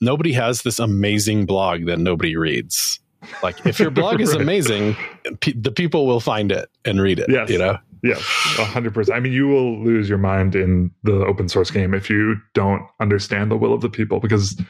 nobody 0.00 0.32
has 0.34 0.62
this 0.62 0.78
amazing 0.78 1.46
blog 1.46 1.86
that 1.86 1.98
nobody 1.98 2.36
reads. 2.36 3.00
Like 3.42 3.64
if 3.66 3.78
your 3.78 3.90
blog 3.90 4.20
is 4.20 4.30
Right. 4.34 4.40
amazing, 4.42 4.96
pe- 5.40 5.52
the 5.52 5.70
people 5.72 6.06
will 6.06 6.20
find 6.20 6.50
it 6.52 6.68
and 6.84 7.00
read 7.00 7.18
it. 7.18 7.30
Yes. 7.30 7.50
You 7.50 7.58
know. 7.58 7.78
Yes, 8.02 8.20
hundred 8.20 8.92
percent. 8.92 9.16
I 9.16 9.20
mean, 9.20 9.32
you 9.32 9.48
will 9.48 9.82
lose 9.82 10.10
your 10.10 10.18
mind 10.18 10.54
in 10.54 10.90
the 11.04 11.24
open 11.24 11.48
source 11.48 11.70
game 11.70 11.94
if 11.94 12.10
you 12.10 12.36
don't 12.52 12.82
understand 13.00 13.50
the 13.50 13.56
will 13.56 13.72
of 13.72 13.80
the 13.80 13.88
people. 13.88 14.20
Because, 14.20 14.60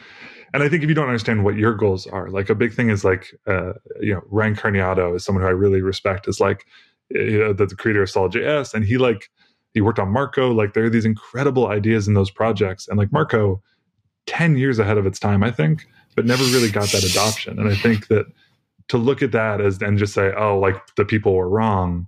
and 0.53 0.62
I 0.62 0.69
think 0.69 0.85
if 0.85 0.88
you 0.88 0.95
don't 0.95 1.09
understand 1.09 1.43
what 1.45 1.57
your 1.57 1.75
goals 1.75 2.07
are, 2.07 2.31
like 2.31 2.49
a 2.49 2.55
big 2.55 2.73
thing 2.73 2.90
is 2.90 3.05
like, 3.05 3.35
uh, 3.49 3.73
you 4.01 4.14
know, 4.14 4.21
Ryan 4.31 4.55
Carniato 4.55 5.17
is 5.17 5.25
someone 5.25 5.43
who 5.43 5.49
I 5.49 5.53
really 5.53 5.83
respect. 5.83 6.29
Is 6.29 6.38
like 6.38 6.64
uh, 7.12 7.53
the, 7.53 7.67
the 7.69 7.75
creator 7.77 8.05
of 8.05 8.11
Solid.js, 8.11 8.73
and 8.73 8.85
he 8.85 8.99
like 8.99 9.29
he 9.73 9.81
worked 9.81 9.99
on 9.99 10.12
Marko. 10.12 10.53
Like 10.53 10.75
there 10.75 10.85
are 10.85 10.90
these 10.90 11.05
incredible 11.05 11.67
ideas 11.67 12.07
in 12.07 12.14
those 12.14 12.31
projects, 12.31 12.87
and 12.87 12.97
like 12.99 13.11
Marko, 13.11 13.61
ten 14.27 14.57
years 14.57 14.79
ahead 14.79 14.97
of 14.97 15.07
its 15.07 15.19
time, 15.19 15.43
I 15.43 15.51
think, 15.51 15.88
but 16.14 16.25
never 16.25 16.45
really 16.45 16.71
got 16.71 16.87
that 16.90 17.03
adoption. 17.03 17.59
And 17.59 17.69
I 17.69 17.75
think 17.75 18.07
that 18.07 18.27
to 18.88 18.99
look 18.99 19.23
at 19.23 19.33
that 19.33 19.61
as 19.61 19.81
and 19.81 19.99
just 19.99 20.14
say, 20.14 20.33
oh, 20.37 20.59
like 20.59 20.77
the 20.97 21.05
people 21.05 21.35
were 21.35 21.49
wrong 21.49 22.07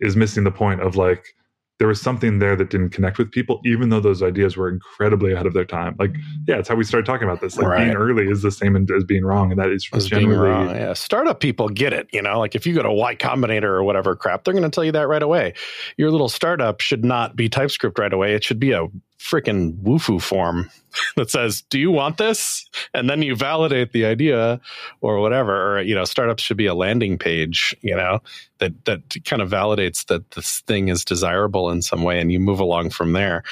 is 0.00 0.16
missing 0.16 0.44
the 0.44 0.50
point 0.50 0.80
of 0.80 0.96
like 0.96 1.34
there 1.78 1.86
was 1.86 2.00
something 2.00 2.40
there 2.40 2.56
that 2.56 2.70
didn't 2.70 2.90
connect 2.90 3.18
with 3.18 3.30
people, 3.30 3.60
even 3.64 3.88
though 3.88 4.00
those 4.00 4.20
ideas 4.20 4.56
were 4.56 4.68
incredibly 4.68 5.32
ahead 5.32 5.46
of 5.46 5.54
their 5.54 5.64
time. 5.64 5.94
Like, 5.98 6.10
mm-hmm. 6.10 6.42
yeah, 6.48 6.56
it's 6.56 6.68
how 6.68 6.74
we 6.74 6.82
started 6.82 7.06
talking 7.06 7.28
about 7.28 7.40
this. 7.40 7.56
Like 7.56 7.66
Right. 7.66 7.84
being 7.84 7.96
early 7.96 8.28
is 8.28 8.42
the 8.42 8.50
same 8.50 8.74
as 8.76 9.04
being 9.04 9.24
wrong, 9.24 9.52
and 9.52 9.60
that 9.60 9.70
is 9.70 9.88
as 9.92 10.06
generally 10.06 10.36
wrong. 10.36 10.70
Yeah, 10.70 10.92
startup 10.94 11.38
people 11.38 11.68
get 11.68 11.92
it. 11.92 12.08
You 12.12 12.20
know, 12.20 12.38
like 12.40 12.56
if 12.56 12.66
you 12.66 12.74
go 12.74 12.82
to 12.82 12.92
Y 12.92 13.14
Combinator 13.14 13.64
or 13.64 13.84
whatever 13.84 14.16
crap, 14.16 14.42
they're 14.42 14.54
going 14.54 14.64
to 14.64 14.70
tell 14.70 14.84
you 14.84 14.92
that 14.92 15.06
right 15.06 15.22
away. 15.22 15.54
Your 15.96 16.10
little 16.10 16.28
startup 16.28 16.80
should 16.80 17.04
not 17.04 17.36
be 17.36 17.48
TypeScript 17.48 17.98
right 17.98 18.12
away. 18.12 18.34
It 18.34 18.42
should 18.42 18.58
be 18.58 18.72
a 18.72 18.88
freaking 19.18 19.76
Wufoo 19.82 20.20
form 20.22 20.70
that 21.16 21.30
says, 21.30 21.62
"Do 21.70 21.78
you 21.78 21.90
want 21.90 22.18
this?" 22.18 22.68
And 22.94 23.08
then 23.08 23.22
you 23.22 23.34
validate 23.34 23.92
the 23.92 24.04
idea 24.04 24.60
or 25.00 25.20
whatever. 25.20 25.76
Or 25.76 25.80
you 25.82 25.94
know, 25.94 26.04
startups 26.04 26.42
should 26.42 26.56
be 26.56 26.66
a 26.66 26.74
landing 26.74 27.18
page. 27.18 27.74
You 27.80 27.96
know, 27.96 28.20
that 28.58 28.84
that 28.84 29.02
kind 29.24 29.42
of 29.42 29.50
validates 29.50 30.06
that 30.06 30.30
this 30.32 30.60
thing 30.60 30.88
is 30.88 31.04
desirable 31.04 31.70
in 31.70 31.82
some 31.82 32.02
way, 32.02 32.20
and 32.20 32.32
you 32.32 32.40
move 32.40 32.60
along 32.60 32.90
from 32.90 33.12
there. 33.12 33.42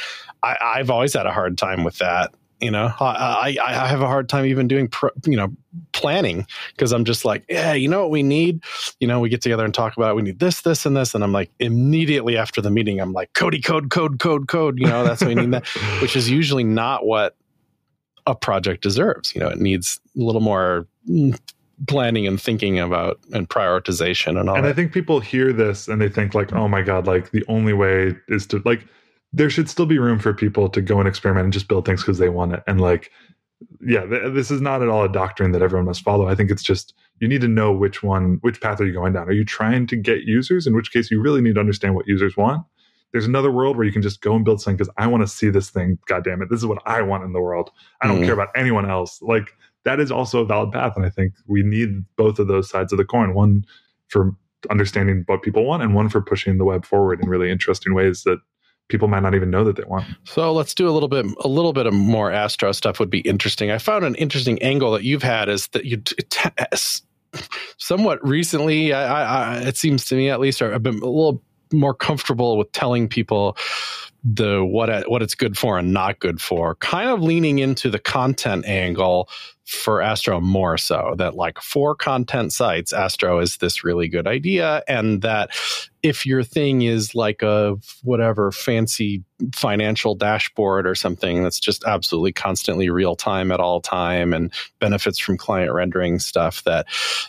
I, 0.42 0.56
I've 0.62 0.90
always 0.90 1.14
had 1.14 1.26
a 1.26 1.32
hard 1.32 1.58
time 1.58 1.84
with 1.84 1.98
that. 1.98 2.32
You 2.60 2.70
know, 2.70 2.90
I, 3.00 3.56
I, 3.60 3.72
I 3.72 3.86
have 3.86 4.00
a 4.00 4.06
hard 4.06 4.30
time 4.30 4.46
even 4.46 4.66
doing, 4.66 4.88
pro, 4.88 5.10
you 5.26 5.36
know, 5.36 5.52
planning 5.92 6.46
because 6.74 6.92
I'm 6.92 7.04
just 7.04 7.24
like, 7.24 7.44
yeah, 7.50 7.74
you 7.74 7.86
know 7.86 8.00
what 8.00 8.10
we 8.10 8.22
need? 8.22 8.64
You 8.98 9.06
know, 9.06 9.20
we 9.20 9.28
get 9.28 9.42
together 9.42 9.64
and 9.64 9.74
talk 9.74 9.94
about 9.96 10.12
it. 10.12 10.14
we 10.16 10.22
need 10.22 10.38
this, 10.38 10.62
this, 10.62 10.86
and 10.86 10.96
this. 10.96 11.14
And 11.14 11.22
I'm 11.22 11.32
like, 11.32 11.50
immediately 11.58 12.38
after 12.38 12.62
the 12.62 12.70
meeting, 12.70 12.98
I'm 12.98 13.12
like, 13.12 13.34
Cody, 13.34 13.60
code, 13.60 13.90
code, 13.90 14.20
code, 14.20 14.48
code. 14.48 14.78
You 14.78 14.86
know, 14.86 15.04
that's 15.04 15.20
what 15.20 15.28
we 15.28 15.34
need 15.34 15.50
that, 15.50 15.66
which 16.00 16.16
is 16.16 16.30
usually 16.30 16.64
not 16.64 17.04
what 17.04 17.36
a 18.26 18.34
project 18.34 18.82
deserves. 18.82 19.34
You 19.34 19.40
know, 19.42 19.48
it 19.48 19.58
needs 19.58 20.00
a 20.16 20.22
little 20.22 20.40
more 20.40 20.86
mm, 21.08 21.38
planning 21.86 22.26
and 22.26 22.40
thinking 22.40 22.78
about 22.78 23.20
and 23.32 23.48
prioritization 23.48 24.38
and 24.40 24.48
all 24.48 24.56
and 24.56 24.64
that. 24.64 24.70
I 24.70 24.72
think 24.72 24.92
people 24.92 25.20
hear 25.20 25.52
this 25.52 25.88
and 25.88 26.00
they 26.00 26.08
think 26.08 26.34
like, 26.34 26.52
oh 26.52 26.68
my 26.68 26.82
god, 26.82 27.06
like 27.06 27.30
the 27.30 27.44
only 27.48 27.72
way 27.72 28.14
is 28.28 28.46
to 28.48 28.62
like. 28.64 28.86
There 29.32 29.50
should 29.50 29.68
still 29.68 29.86
be 29.86 29.98
room 29.98 30.18
for 30.18 30.34
people 30.34 30.68
to 30.70 30.82
go 30.82 30.98
and 30.98 31.08
experiment 31.08 31.44
and 31.44 31.52
just 31.52 31.68
build 31.68 31.86
things 31.86 32.02
because 32.02 32.18
they 32.18 32.28
want 32.30 32.54
it. 32.54 32.62
And 32.66 32.80
like, 32.80 33.10
yeah, 33.80 34.06
th- 34.06 34.34
this 34.34 34.50
is 34.50 34.60
not 34.60 34.82
at 34.82 34.88
all 34.88 35.04
a 35.04 35.12
doctrine 35.12 35.52
that 35.52 35.62
everyone 35.62 35.86
must 35.86 36.02
follow. 36.02 36.28
I 36.28 36.34
think 36.34 36.50
it's 36.50 36.62
just 36.62 36.94
you 37.20 37.28
need 37.28 37.40
to 37.42 37.48
know 37.48 37.72
which 37.72 38.02
one, 38.02 38.38
which 38.42 38.60
path 38.60 38.80
are 38.80 38.86
you 38.86 38.92
going 38.92 39.14
down. 39.14 39.28
Are 39.28 39.32
you 39.32 39.44
trying 39.44 39.86
to 39.88 39.96
get 39.96 40.22
users? 40.22 40.66
In 40.66 40.74
which 40.76 40.92
case, 40.92 41.10
you 41.10 41.20
really 41.20 41.40
need 41.40 41.54
to 41.54 41.60
understand 41.60 41.94
what 41.94 42.06
users 42.08 42.36
want. 42.36 42.64
There's 43.12 43.26
another 43.26 43.50
world 43.52 43.76
where 43.76 43.86
you 43.86 43.92
can 43.92 44.02
just 44.02 44.20
go 44.20 44.34
and 44.36 44.44
build 44.44 44.60
something 44.60 44.76
because 44.76 44.92
I 44.98 45.06
want 45.06 45.22
to 45.22 45.28
see 45.28 45.50
this 45.50 45.70
thing. 45.70 45.98
God 46.06 46.24
damn 46.24 46.42
it, 46.42 46.50
this 46.50 46.58
is 46.60 46.66
what 46.66 46.82
I 46.86 47.02
want 47.02 47.24
in 47.24 47.32
the 47.32 47.40
world. 47.40 47.70
I 48.02 48.08
don't 48.08 48.20
Mhm. 48.20 48.26
care 48.26 48.34
about 48.34 48.50
anyone 48.56 48.88
else. 48.90 49.22
Like 49.22 49.54
that 49.84 50.00
is 50.00 50.12
also 50.12 50.40
a 50.40 50.46
valid 50.46 50.72
path, 50.72 50.94
and 50.96 51.06
I 51.06 51.10
think 51.10 51.34
we 51.46 51.62
need 51.62 52.04
both 52.16 52.38
of 52.38 52.48
those 52.48 52.68
sides 52.68 52.92
of 52.92 52.98
the 52.98 53.04
coin. 53.06 53.34
One 53.34 53.64
for 54.08 54.32
understanding 54.70 55.24
what 55.26 55.42
people 55.42 55.64
want, 55.64 55.82
and 55.82 55.94
one 55.94 56.08
for 56.10 56.20
pushing 56.20 56.58
the 56.58 56.64
web 56.64 56.84
forward 56.84 57.22
in 57.22 57.28
really 57.28 57.50
interesting 57.50 57.94
ways 57.94 58.24
that 58.24 58.38
people 58.88 59.08
might 59.08 59.22
not 59.22 59.34
even 59.34 59.50
know 59.50 59.64
that 59.64 59.76
they 59.76 59.84
want. 59.84 60.06
So 60.24 60.52
let's 60.52 60.74
do 60.74 60.88
a 60.88 60.92
little 60.92 61.08
bit, 61.08 61.26
a 61.44 61.48
little 61.48 61.72
bit 61.72 61.86
of 61.86 61.94
more 61.94 62.30
Astro 62.30 62.72
stuff 62.72 63.00
would 63.00 63.10
be 63.10 63.20
interesting. 63.20 63.70
I 63.70 63.78
found 63.78 64.04
an 64.04 64.14
interesting 64.16 64.62
angle 64.62 64.92
that 64.92 65.02
you've 65.02 65.22
had 65.22 65.48
is 65.48 65.68
that 65.68 65.84
you, 65.84 65.98
t- 65.98 66.50
somewhat 67.78 68.26
recently, 68.26 68.92
I, 68.92 69.56
I, 69.56 69.58
it 69.62 69.76
seems 69.76 70.04
to 70.06 70.14
me 70.14 70.30
at 70.30 70.40
least, 70.40 70.62
I've 70.62 70.82
been 70.82 71.00
a 71.00 71.06
little 71.06 71.42
more 71.72 71.94
comfortable 71.94 72.56
with 72.56 72.70
telling 72.72 73.08
people 73.08 73.56
the 74.24 74.64
what 74.64 75.08
what 75.08 75.22
it's 75.22 75.34
good 75.34 75.56
for 75.56 75.78
and 75.78 75.92
not 75.92 76.18
good 76.18 76.40
for. 76.40 76.74
Kind 76.76 77.08
of 77.10 77.22
leaning 77.22 77.58
into 77.58 77.90
the 77.90 77.98
content 77.98 78.64
angle 78.66 79.28
for 79.66 80.00
Astro 80.00 80.40
more 80.40 80.78
so 80.78 81.14
that 81.18 81.34
like 81.34 81.60
for 81.60 81.94
content 81.94 82.52
sites, 82.52 82.92
Astro 82.92 83.40
is 83.40 83.56
this 83.56 83.82
really 83.82 84.06
good 84.06 84.26
idea, 84.26 84.82
and 84.86 85.22
that 85.22 85.50
if 86.04 86.24
your 86.24 86.44
thing 86.44 86.82
is 86.82 87.16
like 87.16 87.42
a 87.42 87.76
whatever 88.04 88.52
fancy 88.52 89.24
financial 89.52 90.14
dashboard 90.14 90.86
or 90.86 90.94
something 90.94 91.42
that's 91.42 91.58
just 91.58 91.84
absolutely 91.84 92.32
constantly 92.32 92.90
real 92.90 93.16
time 93.16 93.50
at 93.50 93.58
all 93.58 93.80
time 93.80 94.32
and 94.32 94.52
benefits 94.78 95.18
from 95.18 95.36
client 95.36 95.72
rendering 95.72 96.20
stuff 96.20 96.62
that 96.62 96.86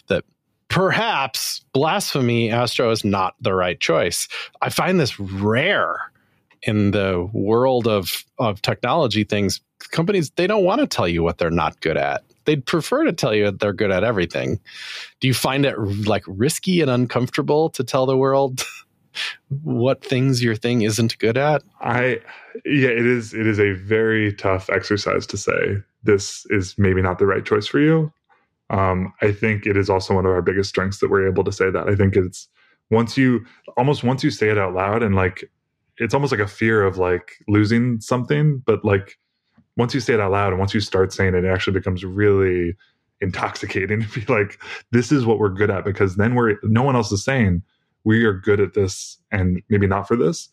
that 0.08 0.23
perhaps 0.67 1.65
blasphemy 1.73 2.52
astro 2.52 2.91
is 2.91 3.04
not 3.04 3.34
the 3.41 3.54
right 3.54 3.80
choice. 3.80 4.28
I 4.62 4.69
find 4.69 5.00
this 5.00 5.19
rare 5.19 6.00
in 6.62 6.91
the 6.91 7.28
world 7.34 7.88
of 7.88 8.23
of 8.38 8.62
technology 8.62 9.23
things. 9.23 9.60
Companies 9.91 10.30
they 10.32 10.45
don't 10.45 10.63
want 10.63 10.82
to 10.82 10.88
tell 10.88 11.08
you 11.08 11.23
what 11.23 11.39
they're 11.39 11.50
not 11.50 11.80
good 11.82 11.97
at 11.97 12.23
they'd 12.47 12.65
prefer 12.65 13.03
to 13.03 13.13
tell 13.13 13.36
you 13.36 13.45
that 13.45 13.60
they're 13.60 13.73
good 13.73 13.91
at 13.91 14.03
everything 14.03 14.60
do 15.19 15.27
you 15.27 15.33
find 15.36 15.63
it 15.65 15.77
like 16.07 16.23
risky 16.25 16.81
and 16.81 16.89
uncomfortable 16.89 17.69
to 17.69 17.83
tell 17.83 18.07
the 18.07 18.17
world 18.17 18.63
what 19.63 20.03
things 20.03 20.43
your 20.43 20.55
thing 20.55 20.81
isn't 20.81 21.17
good 21.19 21.38
at 21.38 21.62
I 21.79 22.19
yeah, 22.65 22.89
it 22.89 23.05
is 23.05 23.33
it 23.33 23.47
is 23.47 23.60
a 23.60 23.73
very 23.73 24.33
tough 24.33 24.69
exercise 24.69 25.25
to 25.27 25.38
say 25.38 25.77
this 26.03 26.45
is 26.49 26.75
maybe 26.77 27.01
not 27.01 27.19
the 27.19 27.25
right 27.25 27.45
choice 27.45 27.67
for 27.67 27.79
you. 27.79 28.12
Um, 28.69 29.13
I 29.21 29.31
think 29.31 29.65
it 29.65 29.77
is 29.77 29.89
also 29.89 30.15
one 30.15 30.25
of 30.25 30.31
our 30.31 30.41
biggest 30.41 30.69
strengths 30.69 30.99
that 30.99 31.10
we're 31.10 31.27
able 31.27 31.43
to 31.43 31.51
say 31.51 31.69
that. 31.69 31.88
I 31.88 31.95
think 31.95 32.15
it's 32.15 32.47
once 32.89 33.17
you 33.17 33.45
almost 33.77 34.03
once 34.03 34.23
you 34.23 34.31
say 34.31 34.49
it 34.49 34.57
out 34.57 34.73
loud 34.73 35.03
and 35.03 35.15
like 35.15 35.49
it's 35.97 36.13
almost 36.13 36.31
like 36.31 36.41
a 36.41 36.47
fear 36.47 36.83
of 36.83 36.97
like 36.97 37.33
losing 37.47 37.99
something, 38.01 38.60
but 38.65 38.83
like 38.83 39.17
once 39.77 39.93
you 39.93 39.99
say 39.99 40.13
it 40.13 40.19
out 40.19 40.31
loud 40.31 40.49
and 40.49 40.59
once 40.59 40.73
you 40.73 40.79
start 40.79 41.13
saying 41.13 41.35
it, 41.35 41.45
it 41.45 41.47
actually 41.47 41.73
becomes 41.73 42.03
really 42.03 42.75
intoxicating 43.21 44.01
to 44.07 44.19
be 44.19 44.33
like, 44.33 44.59
this 44.91 45.11
is 45.11 45.25
what 45.25 45.39
we're 45.39 45.49
good 45.49 45.69
at 45.69 45.85
because 45.85 46.15
then 46.15 46.35
we're 46.35 46.57
no 46.63 46.83
one 46.83 46.95
else 46.95 47.11
is 47.11 47.23
saying 47.23 47.61
we 48.03 48.23
are 48.23 48.33
good 48.33 48.59
at 48.59 48.73
this 48.73 49.17
and 49.31 49.61
maybe 49.69 49.87
not 49.87 50.07
for 50.07 50.15
this. 50.15 50.49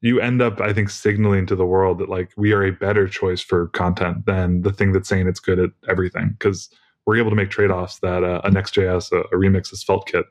You 0.00 0.20
end 0.20 0.40
up 0.40 0.60
i 0.60 0.72
think 0.72 0.90
signaling 0.90 1.44
to 1.46 1.56
the 1.56 1.66
world 1.66 1.98
that 1.98 2.08
like 2.08 2.30
we 2.36 2.52
are 2.52 2.62
a 2.62 2.70
better 2.70 3.08
choice 3.08 3.40
for 3.40 3.66
content 3.68 4.26
than 4.26 4.62
the 4.62 4.72
thing 4.72 4.92
that's 4.92 5.08
saying 5.08 5.26
it's 5.26 5.40
good 5.40 5.58
at 5.58 5.70
everything 5.88 6.36
because 6.38 6.70
we're 7.04 7.16
able 7.16 7.30
to 7.30 7.36
make 7.36 7.50
trade-offs 7.50 7.98
that 7.98 8.22
uh, 8.22 8.40
a 8.44 8.50
next.js 8.50 9.10
a, 9.10 9.22
a 9.22 9.36
remix 9.36 9.72
a 9.72 9.76
SvelteKit 9.76 10.24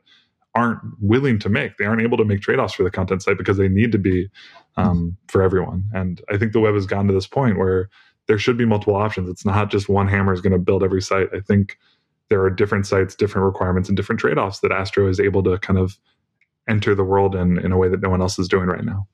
aren't 0.54 0.80
willing 1.00 1.38
to 1.40 1.50
make. 1.50 1.76
They 1.76 1.84
aren't 1.84 2.00
able 2.00 2.16
to 2.16 2.24
make 2.24 2.40
trade-offs 2.40 2.72
for 2.72 2.82
the 2.82 2.90
content 2.90 3.22
site 3.22 3.36
because 3.36 3.58
they 3.58 3.68
need 3.68 3.92
to 3.92 3.98
be 3.98 4.28
um, 4.76 5.16
for 5.28 5.42
everyone. 5.42 5.84
And 5.92 6.22
i 6.30 6.38
think 6.38 6.52
the 6.52 6.60
web 6.60 6.74
has 6.74 6.86
gotten 6.86 7.08
to 7.08 7.12
this 7.12 7.26
point 7.26 7.58
where 7.58 7.90
there 8.28 8.38
should 8.38 8.56
be 8.56 8.64
multiple 8.64 8.94
options 8.94 9.28
it's 9.28 9.44
not 9.44 9.70
just 9.70 9.88
one 9.88 10.06
hammer 10.06 10.32
is 10.32 10.40
going 10.40 10.52
to 10.52 10.58
build 10.58 10.82
every 10.82 11.02
site 11.02 11.28
i 11.34 11.40
think 11.40 11.78
there 12.28 12.42
are 12.42 12.50
different 12.50 12.86
sites 12.86 13.14
different 13.14 13.44
requirements 13.44 13.88
and 13.88 13.96
different 13.96 14.20
trade-offs 14.20 14.60
that 14.60 14.70
astro 14.70 15.08
is 15.08 15.18
able 15.18 15.42
to 15.42 15.58
kind 15.58 15.78
of 15.78 15.98
enter 16.68 16.94
the 16.94 17.04
world 17.04 17.34
in 17.34 17.58
in 17.58 17.72
a 17.72 17.76
way 17.78 17.88
that 17.88 18.00
no 18.00 18.08
one 18.08 18.20
else 18.20 18.38
is 18.38 18.48
doing 18.48 18.66
right 18.66 18.84
now 18.84 19.06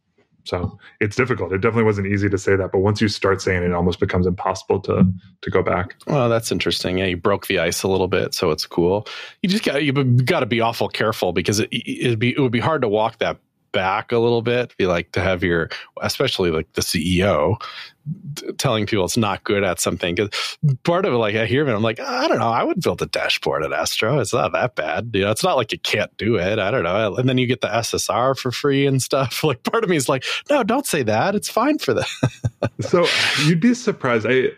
so 0.45 0.79
it's 1.01 1.17
difficult. 1.17 1.53
It 1.53 1.59
definitely 1.59 1.85
wasn't 1.85 2.07
easy 2.07 2.29
to 2.29 2.37
say 2.37 2.55
that, 2.55 2.71
but 2.71 2.81
once 2.81 3.01
you 3.01 3.09
start 3.09 3.41
saying 3.41 3.63
it, 3.63 3.67
it 3.67 3.73
almost 3.73 3.99
becomes 3.99 4.27
impossible 4.27 4.79
to 4.81 5.07
to 5.41 5.51
go 5.51 5.63
back. 5.63 5.97
Well, 6.07 6.29
that's 6.29 6.53
interesting. 6.53 6.99
Yeah, 6.99 7.07
you 7.07 7.17
broke 7.17 7.47
the 7.47 7.59
ice 7.59 7.83
a 7.83 7.89
little 7.89 8.09
bit, 8.09 8.35
so 8.35 8.51
it's 8.51 8.67
cool. 8.67 9.07
You 9.43 9.49
just 9.49 9.65
got 9.65 9.83
you 9.83 9.93
got 9.93 10.41
to 10.41 10.47
be 10.47 10.61
awful 10.61 10.89
careful 10.89 11.33
because 11.33 11.61
it 11.61 11.71
it'd 11.73 12.19
be 12.19 12.31
it 12.31 12.41
would 12.41 12.53
be 12.53 12.61
hard 12.61 12.83
to 12.83 12.89
walk 12.89 13.19
that 13.19 13.39
back 13.75 14.13
a 14.13 14.19
little 14.19 14.41
bit. 14.41 14.75
Be 14.79 14.87
like 14.87 15.13
to 15.13 15.21
have 15.21 15.43
your, 15.43 15.69
especially 16.01 16.51
like 16.51 16.73
the 16.73 16.81
CEO, 16.81 17.61
telling 18.57 18.87
people 18.87 19.05
it's 19.05 19.17
not 19.17 19.45
good 19.45 19.65
at 19.65 19.81
something. 19.81 20.15
Because 20.15 20.59
part 20.85 21.05
of 21.05 21.13
it, 21.13 21.17
like 21.17 21.35
I 21.35 21.45
hear 21.45 21.69
it, 21.69 21.75
I'm 21.75 21.83
like, 21.83 22.01
I 22.01 22.27
don't 22.29 22.39
know. 22.39 22.49
I 22.49 22.63
would 22.63 22.81
build 22.81 23.03
a 23.03 23.07
dashboard 23.07 23.63
at 23.63 23.73
Astro. 23.73 24.21
It's 24.21 24.33
not 24.33 24.53
that 24.53 24.77
bad. 24.77 25.11
You 25.13 25.23
know, 25.23 25.31
it's 25.31 25.45
not 25.45 25.59
like 25.59 25.73
you 25.73 25.79
can't 25.81 26.17
do 26.17 26.37
it. 26.37 26.59
I 26.59 26.71
don't 26.71 26.85
know. 26.85 27.17
And 27.17 27.29
then 27.29 27.37
you 27.37 27.47
get 27.47 27.61
the 27.61 27.69
SSR 27.69 28.39
for 28.39 28.51
free 28.51 28.87
and 28.87 29.03
stuff. 29.03 29.43
Like 29.45 29.63
part 29.63 29.85
of 29.85 29.91
me 29.91 29.97
is 29.97 30.09
like, 30.09 30.25
no, 30.49 30.63
don't 30.63 30.87
say 30.87 31.03
that. 31.03 31.35
It's 31.35 31.51
fine 31.51 31.79
for 31.79 31.93
that. 31.93 32.09
so 32.81 33.07
you'd 33.45 33.61
be 33.61 33.75
surprised. 33.75 34.27
I 34.27 34.53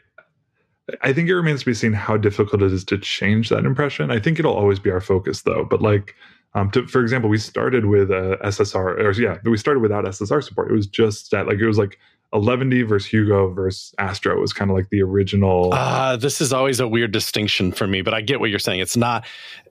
I 1.03 1.13
think 1.13 1.29
it 1.29 1.35
remains 1.35 1.61
to 1.61 1.67
be 1.67 1.75
seen 1.75 1.93
how 1.93 2.17
difficult 2.17 2.63
it 2.63 2.73
is 2.73 2.85
to 2.85 2.99
change 2.99 3.49
that 3.49 3.65
impression. 3.65 4.13
I 4.13 4.21
think 4.21 4.39
it'll 4.39 4.55
always 4.55 4.79
be 4.79 4.91
our 4.91 5.01
focus, 5.01 5.43
though. 5.43 5.65
But 5.65 5.83
like, 5.83 6.15
um, 6.57 6.71
to, 6.71 6.87
for 6.87 7.03
example, 7.03 7.29
we 7.29 7.39
started 7.39 7.85
with 7.85 8.11
uh, 8.11 8.39
SSR, 8.43 8.99
or 8.99 9.11
yeah, 9.13 9.39
we 9.45 9.59
started 9.59 9.81
without 9.81 10.05
SSR 10.07 10.43
support. 10.43 10.71
It 10.71 10.75
was 10.75 10.87
just 10.87 11.31
that, 11.31 11.47
like, 11.47 11.59
it 11.59 11.67
was 11.67 11.77
like 11.79 11.99
Eleventy 12.33 12.83
versus 12.83 13.09
Hugo 13.09 13.51
versus 13.51 13.95
Astro 13.99 14.41
was 14.41 14.53
kind 14.53 14.71
of 14.71 14.77
like 14.77 14.89
the 14.91 15.03
original. 15.03 15.73
Uh, 15.73 16.17
this 16.17 16.41
is 16.41 16.53
always 16.53 16.81
a 16.81 16.89
weird 16.89 17.13
distinction 17.13 17.73
for 17.73 17.87
me, 17.87 18.03
but 18.03 18.15
I 18.15 18.21
get 18.21 18.41
what 18.41 18.51
you're 18.51 18.59
saying. 18.59 18.81
It's 18.81 18.97
not 18.97 19.25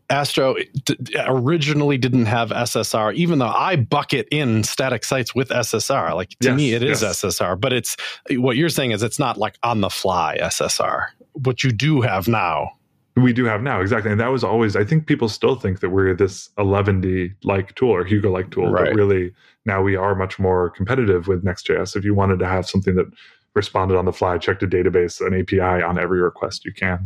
Astro 0.09 0.55
d- 0.86 0.95
originally 1.26 1.97
didn't 1.97 2.28
have 2.28 2.51
SSR, 2.51 3.14
even 3.16 3.39
though 3.39 3.47
I 3.47 3.76
bucket 3.76 4.28
in 4.32 4.64
static 4.64 5.03
sites 5.03 5.34
with 5.34 5.49
SSR. 5.49 6.16
Like 6.16 6.30
to 6.30 6.49
Yes, 6.49 6.57
me, 6.57 6.74
it 6.74 6.84
is 6.84 7.01
yes. 7.01 7.22
SSR, 7.22 7.59
but 7.59 7.74
it's 7.74 7.97
what 8.32 8.55
you're 8.57 8.70
saying 8.70 8.91
is 8.91 9.03
it's 9.03 9.20
not 9.20 9.38
like 9.38 9.57
on 9.64 9.82
the 9.82 9.89
fly 9.89 10.38
SSR. 10.41 11.07
What 11.34 11.64
you 11.64 11.72
do 11.72 12.01
have 12.01 12.28
now. 12.28 12.74
We 13.18 13.32
do 13.34 13.45
have 13.45 13.61
now 13.61 13.80
exactly 13.80 14.11
and 14.11 14.20
that 14.20 14.28
was 14.32 14.43
always 14.43 14.76
i 14.76 14.84
think 14.84 15.07
people 15.07 15.30
still 15.30 15.55
think 15.55 15.80
that 15.80 15.89
we're 15.89 16.13
this 16.13 16.49
Eleventy 16.57 17.34
like 17.43 17.74
tool 17.76 17.91
or 17.91 18.03
hugo 18.03 18.30
like 18.30 18.51
tool 18.51 18.70
Right. 18.70 18.88
but 18.88 18.93
really 18.95 19.34
now 19.66 19.82
we 19.82 19.95
are 19.95 20.16
much 20.16 20.38
more 20.38 20.70
competitive 20.72 21.28
with 21.28 21.43
nextjs 21.45 21.95
if 21.95 22.03
you 22.03 22.13
wanted 22.13 22.39
to 22.39 22.45
have 22.47 22.68
something 22.68 22.95
that 22.95 23.05
responded 23.53 23.97
on 23.97 24.03
the 24.03 24.11
fly 24.11 24.38
checked 24.38 24.63
a 24.63 24.68
database 24.68 25.26
an 25.26 25.34
api 25.39 25.59
on 25.61 25.97
every 25.97 26.20
request 26.20 26.66
you 26.66 26.74
can 26.74 27.05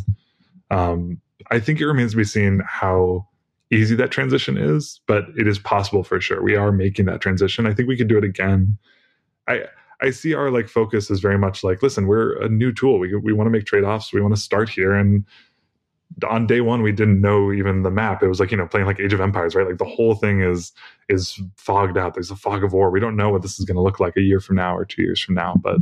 um, 0.72 1.22
i 1.52 1.60
think 1.60 1.80
it 1.80 1.86
remains 1.86 2.12
to 2.12 2.18
be 2.18 2.24
seen 2.24 2.62
how 2.66 3.26
easy 3.72 3.94
that 3.96 4.10
transition 4.10 4.58
is, 4.58 5.00
but 5.06 5.26
it 5.38 5.48
is 5.48 5.60
possible 5.60 6.04
for 6.04 6.20
sure. 6.20 6.42
We 6.42 6.56
are 6.56 6.72
making 6.72 7.06
that 7.06 7.22
transition. 7.22 7.68
I 7.68 7.74
think 7.76 7.88
we 7.88 7.96
could 7.96 8.08
do 8.08 8.18
it 8.18 8.24
again. 8.24 8.78
I 9.48 9.66
I 10.02 10.10
see 10.10 10.34
our 10.34 10.50
like 10.50 10.68
focus 10.68 11.12
is 11.12 11.20
very 11.20 11.38
much 11.38 11.64
like, 11.64 11.84
listen, 11.84 12.08
we're 12.08 12.42
a 12.42 12.50
new 12.50 12.72
tool. 12.74 12.98
We 12.98 13.16
we 13.16 13.32
want 13.32 13.46
to 13.46 13.52
make 13.52 13.66
trade 13.66 13.84
offs. 13.84 14.12
We 14.12 14.22
want 14.22 14.36
to 14.36 14.42
start 14.42 14.70
here. 14.70 14.94
And 14.94 15.24
on 16.28 16.48
day 16.48 16.62
one, 16.62 16.82
we 16.82 16.92
didn't 16.92 17.22
know 17.22 17.52
even 17.52 17.84
the 17.84 17.92
map. 17.92 18.24
It 18.24 18.28
was 18.28 18.40
like 18.40 18.52
you 18.52 18.58
know 18.58 18.68
playing 18.68 18.88
like 18.88 19.00
Age 19.00 19.14
of 19.14 19.22
Empires, 19.22 19.56
right? 19.56 19.68
Like 19.68 19.78
the 19.78 19.86
whole 19.86 20.16
thing 20.16 20.42
is 20.42 20.72
is 21.08 21.40
fogged 21.56 21.98
out. 21.98 22.14
There's 22.14 22.32
a 22.32 22.36
fog 22.36 22.64
of 22.64 22.74
war. 22.74 22.90
We 22.90 23.00
don't 23.00 23.16
know 23.16 23.30
what 23.30 23.42
this 23.42 23.60
is 23.60 23.66
going 23.66 23.76
to 23.76 23.82
look 23.82 24.00
like 24.00 24.18
a 24.18 24.22
year 24.22 24.40
from 24.40 24.56
now 24.56 24.76
or 24.76 24.86
two 24.86 25.02
years 25.02 25.20
from 25.20 25.36
now. 25.36 25.56
But 25.62 25.78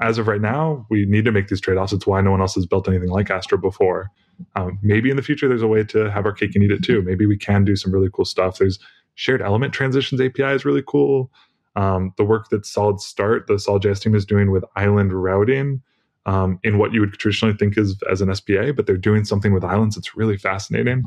as 0.00 0.18
of 0.18 0.28
right 0.28 0.40
now, 0.40 0.86
we 0.90 1.04
need 1.06 1.24
to 1.26 1.32
make 1.32 1.48
these 1.48 1.60
trade 1.60 1.76
offs. 1.76 1.92
It's 1.92 2.06
why 2.06 2.20
no 2.20 2.30
one 2.30 2.40
else 2.40 2.54
has 2.54 2.66
built 2.66 2.88
anything 2.88 3.10
like 3.10 3.30
Astro 3.30 3.58
before. 3.58 4.10
Um, 4.56 4.78
maybe 4.82 5.10
in 5.10 5.16
the 5.16 5.22
future, 5.22 5.48
there's 5.48 5.62
a 5.62 5.68
way 5.68 5.84
to 5.84 6.10
have 6.10 6.24
our 6.24 6.32
cake 6.32 6.54
and 6.54 6.64
eat 6.64 6.70
it 6.70 6.82
too. 6.82 7.02
Maybe 7.02 7.26
we 7.26 7.36
can 7.36 7.64
do 7.64 7.76
some 7.76 7.92
really 7.92 8.08
cool 8.12 8.24
stuff. 8.24 8.58
There's 8.58 8.78
shared 9.14 9.42
element 9.42 9.74
transitions 9.74 10.20
API 10.20 10.44
is 10.44 10.64
really 10.64 10.82
cool. 10.86 11.30
Um, 11.76 12.14
the 12.16 12.24
work 12.24 12.48
that 12.48 12.62
SolidStart, 12.62 13.46
the 13.46 13.58
Solid.js 13.58 14.00
team, 14.00 14.14
is 14.14 14.24
doing 14.24 14.50
with 14.50 14.64
island 14.76 15.12
routing 15.12 15.82
um, 16.26 16.58
in 16.62 16.78
what 16.78 16.92
you 16.92 17.00
would 17.00 17.14
traditionally 17.14 17.56
think 17.56 17.78
is 17.78 17.96
as 18.10 18.20
an 18.20 18.34
SPA, 18.34 18.72
but 18.72 18.86
they're 18.86 18.96
doing 18.96 19.24
something 19.24 19.52
with 19.52 19.64
islands 19.64 19.94
that's 19.94 20.16
really 20.16 20.36
fascinating. 20.36 21.04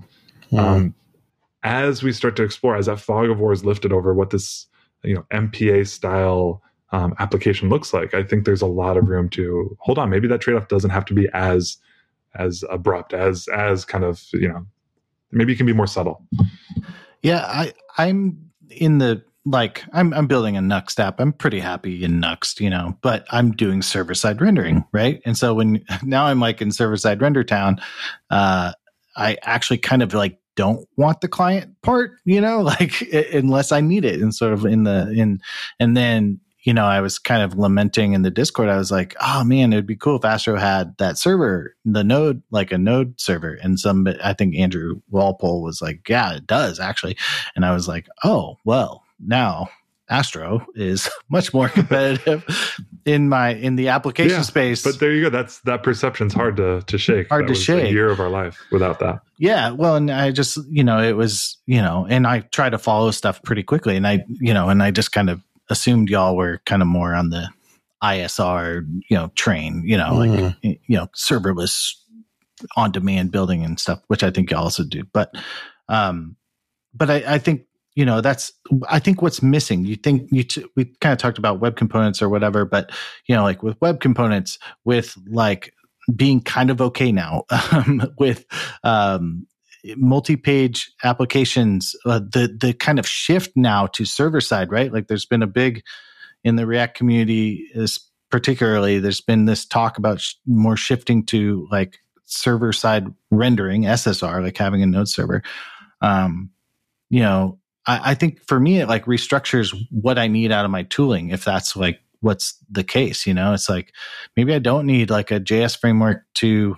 Mm. 0.51 0.93
as 1.63 2.03
we 2.03 2.11
start 2.11 2.35
to 2.35 2.43
explore, 2.43 2.75
as 2.75 2.85
that 2.85 2.99
fog 2.99 3.29
of 3.29 3.39
war 3.39 3.51
is 3.51 3.65
lifted 3.65 3.91
over 3.91 4.13
what 4.13 4.29
this 4.29 4.67
you 5.03 5.15
know 5.15 5.25
MPA 5.31 5.87
style 5.87 6.61
um, 6.91 7.15
application 7.19 7.69
looks 7.69 7.93
like, 7.93 8.13
I 8.13 8.23
think 8.23 8.45
there's 8.45 8.61
a 8.61 8.67
lot 8.67 8.97
of 8.97 9.07
room 9.07 9.27
to 9.29 9.75
hold 9.79 9.97
on. 9.97 10.09
Maybe 10.09 10.27
that 10.27 10.41
trade 10.41 10.55
off 10.55 10.67
doesn't 10.67 10.91
have 10.91 11.05
to 11.05 11.13
be 11.13 11.27
as 11.33 11.77
as 12.35 12.63
abrupt 12.69 13.13
as 13.13 13.47
as 13.47 13.85
kind 13.85 14.03
of 14.03 14.23
you 14.33 14.47
know 14.47 14.65
maybe 15.31 15.53
it 15.53 15.57
can 15.57 15.65
be 15.65 15.73
more 15.73 15.87
subtle. 15.87 16.23
Yeah, 17.21 17.45
I 17.47 17.73
I'm 17.97 18.51
in 18.69 18.99
the 18.99 19.23
like 19.45 19.83
I'm 19.93 20.13
I'm 20.13 20.27
building 20.27 20.57
a 20.57 20.61
Nuxt 20.61 20.99
app. 20.99 21.19
I'm 21.19 21.33
pretty 21.33 21.59
happy 21.59 22.03
in 22.03 22.21
Nuxt, 22.21 22.59
you 22.59 22.69
know, 22.69 22.97
but 23.01 23.25
I'm 23.31 23.51
doing 23.51 23.81
server 23.81 24.13
side 24.13 24.41
rendering, 24.41 24.85
right? 24.91 25.21
And 25.25 25.37
so 25.37 25.53
when 25.53 25.83
now 26.03 26.25
I'm 26.25 26.39
like 26.39 26.61
in 26.61 26.71
server 26.71 26.97
side 26.97 27.21
render 27.21 27.43
town, 27.43 27.79
uh, 28.29 28.73
I 29.15 29.37
actually 29.43 29.79
kind 29.79 30.01
of 30.01 30.13
like 30.13 30.39
don't 30.55 30.87
want 30.97 31.21
the 31.21 31.27
client 31.27 31.75
part, 31.81 32.11
you 32.25 32.39
know, 32.39 32.61
like 32.61 33.01
unless 33.33 33.71
I 33.71 33.81
need 33.81 34.05
it, 34.05 34.21
and 34.21 34.33
sort 34.33 34.53
of 34.53 34.65
in 34.65 34.83
the 34.83 35.11
in, 35.11 35.39
and 35.79 35.97
then 35.97 36.39
you 36.63 36.73
know, 36.73 36.85
I 36.85 37.01
was 37.01 37.19
kind 37.19 37.43
of 37.43 37.57
lamenting 37.57 38.13
in 38.13 38.21
the 38.21 38.31
Discord. 38.31 38.69
I 38.69 38.77
was 38.77 38.89
like, 38.89 39.15
oh 39.19 39.43
man, 39.43 39.73
it'd 39.73 39.85
be 39.85 39.97
cool 39.97 40.15
if 40.15 40.23
Astro 40.23 40.57
had 40.57 40.97
that 40.97 41.17
server, 41.17 41.75
the 41.83 42.05
node, 42.05 42.41
like 42.51 42.71
a 42.71 42.77
node 42.77 43.19
server. 43.19 43.55
And 43.55 43.77
some, 43.77 44.07
I 44.23 44.31
think 44.31 44.55
Andrew 44.55 45.01
Walpole 45.09 45.61
was 45.61 45.81
like, 45.81 46.07
yeah, 46.07 46.33
it 46.35 46.47
does 46.47 46.79
actually. 46.79 47.17
And 47.55 47.65
I 47.65 47.73
was 47.73 47.89
like, 47.89 48.07
oh, 48.23 48.59
well, 48.63 49.02
now 49.25 49.69
Astro 50.09 50.65
is 50.75 51.09
much 51.29 51.53
more 51.53 51.69
competitive 51.69 52.45
in 53.05 53.29
my 53.29 53.49
in 53.55 53.75
the 53.75 53.89
application 53.89 54.37
yeah, 54.37 54.41
space. 54.41 54.83
But 54.83 54.99
there 54.99 55.13
you 55.13 55.23
go. 55.23 55.29
That's 55.29 55.59
that 55.61 55.83
perception's 55.83 56.33
hard 56.33 56.57
to 56.57 56.81
to 56.81 56.97
shake. 56.97 57.29
Hard 57.29 57.47
that 57.47 57.53
to 57.53 57.59
shake. 57.59 57.85
A 57.85 57.91
year 57.91 58.09
of 58.09 58.19
our 58.19 58.29
life 58.29 58.59
without 58.71 58.99
that. 58.99 59.21
Yeah. 59.37 59.71
Well, 59.71 59.95
and 59.95 60.11
I 60.11 60.31
just 60.31 60.57
you 60.69 60.83
know 60.83 60.99
it 60.99 61.13
was 61.13 61.57
you 61.65 61.81
know, 61.81 62.05
and 62.09 62.27
I 62.27 62.41
try 62.41 62.69
to 62.69 62.77
follow 62.77 63.11
stuff 63.11 63.41
pretty 63.43 63.63
quickly, 63.63 63.95
and 63.95 64.05
I 64.07 64.23
you 64.27 64.53
know, 64.53 64.69
and 64.69 64.83
I 64.83 64.91
just 64.91 65.11
kind 65.11 65.29
of 65.29 65.41
assumed 65.69 66.09
y'all 66.09 66.35
were 66.35 66.61
kind 66.65 66.81
of 66.81 66.87
more 66.87 67.13
on 67.13 67.29
the 67.29 67.47
ISR, 68.03 68.85
you 69.09 69.17
know, 69.17 69.29
train, 69.35 69.81
you 69.85 69.97
know, 69.97 70.11
mm. 70.11 70.55
like 70.61 70.79
you 70.87 70.97
know, 70.97 71.07
serverless 71.15 71.93
on 72.75 72.91
demand 72.91 73.31
building 73.31 73.63
and 73.63 73.79
stuff, 73.79 74.01
which 74.07 74.23
I 74.23 74.29
think 74.29 74.51
you 74.51 74.57
also 74.57 74.83
do. 74.83 75.03
But 75.13 75.33
um 75.89 76.35
but 76.93 77.09
I, 77.09 77.23
I 77.25 77.37
think 77.39 77.63
you 77.95 78.05
know 78.05 78.21
that's 78.21 78.51
i 78.89 78.99
think 78.99 79.21
what's 79.21 79.41
missing 79.41 79.85
you 79.85 79.95
think 79.95 80.27
you 80.31 80.43
t- 80.43 80.65
we 80.75 80.85
kind 81.01 81.13
of 81.13 81.19
talked 81.19 81.37
about 81.37 81.59
web 81.59 81.75
components 81.75 82.21
or 82.21 82.29
whatever 82.29 82.65
but 82.65 82.91
you 83.27 83.35
know 83.35 83.43
like 83.43 83.61
with 83.61 83.79
web 83.81 83.99
components 83.99 84.57
with 84.83 85.15
like 85.27 85.73
being 86.15 86.41
kind 86.41 86.69
of 86.69 86.81
okay 86.81 87.11
now 87.11 87.43
um, 87.71 88.01
with 88.17 88.45
um, 88.83 89.47
multi-page 89.97 90.91
applications 91.03 91.95
uh, 92.05 92.19
the 92.19 92.55
the 92.59 92.73
kind 92.73 92.99
of 92.99 93.07
shift 93.07 93.51
now 93.55 93.87
to 93.87 94.05
server 94.05 94.41
side 94.41 94.71
right? 94.71 94.93
Like 94.93 95.07
there's 95.07 95.25
been 95.25 95.43
a 95.43 95.47
big 95.47 95.83
in 96.43 96.55
the 96.55 96.65
react 96.65 96.97
community 96.97 97.67
is 97.73 97.99
particularly 98.29 98.99
there's 98.99 99.21
been 99.21 99.45
this 99.45 99.65
talk 99.65 99.97
about 99.97 100.19
sh- 100.19 100.35
more 100.45 100.77
shifting 100.77 101.25
to 101.25 101.67
like 101.71 101.99
server 102.25 102.73
side 102.73 103.07
rendering 103.29 103.83
ssr 103.83 104.41
like 104.41 104.57
having 104.57 104.81
a 104.81 104.87
node 104.87 105.09
server. 105.09 105.43
Um 106.01 106.49
you 107.09 107.19
know 107.21 107.59
I, 107.85 108.11
I 108.11 108.13
think 108.15 108.45
for 108.47 108.59
me 108.59 108.79
it 108.79 108.87
like 108.87 109.05
restructures 109.05 109.75
what 109.91 110.17
i 110.17 110.27
need 110.27 110.51
out 110.51 110.65
of 110.65 110.71
my 110.71 110.83
tooling 110.83 111.29
if 111.29 111.43
that's 111.43 111.75
like 111.75 111.99
what's 112.21 112.57
the 112.69 112.83
case 112.83 113.27
you 113.27 113.33
know 113.33 113.53
it's 113.53 113.69
like 113.69 113.93
maybe 114.37 114.53
i 114.53 114.59
don't 114.59 114.85
need 114.85 115.09
like 115.09 115.31
a 115.31 115.39
js 115.39 115.77
framework 115.77 116.23
to 116.35 116.75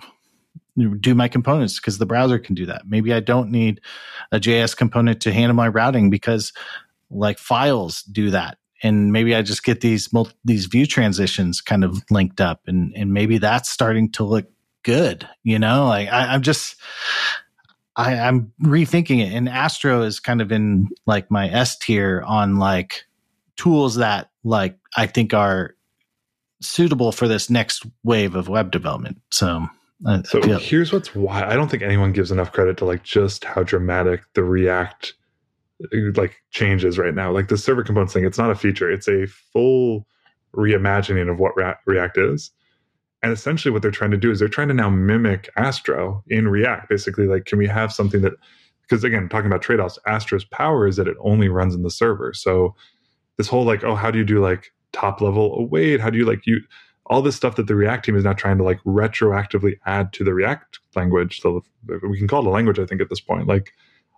do 1.00 1.14
my 1.14 1.28
components 1.28 1.78
because 1.78 1.98
the 1.98 2.06
browser 2.06 2.38
can 2.38 2.54
do 2.54 2.66
that. 2.66 2.82
Maybe 2.86 3.12
I 3.12 3.20
don't 3.20 3.50
need 3.50 3.80
a 4.30 4.38
JS 4.38 4.76
component 4.76 5.20
to 5.22 5.32
handle 5.32 5.54
my 5.54 5.68
routing 5.68 6.10
because 6.10 6.52
like 7.10 7.38
files 7.38 8.02
do 8.02 8.30
that. 8.30 8.58
And 8.82 9.10
maybe 9.10 9.34
I 9.34 9.42
just 9.42 9.64
get 9.64 9.80
these 9.80 10.08
these 10.44 10.66
view 10.66 10.86
transitions 10.86 11.60
kind 11.60 11.82
of 11.82 12.02
linked 12.10 12.40
up 12.40 12.60
and, 12.66 12.92
and 12.94 13.12
maybe 13.12 13.38
that's 13.38 13.70
starting 13.70 14.10
to 14.12 14.24
look 14.24 14.46
good. 14.82 15.26
You 15.42 15.58
know, 15.58 15.86
like 15.86 16.08
I, 16.08 16.34
I'm 16.34 16.42
just, 16.42 16.76
I, 17.96 18.14
I'm 18.18 18.52
rethinking 18.62 19.20
it. 19.26 19.32
And 19.32 19.48
Astro 19.48 20.02
is 20.02 20.20
kind 20.20 20.40
of 20.40 20.52
in 20.52 20.88
like 21.06 21.30
my 21.30 21.50
S 21.50 21.76
tier 21.76 22.22
on 22.26 22.56
like 22.56 23.04
tools 23.56 23.96
that 23.96 24.30
like 24.44 24.78
I 24.96 25.06
think 25.06 25.34
are 25.34 25.74
suitable 26.60 27.12
for 27.12 27.26
this 27.26 27.50
next 27.50 27.86
wave 28.04 28.34
of 28.34 28.48
web 28.48 28.70
development. 28.70 29.20
So 29.30 29.66
so 30.24 30.42
here's 30.58 30.92
what's 30.92 31.14
why 31.14 31.44
I 31.44 31.54
don't 31.54 31.70
think 31.70 31.82
anyone 31.82 32.12
gives 32.12 32.30
enough 32.30 32.52
credit 32.52 32.76
to 32.78 32.84
like 32.84 33.02
just 33.02 33.44
how 33.44 33.62
dramatic 33.62 34.22
the 34.34 34.44
React 34.44 35.14
like 36.16 36.36
changes 36.50 36.98
right 36.98 37.14
now. 37.14 37.32
Like 37.32 37.48
the 37.48 37.56
server 37.56 37.82
components 37.82 38.12
thing, 38.12 38.24
it's 38.24 38.38
not 38.38 38.50
a 38.50 38.54
feature; 38.54 38.90
it's 38.90 39.08
a 39.08 39.26
full 39.26 40.06
reimagining 40.54 41.30
of 41.30 41.38
what 41.38 41.54
React 41.86 42.18
is. 42.18 42.50
And 43.22 43.32
essentially, 43.32 43.72
what 43.72 43.82
they're 43.82 43.90
trying 43.90 44.10
to 44.12 44.16
do 44.16 44.30
is 44.30 44.38
they're 44.38 44.48
trying 44.48 44.68
to 44.68 44.74
now 44.74 44.90
mimic 44.90 45.50
Astro 45.56 46.22
in 46.28 46.48
React. 46.48 46.88
Basically, 46.88 47.26
like, 47.26 47.44
can 47.46 47.58
we 47.58 47.66
have 47.66 47.92
something 47.92 48.22
that? 48.22 48.34
Because 48.82 49.02
again, 49.02 49.28
talking 49.28 49.46
about 49.46 49.62
trade 49.62 49.80
offs, 49.80 49.98
Astro's 50.06 50.44
power 50.44 50.86
is 50.86 50.96
that 50.96 51.08
it 51.08 51.16
only 51.20 51.48
runs 51.48 51.74
in 51.74 51.82
the 51.82 51.90
server. 51.90 52.32
So 52.32 52.74
this 53.36 53.48
whole 53.48 53.64
like, 53.64 53.82
oh, 53.82 53.96
how 53.96 54.12
do 54.12 54.18
you 54.18 54.24
do 54.24 54.40
like 54.40 54.72
top 54.92 55.20
level 55.20 55.58
await? 55.58 56.00
How 56.00 56.10
do 56.10 56.18
you 56.18 56.24
like 56.24 56.46
you? 56.46 56.60
all 57.08 57.22
this 57.22 57.36
stuff 57.36 57.56
that 57.56 57.66
the 57.66 57.74
React 57.74 58.06
team 58.06 58.16
is 58.16 58.24
now 58.24 58.32
trying 58.32 58.58
to 58.58 58.64
like 58.64 58.80
retroactively 58.84 59.78
add 59.86 60.12
to 60.14 60.24
the 60.24 60.34
React 60.34 60.78
language. 60.94 61.40
So 61.40 61.62
we 61.86 62.18
can 62.18 62.28
call 62.28 62.44
it 62.44 62.48
a 62.48 62.50
language, 62.50 62.78
I 62.78 62.86
think, 62.86 63.00
at 63.00 63.08
this 63.08 63.20
point. 63.20 63.46
Like 63.46 63.72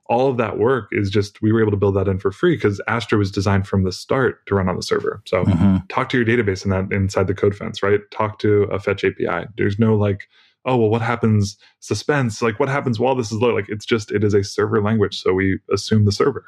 all 0.08 0.30
of 0.30 0.38
that 0.38 0.58
work 0.58 0.88
is 0.90 1.10
just 1.10 1.42
we 1.42 1.52
were 1.52 1.60
able 1.60 1.70
to 1.70 1.76
build 1.76 1.94
that 1.94 2.08
in 2.08 2.18
for 2.18 2.32
free 2.32 2.56
because 2.56 2.80
Astro 2.88 3.18
was 3.18 3.30
designed 3.30 3.68
from 3.68 3.84
the 3.84 3.92
start 3.92 4.44
to 4.46 4.54
run 4.54 4.68
on 4.68 4.76
the 4.76 4.82
server. 4.82 5.22
So 5.26 5.44
mm-hmm. 5.44 5.76
talk 5.88 6.08
to 6.10 6.16
your 6.16 6.26
database 6.26 6.64
in 6.64 6.70
that 6.70 6.90
inside 6.90 7.26
the 7.26 7.34
code 7.34 7.54
fence, 7.54 7.82
right? 7.82 8.00
Talk 8.10 8.38
to 8.40 8.62
a 8.64 8.78
fetch 8.78 9.04
API. 9.04 9.46
There's 9.58 9.78
no 9.78 9.96
like, 9.96 10.28
oh 10.64 10.76
well, 10.76 10.88
what 10.88 11.02
happens 11.02 11.58
suspense? 11.80 12.40
Like 12.40 12.58
what 12.58 12.70
happens 12.70 12.98
while 12.98 13.14
this 13.14 13.30
is 13.30 13.38
low? 13.38 13.54
Like 13.54 13.68
it's 13.68 13.84
just 13.84 14.10
it 14.10 14.24
is 14.24 14.32
a 14.32 14.42
server 14.42 14.82
language, 14.82 15.20
so 15.20 15.34
we 15.34 15.58
assume 15.70 16.06
the 16.06 16.12
server. 16.12 16.46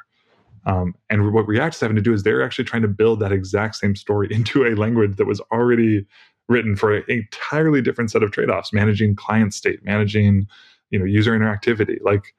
Um, 0.66 0.94
and 1.08 1.32
what 1.32 1.46
React 1.46 1.74
is 1.74 1.80
having 1.80 1.96
to 1.96 2.02
do 2.02 2.12
is 2.12 2.22
they're 2.22 2.42
actually 2.42 2.66
trying 2.66 2.82
to 2.82 2.88
build 2.88 3.20
that 3.20 3.32
exact 3.32 3.76
same 3.76 3.96
story 3.96 4.28
into 4.32 4.64
a 4.64 4.74
language 4.74 5.16
that 5.16 5.26
was 5.26 5.40
already 5.52 6.06
written 6.48 6.76
for 6.76 6.96
an 6.96 7.04
entirely 7.08 7.80
different 7.80 8.10
set 8.10 8.22
of 8.22 8.32
trade-offs 8.32 8.72
managing 8.72 9.14
client 9.14 9.54
state 9.54 9.84
managing 9.84 10.46
you 10.90 10.98
know 10.98 11.04
user 11.04 11.30
interactivity 11.30 11.98
like 12.02 12.34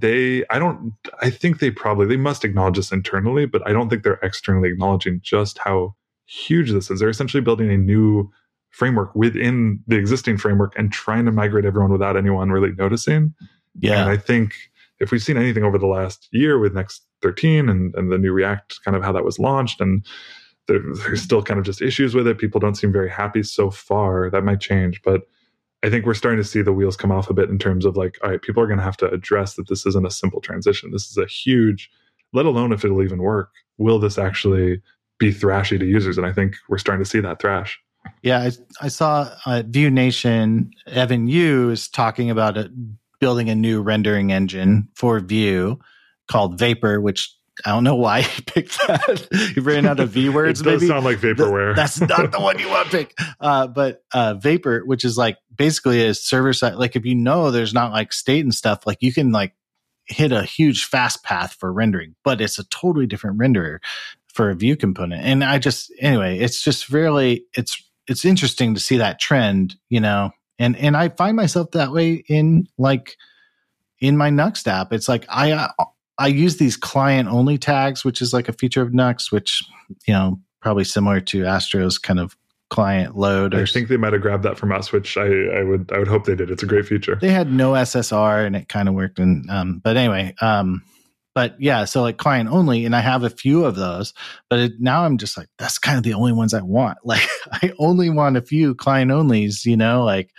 they 0.00 0.44
i 0.50 0.58
don't 0.58 0.92
i 1.20 1.30
think 1.30 1.58
they 1.58 1.70
probably 1.70 2.06
they 2.06 2.16
must 2.16 2.44
acknowledge 2.44 2.76
this 2.76 2.92
internally 2.92 3.46
but 3.46 3.66
i 3.66 3.72
don't 3.72 3.88
think 3.88 4.02
they're 4.02 4.20
externally 4.22 4.68
acknowledging 4.68 5.20
just 5.22 5.58
how 5.58 5.94
huge 6.26 6.72
this 6.72 6.90
is 6.90 7.00
they're 7.00 7.08
essentially 7.08 7.40
building 7.40 7.70
a 7.70 7.76
new 7.76 8.30
framework 8.70 9.14
within 9.14 9.80
the 9.86 9.96
existing 9.96 10.36
framework 10.36 10.74
and 10.76 10.92
trying 10.92 11.24
to 11.24 11.32
migrate 11.32 11.64
everyone 11.64 11.92
without 11.92 12.16
anyone 12.16 12.50
really 12.50 12.72
noticing 12.72 13.32
yeah 13.80 14.02
and 14.02 14.10
i 14.10 14.16
think 14.16 14.54
if 14.98 15.10
we've 15.10 15.22
seen 15.22 15.36
anything 15.36 15.62
over 15.62 15.78
the 15.78 15.86
last 15.86 16.28
year 16.32 16.58
with 16.58 16.74
next 16.74 17.06
13 17.22 17.68
and, 17.68 17.94
and 17.94 18.10
the 18.10 18.18
new 18.18 18.32
react 18.32 18.82
kind 18.84 18.96
of 18.96 19.02
how 19.02 19.12
that 19.12 19.24
was 19.24 19.38
launched 19.38 19.80
and 19.80 20.06
there, 20.68 20.80
there's 20.94 21.22
still 21.22 21.42
kind 21.42 21.58
of 21.58 21.64
just 21.64 21.82
issues 21.82 22.14
with 22.14 22.26
it. 22.26 22.38
People 22.38 22.60
don't 22.60 22.74
seem 22.74 22.92
very 22.92 23.10
happy 23.10 23.42
so 23.42 23.70
far. 23.70 24.30
That 24.30 24.44
might 24.44 24.60
change, 24.60 25.00
but 25.02 25.22
I 25.82 25.90
think 25.90 26.06
we're 26.06 26.14
starting 26.14 26.42
to 26.42 26.48
see 26.48 26.62
the 26.62 26.72
wheels 26.72 26.96
come 26.96 27.12
off 27.12 27.30
a 27.30 27.34
bit 27.34 27.50
in 27.50 27.58
terms 27.58 27.84
of 27.84 27.96
like, 27.96 28.18
all 28.24 28.30
right, 28.30 28.42
people 28.42 28.62
are 28.62 28.66
going 28.66 28.78
to 28.78 28.84
have 28.84 28.96
to 28.98 29.10
address 29.10 29.54
that 29.54 29.68
this 29.68 29.86
isn't 29.86 30.06
a 30.06 30.10
simple 30.10 30.40
transition. 30.40 30.90
This 30.90 31.10
is 31.10 31.16
a 31.16 31.26
huge, 31.26 31.90
let 32.32 32.46
alone 32.46 32.72
if 32.72 32.84
it'll 32.84 33.02
even 33.02 33.18
work. 33.22 33.50
Will 33.78 33.98
this 33.98 34.18
actually 34.18 34.80
be 35.18 35.32
thrashy 35.32 35.78
to 35.78 35.84
users? 35.86 36.16
And 36.18 36.26
I 36.26 36.32
think 36.32 36.56
we're 36.68 36.78
starting 36.78 37.04
to 37.04 37.08
see 37.08 37.20
that 37.20 37.40
thrash. 37.40 37.78
Yeah, 38.22 38.40
I, 38.40 38.50
I 38.86 38.88
saw 38.88 39.30
uh, 39.44 39.62
Vue 39.66 39.90
Nation, 39.90 40.70
Evan 40.86 41.28
You 41.28 41.70
is 41.70 41.88
talking 41.88 42.30
about 42.30 42.56
it 42.56 42.70
building 43.20 43.48
a 43.48 43.54
new 43.54 43.82
rendering 43.82 44.32
engine 44.32 44.88
for 44.94 45.20
Vue 45.20 45.78
called 46.28 46.58
Vapor, 46.58 47.00
which 47.00 47.34
I 47.64 47.70
don't 47.70 47.84
know 47.84 47.94
why 47.96 48.20
he 48.22 48.42
picked 48.42 48.78
that. 48.86 49.26
he 49.54 49.60
ran 49.60 49.86
out 49.86 50.00
of 50.00 50.10
V 50.10 50.28
words. 50.30 50.60
it 50.60 50.64
does 50.64 50.82
maybe 50.82 50.88
sound 50.88 51.04
like 51.04 51.18
vaporware. 51.18 51.74
that's 51.74 52.00
not 52.00 52.32
the 52.32 52.40
one 52.40 52.58
you 52.58 52.68
want 52.68 52.90
to 52.90 52.96
pick. 52.96 53.14
Uh, 53.40 53.66
but 53.66 54.04
uh, 54.12 54.34
Vapor, 54.34 54.84
which 54.84 55.04
is 55.04 55.16
like 55.16 55.38
basically 55.56 56.04
a 56.04 56.14
server 56.14 56.52
side. 56.52 56.74
Like 56.74 56.96
if 56.96 57.04
you 57.04 57.14
know 57.14 57.50
there's 57.50 57.74
not 57.74 57.92
like 57.92 58.12
state 58.12 58.44
and 58.44 58.54
stuff, 58.54 58.86
like 58.86 58.98
you 59.00 59.12
can 59.12 59.32
like 59.32 59.54
hit 60.06 60.32
a 60.32 60.42
huge 60.42 60.84
fast 60.84 61.24
path 61.24 61.56
for 61.58 61.72
rendering, 61.72 62.14
but 62.24 62.40
it's 62.40 62.58
a 62.58 62.64
totally 62.64 63.06
different 63.06 63.38
renderer 63.38 63.78
for 64.32 64.50
a 64.50 64.54
Vue 64.54 64.76
component. 64.76 65.24
And 65.24 65.42
I 65.42 65.58
just 65.58 65.92
anyway, 66.00 66.38
it's 66.38 66.62
just 66.62 66.90
really 66.90 67.44
it's 67.56 67.82
it's 68.06 68.24
interesting 68.24 68.74
to 68.74 68.80
see 68.80 68.98
that 68.98 69.18
trend, 69.18 69.76
you 69.88 70.00
know. 70.00 70.30
And 70.58 70.76
and 70.76 70.96
I 70.96 71.08
find 71.10 71.36
myself 71.36 71.72
that 71.72 71.92
way 71.92 72.24
in 72.28 72.68
like 72.78 73.16
in 74.00 74.16
my 74.16 74.30
Nuxt 74.30 74.66
app. 74.66 74.92
It's 74.92 75.08
like 75.08 75.26
I 75.28 75.52
uh, 75.52 75.68
I 76.18 76.28
use 76.28 76.56
these 76.56 76.76
client 76.76 77.28
only 77.28 77.58
tags, 77.58 78.04
which 78.04 78.22
is 78.22 78.32
like 78.32 78.48
a 78.48 78.52
feature 78.52 78.82
of 78.82 78.92
Nuxt, 78.92 79.32
which 79.32 79.62
you 80.06 80.14
know 80.14 80.40
probably 80.60 80.84
similar 80.84 81.20
to 81.20 81.44
Astro's 81.44 81.98
kind 81.98 82.20
of 82.20 82.36
client 82.68 83.16
load. 83.16 83.54
I 83.54 83.64
think 83.64 83.88
they 83.88 83.96
might 83.96 84.12
have 84.12 84.22
grabbed 84.22 84.42
that 84.42 84.58
from 84.58 84.72
us, 84.72 84.92
which 84.92 85.16
I, 85.16 85.26
I 85.26 85.62
would 85.62 85.90
I 85.92 85.98
would 85.98 86.08
hope 86.08 86.24
they 86.24 86.34
did. 86.34 86.50
It's 86.50 86.62
a 86.62 86.66
great 86.66 86.86
feature. 86.86 87.16
they 87.16 87.30
had 87.30 87.52
no 87.52 87.72
SSR 87.72 88.46
and 88.46 88.56
it 88.56 88.68
kind 88.68 88.88
of 88.88 88.94
worked. 88.94 89.18
And 89.18 89.48
um, 89.50 89.80
but 89.82 89.96
anyway, 89.96 90.34
um, 90.40 90.82
but 91.34 91.54
yeah, 91.60 91.84
so 91.84 92.02
like 92.02 92.16
client 92.16 92.48
only, 92.50 92.86
and 92.86 92.96
I 92.96 93.00
have 93.00 93.22
a 93.22 93.30
few 93.30 93.64
of 93.64 93.76
those. 93.76 94.14
But 94.48 94.58
it, 94.58 94.72
now 94.80 95.04
I'm 95.04 95.18
just 95.18 95.36
like 95.36 95.48
that's 95.58 95.78
kind 95.78 95.98
of 95.98 96.02
the 96.02 96.14
only 96.14 96.32
ones 96.32 96.54
I 96.54 96.62
want. 96.62 96.98
Like 97.04 97.28
I 97.52 97.72
only 97.78 98.10
want 98.10 98.36
a 98.36 98.42
few 98.42 98.74
client 98.74 99.10
onlys, 99.10 99.64
you 99.64 99.76
know, 99.76 100.02
like, 100.02 100.32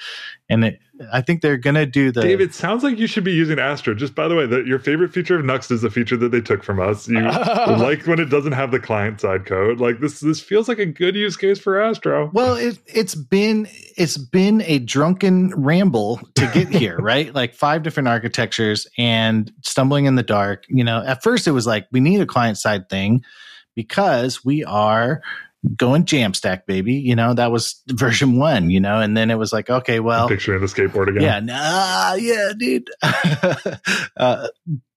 and 0.50 0.66
it, 0.66 0.80
I 1.12 1.22
think 1.22 1.42
they're 1.42 1.58
gonna 1.58 1.86
do 1.86 2.12
the 2.12 2.22
David, 2.22 2.54
sounds 2.54 2.84
like 2.84 2.98
you 2.98 3.08
should 3.08 3.24
be 3.24 3.34
using 3.34 3.60
Astro. 3.60 3.94
Just 3.94 4.16
by 4.16 4.28
the 4.28 4.36
way, 4.36 4.46
that 4.48 4.66
your 4.66 4.80
favorite 4.80 5.14
feature 5.14 5.38
of 5.38 5.46
Nuxt 5.46 5.72
is 5.72 5.84
a 5.84 5.90
feature 5.90 6.18
that 6.18 6.30
they 6.30 6.42
took 6.42 6.64
from 6.64 6.80
us. 6.80 7.08
You 7.08 7.22
like 7.22 8.06
when 8.08 8.20
it 8.20 8.26
doesn't 8.26 8.54
have 8.54 8.72
the 8.72 8.80
client 8.80 9.22
side 9.22 9.46
code. 9.46 9.80
Like 9.80 10.00
this, 10.00 10.20
this 10.20 10.42
feels 10.42 10.68
like 10.68 10.80
a 10.80 10.86
good 10.86 11.16
use 11.16 11.38
case 11.38 11.60
for 11.60 11.80
Astro. 11.80 12.32
Well, 12.34 12.56
it, 12.56 12.80
it's 12.88 13.16
been 13.16 13.68
it's 13.96 14.18
been 14.18 14.62
a 14.62 14.80
drunken 14.80 15.54
ramble 15.56 16.20
to 16.36 16.50
get 16.54 16.70
here, 16.70 16.98
right? 17.00 17.34
Like 17.34 17.54
five 17.54 17.84
different 17.84 18.10
architectures 18.10 18.88
and 18.98 19.52
stumbling 19.64 20.06
in 20.06 20.16
the 20.16 20.24
dark. 20.24 20.66
You 20.70 20.84
know, 20.84 21.04
at 21.06 21.24
first 21.24 21.48
it 21.48 21.52
was 21.52 21.68
like 21.68 21.88
we 21.92 22.00
need 22.00 22.22
a 22.22 22.26
client 22.26 22.58
side 22.58 22.90
thing 22.90 23.24
because 23.76 24.44
we 24.44 24.64
are 24.64 25.22
going 25.76 26.06
Jamstack, 26.06 26.66
baby. 26.66 26.94
You 26.94 27.16
know, 27.16 27.34
that 27.34 27.52
was 27.52 27.82
version 27.88 28.38
one. 28.38 28.70
You 28.70 28.80
know, 28.80 29.00
and 29.00 29.16
then 29.16 29.32
it 29.32 29.36
was 29.36 29.52
like, 29.52 29.70
okay, 29.70 30.00
well, 30.00 30.28
picture 30.28 30.60
Picturing 30.60 30.88
the 30.88 30.90
skateboard 30.90 31.10
again. 31.10 31.24
yeah, 31.24 31.40
nah, 31.40 32.14
yeah, 32.16 32.54
dude, 32.58 32.90
uh, 34.18 34.48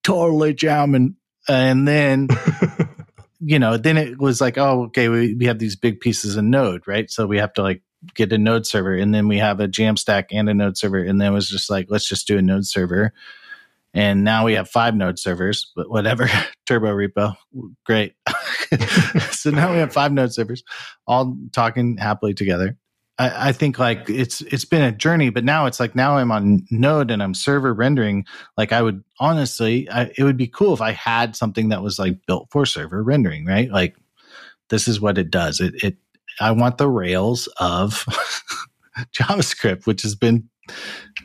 totally 0.03 0.55
jamming. 0.55 1.17
And 1.49 1.89
then 1.89 2.29
you 3.41 3.59
know, 3.59 3.77
then 3.77 3.97
it 3.97 4.19
was 4.19 4.41
like, 4.41 4.59
oh, 4.59 4.85
okay, 4.85 5.09
we, 5.09 5.35
we 5.35 5.47
have 5.47 5.59
these 5.59 5.77
big 5.77 6.01
pieces 6.01 6.37
of 6.37 6.45
node, 6.45 6.87
right? 6.87 7.11
So 7.11 7.27
we 7.27 7.39
have 7.39 7.53
to 7.55 7.63
like 7.63 7.83
get 8.15 8.33
a 8.33 8.39
node 8.39 8.67
server 8.67 8.95
and 8.95 9.15
then 9.15 9.29
we 9.29 9.39
have 9.39 9.61
a 9.61 9.69
Jamstack 9.69 10.27
and 10.31 10.49
a 10.49 10.55
node 10.55 10.77
server. 10.77 11.03
And 11.03 11.21
then 11.21 11.33
it 11.33 11.35
was 11.35 11.49
just 11.49 11.71
like, 11.71 11.87
let's 11.89 12.09
just 12.09 12.27
do 12.27 12.39
a 12.39 12.43
node 12.43 12.67
server. 12.67 13.13
And 13.93 14.23
now 14.23 14.45
we 14.45 14.55
have 14.55 14.69
five 14.69 14.95
node 14.95 15.19
servers, 15.19 15.71
but 15.75 15.91
whatever, 15.91 16.29
Turborepo, 16.69 17.35
great. 17.85 18.15
so 19.33 19.51
now 19.51 19.73
we 19.73 19.79
have 19.79 19.93
five 19.93 20.13
node 20.13 20.33
servers 20.33 20.63
all 21.07 21.37
talking 21.53 21.97
happily 21.97 22.35
together. 22.35 22.77
I, 23.21 23.53
think 23.53 23.79
like 23.79 24.09
it's 24.09 24.41
it's 24.41 24.65
been 24.65 24.81
a 24.81 24.93
journey, 24.93 25.29
but 25.29 25.45
now 25.45 25.67
it's 25.67 25.79
like 25.79 25.95
now 25.95 26.17
I'm 26.17 26.33
on 26.33 26.67
Node 26.71 27.11
and 27.11 27.23
I'm 27.23 27.35
server 27.35 27.75
rendering. 27.75 28.25
Like 28.57 28.73
I 28.73 28.81
would 28.81 29.05
honestly, 29.19 29.91
I, 29.91 30.11
it 30.17 30.25
would 30.25 30.39
be 30.39 30.47
cool 30.47 30.73
if 30.73 30.81
I 30.81 30.93
had 30.93 31.37
something 31.37 31.69
that 31.69 31.83
was 31.83 31.99
like 31.99 32.25
built 32.27 32.49
for 32.51 32.65
server 32.65 33.03
rendering, 33.03 33.45
right? 33.45 33.71
Like 33.71 33.95
this 34.71 34.89
is 34.89 35.03
what 35.03 35.19
it 35.19 35.31
does. 35.31 35.61
It 35.61 35.75
it 35.85 35.97
I 36.41 36.53
want 36.53 36.79
the 36.79 36.89
rails 36.89 37.47
of 37.59 38.07
JavaScript, 39.15 39.87
which 39.87 40.01
has 40.01 40.15
been 40.15 40.49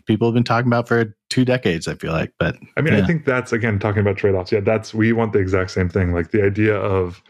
people 0.06 0.28
have 0.28 0.34
been 0.34 0.44
talking 0.44 0.68
about 0.68 0.88
for 0.88 1.16
two 1.30 1.46
decades. 1.46 1.88
I 1.88 1.96
feel 1.96 2.12
like, 2.12 2.34
but 2.40 2.56
I 2.78 2.82
mean, 2.82 2.94
Yeah. 2.94 3.04
I 3.04 3.06
think 3.06 3.26
that's 3.26 3.54
again 3.54 3.80
talking 3.80 4.02
about 4.02 4.18
trade 4.18 4.36
offs. 4.36 4.52
Yeah, 4.52 4.62
that's 4.62 4.94
we 4.94 5.14
want 5.14 5.34
the 5.34 5.40
exact 5.40 5.72
same 5.72 5.90
thing. 5.90 6.14
Like 6.14 6.32
the 6.32 6.44
idea 6.44 6.76
of 6.76 7.22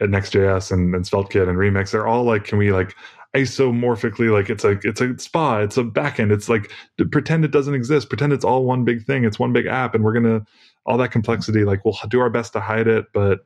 Next.js 0.00 0.72
and, 0.72 0.94
and 0.94 1.04
SvelteKit 1.04 1.48
and 1.48 1.58
Remix, 1.58 1.90
they're 1.90 2.06
all 2.06 2.24
like, 2.24 2.44
can 2.44 2.58
we 2.58 2.72
like 2.72 2.94
isomorphically 3.36 4.32
like 4.32 4.50
it's 4.50 4.64
like 4.64 4.84
it's 4.84 5.00
a 5.00 5.16
spa, 5.18 5.60
it's 5.60 5.76
a 5.76 5.84
backend. 5.84 6.32
It's 6.32 6.48
like 6.48 6.70
pretend 7.12 7.44
it 7.44 7.52
doesn't 7.52 7.74
exist, 7.74 8.08
pretend 8.08 8.32
it's 8.32 8.44
all 8.44 8.64
one 8.64 8.84
big 8.84 9.04
thing, 9.04 9.24
it's 9.24 9.38
one 9.38 9.52
big 9.52 9.66
app, 9.66 9.94
and 9.94 10.02
we're 10.04 10.12
gonna 10.12 10.44
all 10.86 10.98
that 10.98 11.12
complexity. 11.12 11.64
Like 11.64 11.84
we'll 11.84 11.96
do 12.08 12.20
our 12.20 12.30
best 12.30 12.52
to 12.54 12.60
hide 12.60 12.88
it, 12.88 13.06
but 13.12 13.40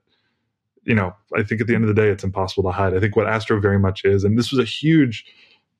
you 0.84 0.94
know, 0.94 1.14
I 1.34 1.42
think 1.42 1.60
at 1.60 1.66
the 1.66 1.74
end 1.74 1.84
of 1.84 1.88
the 1.88 2.00
day, 2.00 2.08
it's 2.08 2.24
impossible 2.24 2.62
to 2.64 2.74
hide. 2.74 2.94
I 2.94 3.00
think 3.00 3.16
what 3.16 3.26
Astro 3.26 3.60
very 3.60 3.78
much 3.78 4.04
is, 4.04 4.24
and 4.24 4.38
this 4.38 4.50
was 4.50 4.60
a 4.60 4.64
huge, 4.64 5.24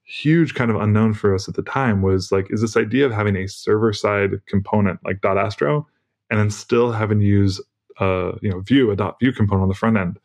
huge 0.04 0.54
kind 0.54 0.70
of 0.70 0.76
unknown 0.76 1.14
for 1.14 1.34
us 1.34 1.48
at 1.48 1.54
the 1.54 1.62
time, 1.62 2.02
was 2.02 2.30
like, 2.30 2.46
is 2.50 2.60
this 2.60 2.76
idea 2.76 3.06
of 3.06 3.12
having 3.12 3.36
a 3.36 3.48
server 3.48 3.92
side 3.92 4.32
component 4.46 5.00
like 5.04 5.20
dot 5.20 5.38
.astro, 5.38 5.86
and 6.30 6.38
then 6.38 6.50
still 6.50 6.92
having 6.92 7.18
to 7.18 7.24
use, 7.24 7.60
uh, 8.00 8.32
you 8.42 8.50
know, 8.50 8.60
Vue 8.60 8.90
a 8.90 9.14
.vue 9.20 9.32
component 9.32 9.62
on 9.62 9.68
the 9.68 9.74
front 9.74 9.96
end. 9.96 10.18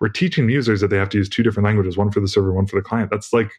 We're 0.00 0.08
teaching 0.08 0.48
users 0.50 0.80
that 0.80 0.88
they 0.88 0.96
have 0.96 1.10
to 1.10 1.18
use 1.18 1.28
two 1.28 1.42
different 1.42 1.64
languages, 1.64 1.96
one 1.96 2.10
for 2.10 2.20
the 2.20 2.28
server, 2.28 2.52
one 2.52 2.66
for 2.66 2.76
the 2.76 2.82
client. 2.82 3.10
That's 3.10 3.32
like, 3.32 3.52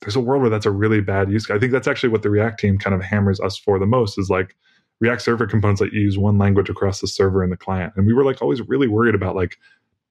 there's 0.00 0.16
a 0.16 0.20
world 0.20 0.40
where 0.40 0.50
that's 0.50 0.66
a 0.66 0.70
really 0.70 1.00
bad 1.00 1.30
use. 1.30 1.50
I 1.50 1.58
think 1.58 1.72
that's 1.72 1.86
actually 1.86 2.08
what 2.08 2.22
the 2.22 2.30
React 2.30 2.58
team 2.58 2.78
kind 2.78 2.94
of 2.94 3.02
hammers 3.02 3.40
us 3.40 3.58
for 3.58 3.78
the 3.78 3.86
most 3.86 4.18
is 4.18 4.30
like 4.30 4.56
React 5.00 5.20
server 5.20 5.46
components 5.46 5.80
that 5.80 5.92
use 5.92 6.16
one 6.16 6.38
language 6.38 6.70
across 6.70 7.00
the 7.00 7.06
server 7.06 7.42
and 7.42 7.52
the 7.52 7.56
client. 7.56 7.92
And 7.96 8.06
we 8.06 8.14
were 8.14 8.24
like 8.24 8.40
always 8.40 8.62
really 8.62 8.88
worried 8.88 9.14
about 9.14 9.36
like, 9.36 9.56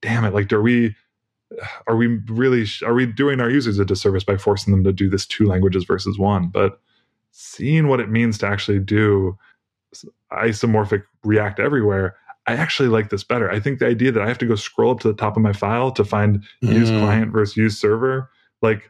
damn 0.01 0.25
it, 0.25 0.33
like, 0.33 0.47
do 0.47 0.61
we, 0.61 0.95
are 1.87 1.95
we 1.95 2.07
really, 2.27 2.65
are 2.83 2.93
we 2.93 3.05
doing 3.05 3.39
our 3.39 3.49
users 3.49 3.79
a 3.79 3.85
disservice 3.85 4.23
by 4.23 4.37
forcing 4.37 4.73
them 4.73 4.83
to 4.83 4.93
do 4.93 5.09
this 5.09 5.25
two 5.25 5.45
languages 5.45 5.83
versus 5.83 6.17
one? 6.17 6.47
But 6.49 6.79
seeing 7.31 7.87
what 7.87 7.99
it 7.99 8.09
means 8.09 8.37
to 8.39 8.47
actually 8.47 8.79
do 8.79 9.37
isomorphic 10.31 11.03
React 11.23 11.59
everywhere, 11.59 12.15
I 12.47 12.53
actually 12.53 12.89
like 12.89 13.09
this 13.09 13.23
better. 13.23 13.49
I 13.49 13.59
think 13.59 13.79
the 13.79 13.87
idea 13.87 14.11
that 14.11 14.21
I 14.21 14.27
have 14.27 14.37
to 14.39 14.45
go 14.45 14.55
scroll 14.55 14.91
up 14.91 14.99
to 15.01 15.07
the 15.07 15.13
top 15.13 15.37
of 15.37 15.43
my 15.43 15.53
file 15.53 15.91
to 15.91 16.03
find 16.03 16.43
use 16.61 16.89
Mm. 16.91 16.99
client 16.99 17.31
versus 17.31 17.55
use 17.55 17.79
server, 17.79 18.29
like 18.61 18.89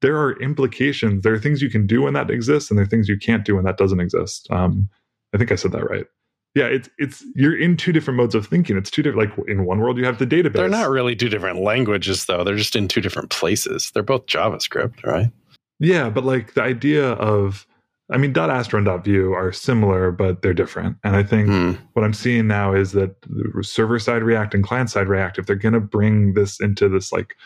there 0.00 0.16
are 0.16 0.40
implications. 0.40 1.22
There 1.22 1.34
are 1.34 1.38
things 1.38 1.60
you 1.60 1.70
can 1.70 1.86
do 1.86 2.02
when 2.02 2.14
that 2.14 2.30
exists, 2.30 2.70
and 2.70 2.78
there 2.78 2.84
are 2.84 2.88
things 2.88 3.08
you 3.08 3.18
can't 3.18 3.44
do 3.44 3.56
when 3.56 3.64
that 3.64 3.76
doesn't 3.76 4.00
exist. 4.00 4.46
Um, 4.50 4.88
I 5.34 5.38
think 5.38 5.52
I 5.52 5.56
said 5.56 5.72
that 5.72 5.90
right. 5.90 6.06
Yeah, 6.54 6.64
it's 6.66 6.88
it's 6.98 7.24
you're 7.34 7.56
in 7.56 7.76
two 7.76 7.92
different 7.92 8.16
modes 8.16 8.34
of 8.34 8.46
thinking. 8.46 8.76
It's 8.76 8.90
two 8.90 9.02
different. 9.02 9.36
Like 9.36 9.48
in 9.48 9.64
one 9.64 9.78
world, 9.78 9.96
you 9.98 10.04
have 10.04 10.18
the 10.18 10.26
database. 10.26 10.54
They're 10.54 10.68
not 10.68 10.90
really 10.90 11.14
two 11.14 11.28
different 11.28 11.60
languages, 11.60 12.26
though. 12.26 12.42
They're 12.42 12.56
just 12.56 12.74
in 12.74 12.88
two 12.88 13.00
different 13.00 13.30
places. 13.30 13.90
They're 13.92 14.02
both 14.02 14.26
JavaScript, 14.26 15.04
right? 15.04 15.30
Yeah, 15.78 16.10
but 16.10 16.24
like 16.24 16.54
the 16.54 16.62
idea 16.62 17.10
of, 17.12 17.64
I 18.10 18.16
mean, 18.16 18.32
dot 18.32 18.50
.astro 18.50 18.78
and 18.80 19.04
.vue 19.04 19.32
are 19.32 19.52
similar, 19.52 20.10
but 20.10 20.42
they're 20.42 20.54
different. 20.54 20.96
And 21.04 21.14
I 21.14 21.22
think 21.22 21.48
Hmm. 21.48 21.72
what 21.92 22.04
I'm 22.04 22.14
seeing 22.14 22.48
now 22.48 22.72
is 22.74 22.92
that 22.92 23.14
server 23.60 23.98
side 24.00 24.24
React 24.24 24.54
and 24.54 24.64
client 24.64 24.90
side 24.90 25.06
React, 25.06 25.38
if 25.38 25.46
they're 25.46 25.54
going 25.54 25.74
to 25.74 25.80
bring 25.80 26.34
this 26.34 26.58
into 26.60 26.88
this 26.88 27.12
like 27.12 27.36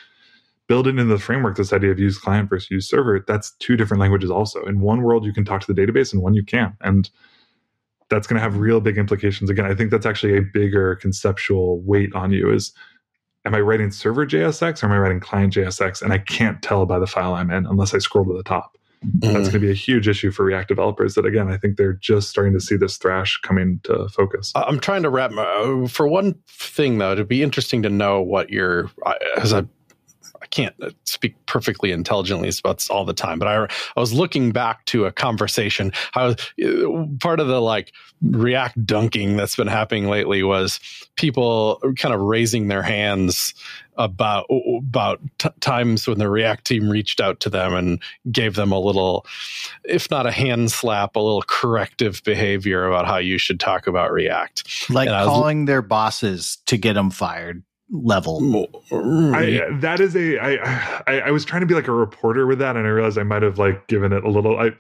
build 0.69 0.87
it 0.87 0.91
into 0.91 1.05
the 1.05 1.19
framework, 1.19 1.57
this 1.57 1.73
idea 1.73 1.91
of 1.91 1.99
use 1.99 2.17
client 2.17 2.49
versus 2.49 2.71
use 2.71 2.89
server, 2.89 3.23
that's 3.27 3.51
two 3.59 3.77
different 3.77 4.01
languages 4.01 4.31
also. 4.31 4.65
In 4.65 4.81
one 4.81 5.03
world, 5.03 5.27
you 5.27 5.33
can 5.35 5.45
talk 5.45 5.61
to 5.61 5.71
the 5.75 5.79
database, 5.79 6.13
and 6.15 6.23
one 6.23 6.33
you 6.35 6.45
can't, 6.45 6.75
and 6.81 7.11
that's 8.13 8.27
going 8.27 8.37
to 8.37 8.43
have 8.43 8.59
real 8.59 8.81
big 8.81 8.99
implications. 8.99 9.51
Again, 9.51 9.65
I 9.65 9.75
think 9.75 9.91
that's 9.91 10.07
actually 10.07 10.37
a 10.37 10.43
bigger 10.43 10.97
conceptual 10.97 11.81
weight 11.81 12.15
on 12.15 12.31
you. 12.33 12.53
Is 12.53 12.73
am 13.45 13.55
I 13.55 13.61
writing 13.61 13.91
server 13.91 14.27
JSX 14.27 14.83
or 14.83 14.87
am 14.87 14.93
I 14.93 14.99
writing 14.99 15.19
client 15.21 15.55
JSX? 15.55 16.03
And 16.03 16.13
I 16.13 16.19
can't 16.19 16.63
tell 16.63 16.87
by 16.87 16.99
the 16.99 17.07
file 17.07 17.35
I'm 17.35 17.51
in 17.51 17.67
unless 17.67 17.95
I 17.95 17.99
scroll 17.99 18.25
to 18.27 18.37
the 18.37 18.43
top 18.45 18.77
that's 19.19 19.27
Mhm. 19.33 19.33
going 19.33 19.51
to 19.51 19.59
be 19.59 19.71
a 19.71 19.75
huge 19.75 20.07
issue 20.07 20.31
for 20.31 20.45
React 20.45 20.69
developers. 20.69 21.15
That 21.15 21.27
again, 21.27 21.49
I 21.49 21.57
think 21.57 21.77
they're 21.77 21.95
just 21.95 22.31
starting 22.31 22.53
to 22.53 22.61
see 22.61 22.77
this 22.77 22.99
thrash 22.99 23.37
coming 23.43 23.81
to 23.83 24.09
focus. 24.11 24.53
I'm 24.55 24.79
trying 24.79 25.03
to 25.03 25.11
wrap 25.11 25.33
my, 25.33 25.43
uh, 25.43 25.89
for 25.89 26.07
one 26.07 26.37
thing 26.49 26.99
though. 26.99 27.11
It'd 27.11 27.27
be 27.27 27.43
interesting 27.43 27.83
to 27.83 27.89
know 27.91 28.21
what 28.23 28.51
your 28.51 28.91
as 29.39 29.53
I 29.53 29.65
I 30.43 30.47
can't 30.47 30.75
uh, 30.83 30.91
speak 31.05 31.35
perfectly 31.47 31.93
intelligently 31.93 32.51
about 32.59 32.79
this 32.79 32.91
all 32.91 33.05
the 33.05 33.13
time, 33.15 33.39
but 33.39 33.49
I 33.49 33.65
I 33.97 34.01
was 34.01 34.13
looking 34.13 34.53
back 34.53 34.85
to 34.87 35.07
a 35.07 35.13
conversation. 35.13 35.93
How 36.13 36.31
uh, 36.31 37.07
part 37.21 37.41
of 37.41 37.47
the 37.49 37.61
like 37.61 37.93
React 38.23 38.87
dunking 38.87 39.37
that's 39.37 39.57
been 39.57 39.67
happening 39.69 40.09
lately 40.09 40.43
was 40.43 40.81
people 41.17 41.81
kind 41.99 42.15
of 42.15 42.21
raising 42.21 42.69
their 42.69 42.83
hands 42.83 43.55
about 43.97 44.47
about 44.79 45.21
t- 45.39 45.49
times 45.61 46.09
when 46.09 46.19
the 46.19 46.29
React 46.31 46.65
team 46.65 46.89
reached 46.89 47.21
out 47.21 47.41
to 47.41 47.51
them 47.51 47.75
and 47.75 48.03
gave 48.31 48.55
them 48.55 48.73
a 48.73 48.79
little, 48.79 49.27
if 49.85 50.11
not 50.11 50.27
a 50.27 50.31
hand 50.31 50.71
slap, 50.73 51.15
a 51.15 51.21
little 51.21 51.45
corrective 51.47 52.23
behavior 52.25 52.87
about 52.87 53.07
how 53.07 53.19
you 53.19 53.39
should 53.39 53.61
talk 53.61 53.87
about 53.87 54.11
React. 54.11 54.91
like 54.91 55.09
And 55.09 55.17
I 55.17 55.21
was- 55.25 55.29
calling 55.29 55.67
their 55.67 55.83
bosses 55.83 56.59
to 56.67 56.77
get 56.77 56.95
them 56.95 57.11
fired 57.11 57.63
level. 57.93 58.41
I, 58.91 59.69
that 59.81 60.01
is 60.01 60.17
a 60.17 60.39
I, 60.39 61.03
I 61.07 61.21
I 61.27 61.31
was 61.31 61.45
trying 61.45 61.61
to 61.61 61.67
be 61.67 61.75
like 61.75 61.89
a 61.89 61.93
reporter 61.93 62.47
with 62.47 62.59
that, 62.59 62.77
and 62.77 62.87
I 62.87 62.91
realized 62.91 63.19
I 63.19 63.23
might 63.23 63.43
have 63.43 63.59
like 63.59 63.87
given 63.87 64.13
it 64.13 64.25
a 64.25 64.31
little. 64.31 64.59
I 64.59 64.73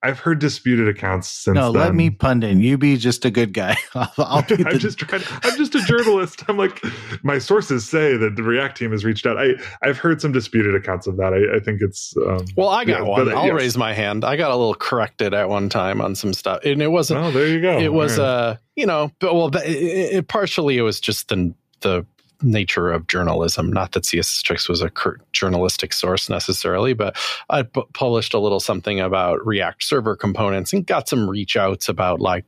I've 0.00 0.20
heard 0.20 0.38
disputed 0.38 0.86
accounts 0.86 1.28
since. 1.28 1.56
No, 1.56 1.72
then. 1.72 1.82
let 1.82 1.94
me 1.94 2.10
pundit. 2.10 2.56
You 2.58 2.78
be 2.78 2.96
just 2.96 3.24
a 3.24 3.32
good 3.32 3.52
guy. 3.52 3.76
I'll, 3.96 4.12
I'll 4.18 4.42
be 4.42 4.64
I'm 4.64 4.78
just 4.78 4.98
trying. 4.98 5.24
I'm 5.42 5.56
just 5.56 5.74
a 5.74 5.80
journalist. 5.80 6.44
I'm 6.46 6.56
like, 6.56 6.80
my 7.24 7.38
sources 7.38 7.88
say 7.88 8.16
that 8.16 8.36
the 8.36 8.44
React 8.44 8.76
team 8.78 8.92
has 8.92 9.04
reached 9.04 9.26
out. 9.26 9.38
I 9.38 9.54
I've 9.82 9.98
heard 9.98 10.20
some 10.20 10.30
disputed 10.30 10.76
accounts 10.76 11.08
of 11.08 11.16
that. 11.16 11.32
I, 11.34 11.56
I 11.56 11.58
think 11.58 11.80
it's. 11.82 12.14
Um, 12.16 12.44
Well, 12.56 12.68
I 12.68 12.84
got 12.84 13.00
yeah, 13.00 13.08
one. 13.08 13.24
but, 13.24 13.34
uh, 13.34 13.38
I'll 13.40 13.46
yes. 13.46 13.54
raise 13.54 13.76
my 13.76 13.92
hand. 13.92 14.24
I 14.24 14.36
got 14.36 14.52
a 14.52 14.56
little 14.56 14.74
corrected 14.74 15.34
at 15.34 15.48
one 15.48 15.68
time 15.68 16.00
on 16.00 16.14
some 16.14 16.32
stuff, 16.32 16.60
and 16.64 16.80
it 16.80 16.92
wasn't. 16.92 17.18
Oh, 17.20 17.32
there 17.32 17.48
you 17.48 17.60
go. 17.60 17.78
it 17.78 17.92
was 17.92 18.18
All 18.20 18.24
right. 18.24 18.32
uh 18.32 18.56
you 18.76 18.86
know 18.86 19.10
but 19.18 19.34
well 19.34 19.50
but 19.50 19.66
it, 19.66 19.72
it, 20.14 20.28
partially 20.28 20.78
it 20.78 20.82
was 20.82 21.00
just 21.00 21.26
the 21.28 21.52
the 21.80 22.06
nature 22.42 22.90
of 22.90 23.06
journalism 23.06 23.72
not 23.72 23.92
that 23.92 24.04
css 24.04 24.42
tricks 24.42 24.68
was 24.68 24.80
a 24.80 24.90
cur- 24.90 25.18
journalistic 25.32 25.92
source 25.92 26.28
necessarily 26.28 26.92
but 26.92 27.16
i 27.50 27.62
published 27.62 28.34
a 28.34 28.38
little 28.38 28.60
something 28.60 29.00
about 29.00 29.44
react 29.46 29.82
server 29.82 30.14
components 30.14 30.72
and 30.72 30.86
got 30.86 31.08
some 31.08 31.28
reach 31.28 31.56
outs 31.56 31.88
about 31.88 32.20
like 32.20 32.44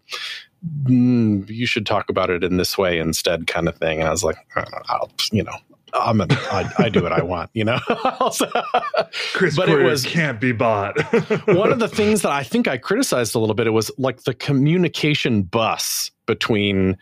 mm, 0.84 1.48
you 1.48 1.66
should 1.66 1.86
talk 1.86 2.08
about 2.08 2.30
it 2.30 2.44
in 2.44 2.56
this 2.56 2.78
way 2.78 2.98
instead 2.98 3.46
kind 3.46 3.68
of 3.68 3.76
thing 3.78 3.98
and 3.98 4.08
i 4.08 4.10
was 4.10 4.24
like 4.24 4.36
I 4.56 4.64
I'll, 4.88 5.10
you 5.32 5.42
know 5.42 5.54
I'm 5.94 6.20
a, 6.20 6.26
I, 6.30 6.72
I 6.78 6.88
do 6.88 7.02
what 7.02 7.12
I 7.12 7.22
want, 7.22 7.50
you 7.52 7.64
know. 7.64 7.78
Chris 9.32 9.56
but 9.56 9.68
it 9.68 9.82
was- 9.82 10.04
can't 10.06 10.40
be 10.40 10.52
bought. 10.52 10.96
one 11.48 11.72
of 11.72 11.78
the 11.78 11.88
things 11.88 12.22
that 12.22 12.32
I 12.32 12.42
think 12.42 12.68
I 12.68 12.76
criticized 12.78 13.34
a 13.34 13.38
little 13.38 13.54
bit 13.54 13.66
it 13.66 13.70
was 13.70 13.90
like 13.98 14.22
the 14.24 14.34
communication 14.34 15.42
bus 15.42 16.10
between 16.26 16.96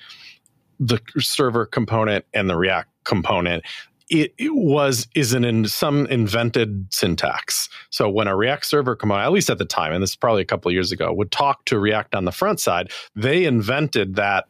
the 0.79 1.01
server 1.19 1.67
component 1.67 2.25
and 2.35 2.49
the 2.49 2.57
React 2.57 2.89
component. 3.05 3.65
It, 4.11 4.33
it 4.39 4.55
was 4.55 5.07
is 5.15 5.35
an 5.35 5.45
in 5.45 5.67
some 5.67 6.07
invented 6.07 6.87
syntax. 6.91 7.69
So 7.91 8.09
when 8.09 8.27
a 8.27 8.35
React 8.35 8.65
server 8.65 8.97
component, 8.97 9.27
at 9.27 9.33
least 9.33 9.51
at 9.51 9.59
the 9.59 9.67
time, 9.67 9.93
and 9.93 10.03
this 10.03 10.11
is 10.11 10.17
probably 10.17 10.41
a 10.43 10.47
couple 10.47 10.71
of 10.71 10.73
years 10.73 10.93
ago, 10.93 11.13
would 11.13 11.31
talk 11.31 11.65
to 11.67 11.79
React 11.79 12.15
on 12.15 12.25
the 12.25 12.33
front 12.33 12.59
side, 12.61 12.91
they 13.15 13.45
invented 13.45 14.17
that 14.17 14.47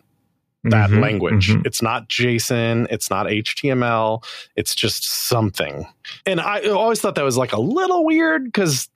that 0.65 0.91
Mhm, 0.91 1.01
language. 1.01 1.49
mhm. 1.51 1.65
It's 1.65 1.81
not 1.81 2.09
JSON, 2.09 2.89
it's 2.91 3.11
not 3.11 3.27
HTML, 3.27 4.23
it's 4.57 4.75
just 4.75 5.05
something. 5.29 5.87
And 6.27 6.41
I 6.41 6.61
always 6.69 7.01
thought 7.01 7.15
that 7.15 7.25
was 7.25 7.37
like 7.39 7.53
a 7.53 7.61
little 7.61 8.05
weird 8.05 8.45
because 8.45 8.89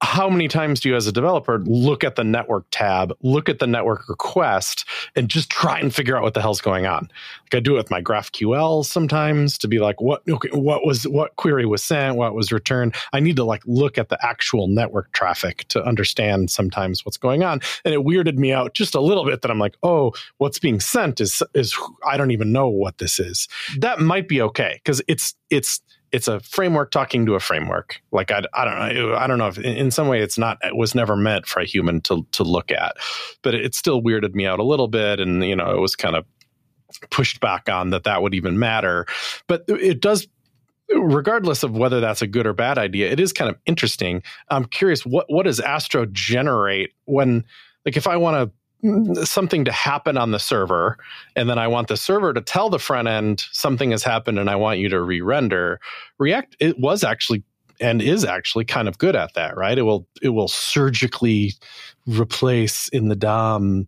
how 0.00 0.30
many 0.30 0.46
times 0.46 0.80
do 0.80 0.88
you 0.88 0.96
as 0.96 1.06
a 1.06 1.12
developer 1.12 1.58
look 1.64 2.04
at 2.04 2.14
the 2.14 2.22
network 2.22 2.66
tab, 2.70 3.12
look 3.22 3.48
at 3.48 3.58
the 3.58 3.66
network 3.66 4.08
request, 4.08 4.84
and 5.16 5.28
just 5.28 5.50
try 5.50 5.80
and 5.80 5.92
figure 5.92 6.16
out 6.16 6.22
what 6.22 6.34
the 6.34 6.40
hell's 6.40 6.60
going 6.60 6.86
on? 6.86 7.08
Like 7.44 7.54
I 7.56 7.60
do 7.60 7.74
it 7.74 7.78
with 7.78 7.90
my 7.90 8.00
GraphQL 8.00 8.84
sometimes 8.84 9.58
to 9.58 9.68
be 9.68 9.80
like, 9.80 10.00
what 10.00 10.22
okay, 10.28 10.50
what 10.52 10.86
was 10.86 11.06
what 11.08 11.34
query 11.36 11.66
was 11.66 11.82
sent, 11.82 12.16
what 12.16 12.34
was 12.34 12.52
returned. 12.52 12.94
I 13.12 13.20
need 13.20 13.36
to 13.36 13.44
like 13.44 13.62
look 13.66 13.98
at 13.98 14.08
the 14.08 14.24
actual 14.24 14.68
network 14.68 15.12
traffic 15.12 15.66
to 15.68 15.82
understand 15.84 16.50
sometimes 16.50 17.04
what's 17.04 17.16
going 17.16 17.42
on. 17.42 17.60
And 17.84 17.92
it 17.92 18.00
weirded 18.00 18.36
me 18.36 18.52
out 18.52 18.74
just 18.74 18.94
a 18.94 19.00
little 19.00 19.24
bit 19.24 19.42
that 19.42 19.50
I'm 19.50 19.58
like, 19.58 19.76
oh, 19.82 20.12
what's 20.36 20.60
being 20.60 20.78
sent 20.78 21.20
is 21.20 21.42
is 21.54 21.76
I 22.06 22.16
don't 22.16 22.30
even 22.30 22.52
know 22.52 22.68
what 22.68 22.98
this 22.98 23.18
is. 23.18 23.48
That 23.78 24.00
might 24.00 24.28
be 24.28 24.40
okay 24.42 24.80
because 24.84 25.02
it's 25.08 25.34
it's 25.50 25.80
it's 26.12 26.28
a 26.28 26.40
framework 26.40 26.90
talking 26.90 27.26
to 27.26 27.34
a 27.34 27.40
framework. 27.40 28.00
Like 28.12 28.30
I, 28.30 28.42
I 28.54 28.64
don't 28.64 28.94
know, 28.94 29.14
I 29.14 29.26
don't 29.26 29.38
know 29.38 29.48
if 29.48 29.58
in, 29.58 29.90
some 29.90 30.08
way 30.08 30.20
it's 30.20 30.38
not 30.38 30.58
it 30.62 30.76
was 30.76 30.94
never 30.94 31.16
meant 31.16 31.46
for 31.46 31.60
a 31.60 31.64
human 31.64 32.00
to 32.02 32.26
to 32.32 32.42
look 32.42 32.70
at, 32.70 32.96
but 33.42 33.54
it, 33.54 33.74
still 33.74 34.02
weirded 34.02 34.34
me 34.34 34.46
out 34.46 34.58
a 34.58 34.64
little 34.64 34.88
bit, 34.88 35.20
and 35.20 35.44
you 35.44 35.54
know 35.54 35.70
it 35.70 35.80
was 35.80 35.94
kind 35.94 36.16
of 36.16 36.24
pushed 37.10 37.40
back 37.40 37.68
on 37.68 37.90
that 37.90 38.04
that 38.04 38.22
would 38.22 38.34
even 38.34 38.58
matter. 38.58 39.06
But 39.46 39.64
it 39.68 40.00
does 40.00 40.26
regardless 40.94 41.62
of 41.62 41.72
whether 41.72 42.00
that's 42.00 42.22
a 42.22 42.26
good 42.26 42.46
or 42.46 42.54
bad 42.54 42.78
idea, 42.78 43.10
it 43.10 43.20
is 43.20 43.32
kind 43.32 43.50
of 43.50 43.56
interesting. 43.66 44.22
I'm 44.48 44.64
curious 44.64 45.04
what 45.04 45.26
what 45.28 45.44
does 45.44 45.60
Astro 45.60 46.06
generate 46.06 46.92
when 47.04 47.44
like 47.84 47.96
if 47.96 48.06
I 48.06 48.16
want 48.16 48.36
to 48.36 48.52
something 49.24 49.64
to 49.64 49.72
happen 49.72 50.16
on 50.16 50.30
the 50.30 50.38
server 50.38 50.98
and 51.34 51.50
then 51.50 51.58
I 51.58 51.66
want 51.66 51.88
the 51.88 51.96
server 51.96 52.32
to 52.32 52.40
tell 52.40 52.70
the 52.70 52.78
front 52.78 53.08
end 53.08 53.44
something 53.50 53.90
has 53.90 54.04
happened 54.04 54.38
and 54.38 54.48
I 54.48 54.56
want 54.56 54.78
you 54.78 54.88
to 54.90 55.00
re-render. 55.00 55.80
React 56.18 56.56
it 56.60 56.78
was 56.78 57.02
actually 57.02 57.42
and 57.80 58.02
is 58.02 58.24
actually 58.24 58.64
kind 58.64 58.88
of 58.88 58.98
good 58.98 59.16
at 59.16 59.34
that, 59.34 59.56
right? 59.56 59.78
It 59.78 59.82
will 59.82 60.06
it 60.22 60.30
will 60.30 60.48
surgically 60.48 61.54
replace 62.06 62.88
in 62.88 63.08
the 63.08 63.16
DOM 63.16 63.86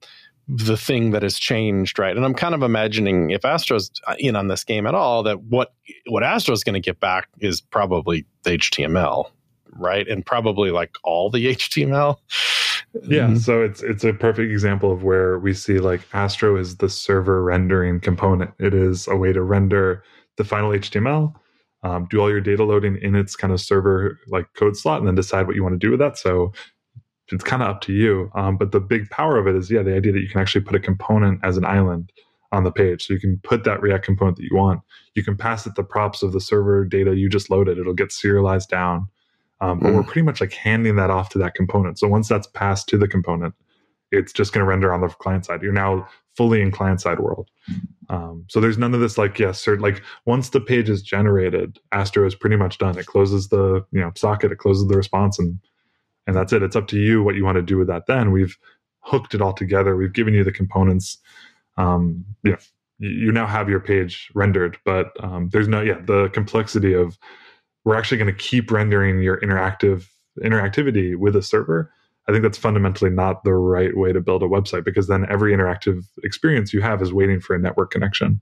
the 0.49 0.77
thing 0.77 1.13
that 1.13 1.23
has 1.23 1.39
changed, 1.39 1.99
right? 1.99 2.17
And 2.17 2.25
I'm 2.25 2.35
kind 2.35 2.55
of 2.55 2.63
imagining 2.63 3.31
if 3.31 3.45
Astro's 3.45 3.91
uh, 4.07 4.17
in 4.19 4.35
on 4.35 4.49
this 4.49 4.65
game 4.65 4.87
at 4.87 4.95
all, 4.95 5.23
that 5.23 5.43
what 5.43 5.73
what 6.07 6.23
Astro's 6.23 6.65
going 6.65 6.75
to 6.75 6.81
get 6.81 7.01
back 7.01 7.29
is 7.39 7.61
probably 7.61 8.27
HTML, 8.45 9.31
right? 9.73 10.07
And 10.09 10.27
probably 10.27 10.71
like 10.71 10.97
all 11.05 11.31
the 11.31 11.55
HTML. 11.55 12.17
Yeah, 13.05 13.29
Mhm. 13.29 13.39
so 13.39 13.63
it's 13.63 13.83
it's 13.83 14.05
a 14.05 14.13
perfect 14.13 14.51
example 14.51 14.91
of 14.93 15.05
where 15.05 15.39
we 15.39 15.55
see 15.55 15.79
like 15.79 16.01
Astro 16.13 16.57
is 16.57 16.77
the 16.79 16.89
server 16.89 17.43
rendering 17.43 18.01
component. 18.01 18.51
It 18.59 18.75
is 18.75 19.07
a 19.07 19.17
way 19.17 19.33
to 19.33 19.43
render 19.43 20.03
the 20.37 20.45
final 20.45 20.73
HTML, 20.73 21.35
um, 21.85 22.07
do 22.11 22.21
all 22.21 22.31
your 22.31 22.41
data 22.41 22.65
loading 22.65 22.97
in 23.01 23.15
its 23.15 23.37
kind 23.37 23.53
of 23.53 23.61
server 23.61 24.19
like 24.29 24.47
code 24.55 24.77
slot, 24.77 24.99
and 24.99 25.07
then 25.07 25.15
decide 25.15 25.47
what 25.47 25.55
you 25.57 25.63
want 25.63 25.75
to 25.75 25.79
do 25.87 25.91
with 25.91 26.01
that. 26.01 26.19
So 26.19 26.53
it's 27.33 27.45
kind 27.45 27.63
of 27.63 27.69
up 27.69 27.81
to 27.83 27.93
you. 27.93 28.31
Um, 28.35 28.57
but 28.57 28.73
the 28.73 28.81
big 28.81 29.09
power 29.11 29.39
of 29.39 29.47
it 29.47 29.55
is 29.55 29.71
yeah, 29.71 29.83
the 29.83 29.95
idea 29.95 30.13
that 30.13 30.21
you 30.21 30.29
can 30.29 30.41
actually 30.41 30.63
put 30.65 30.75
a 30.75 30.81
component 30.81 31.39
as 31.45 31.57
an 31.57 31.65
island 31.65 32.11
on 32.53 32.65
the 32.65 32.73
page. 32.73 33.07
So 33.07 33.15
you 33.15 33.21
can 33.21 33.39
put 33.45 33.63
that 33.65 33.81
React 33.81 34.05
component 34.05 34.37
that 34.39 34.43
you 34.51 34.57
want. 34.57 34.81
You 35.15 35.23
can 35.23 35.37
pass 35.37 35.65
it 35.67 35.77
the 35.77 35.85
props 35.85 36.25
of 36.25 36.33
the 36.33 36.41
server 36.41 36.85
data 36.85 37.15
you 37.17 37.29
just 37.29 37.51
loaded. 37.51 37.79
It'll 37.79 37.95
get 37.95 38.11
serialized 38.11 38.69
down. 38.69 39.07
Um, 39.61 39.79
but 39.79 39.91
Mm. 39.91 39.95
we're 39.95 40.03
pretty 40.05 40.23
much 40.23 40.41
like 40.41 40.53
handing 40.53 40.97
that 40.97 41.11
off 41.11 41.29
to 41.31 41.39
that 41.39 41.55
component. 41.55 41.99
So 41.99 42.09
once 42.09 42.29
that's 42.29 42.47
passed 42.49 42.89
to 42.89 42.99
the 42.99 43.09
component, 43.09 43.55
it's 44.11 44.33
just 44.33 44.53
going 44.53 44.65
to 44.65 44.69
render 44.69 44.93
on 44.93 45.01
the 45.01 45.09
client 45.09 45.45
side. 45.45 45.63
You're 45.63 45.73
now 45.73 46.09
fully 46.37 46.63
in 46.63 46.71
client 46.71 47.01
side 47.01 47.21
world. 47.21 47.51
Um, 48.09 48.45
so 48.49 48.61
there's 48.61 48.79
none 48.79 48.95
of 48.95 49.01
this 49.01 49.17
like 49.19 49.39
yes, 49.39 49.61
sir. 49.61 49.77
Like 49.77 50.03
once 50.25 50.49
the 50.49 50.61
page 50.61 50.89
is 50.89 51.03
generated, 51.03 51.79
Astro 51.93 52.27
is 52.27 52.35
pretty 52.35 52.57
much 52.57 52.79
done. 52.79 52.99
It 52.99 53.07
closes 53.07 53.49
the 53.49 53.85
you 53.93 54.01
know 54.01 54.11
socket, 54.17 54.51
it 54.51 54.59
closes 54.59 54.89
the 54.89 54.97
response, 54.97 55.39
and 55.39 55.59
and 56.27 56.35
that's 56.35 56.53
it. 56.53 56.63
It's 56.63 56.75
up 56.77 56.89
to 56.89 56.99
you 56.99 57.23
what 57.23 57.37
you 57.37 57.45
want 57.45 57.57
to 57.57 57.63
do 57.63 57.77
with 57.79 57.87
that. 57.89 58.07
Then 58.07 58.33
we've 58.33 58.57
hooked 59.01 59.35
it 59.35 59.41
all 59.41 59.53
together. 59.53 59.97
We've 59.97 60.13
given 60.13 60.35
you 60.35 60.43
the 60.43 60.53
components. 60.53 61.19
Um, 61.77 62.25
you 62.43 62.53
know, 62.53 62.59
you, 62.99 63.11
you 63.11 63.33
now 63.33 63.47
have 63.47 63.69
your 63.69 63.81
page 63.81 64.31
rendered, 64.35 64.77
but 64.85 65.13
um, 65.23 65.49
there's 65.53 65.69
no 65.69 65.81
yeah 65.81 66.01
the 66.05 66.31
complexity 66.31 66.95
of 66.95 67.17
we're 67.85 67.97
actually 67.97 68.19
going 68.19 68.33
to 68.33 68.39
keep 68.39 68.71
rendering 68.71 69.23
your 69.23 69.41
interactive 69.41 70.07
interactivity 70.43 71.17
with 71.17 71.37
a 71.37 71.43
server. 71.43 71.93
I 72.29 72.33
think 72.33 72.43
that's 72.43 72.59
fundamentally 72.59 73.11
not 73.11 73.43
the 73.45 73.55
right 73.55 73.97
way 73.97 74.13
to 74.13 74.21
build 74.21 74.43
a 74.43 74.47
website 74.47 74.85
because 74.85 75.09
then 75.09 75.27
every 75.29 75.53
interactive 75.53 76.05
experience 76.23 76.73
you 76.73 76.81
have 76.83 77.03
is 77.03 77.13
waiting 77.13 77.41
for 77.41 77.57
a 77.57 77.59
network 77.59 77.91
connection. 77.91 78.41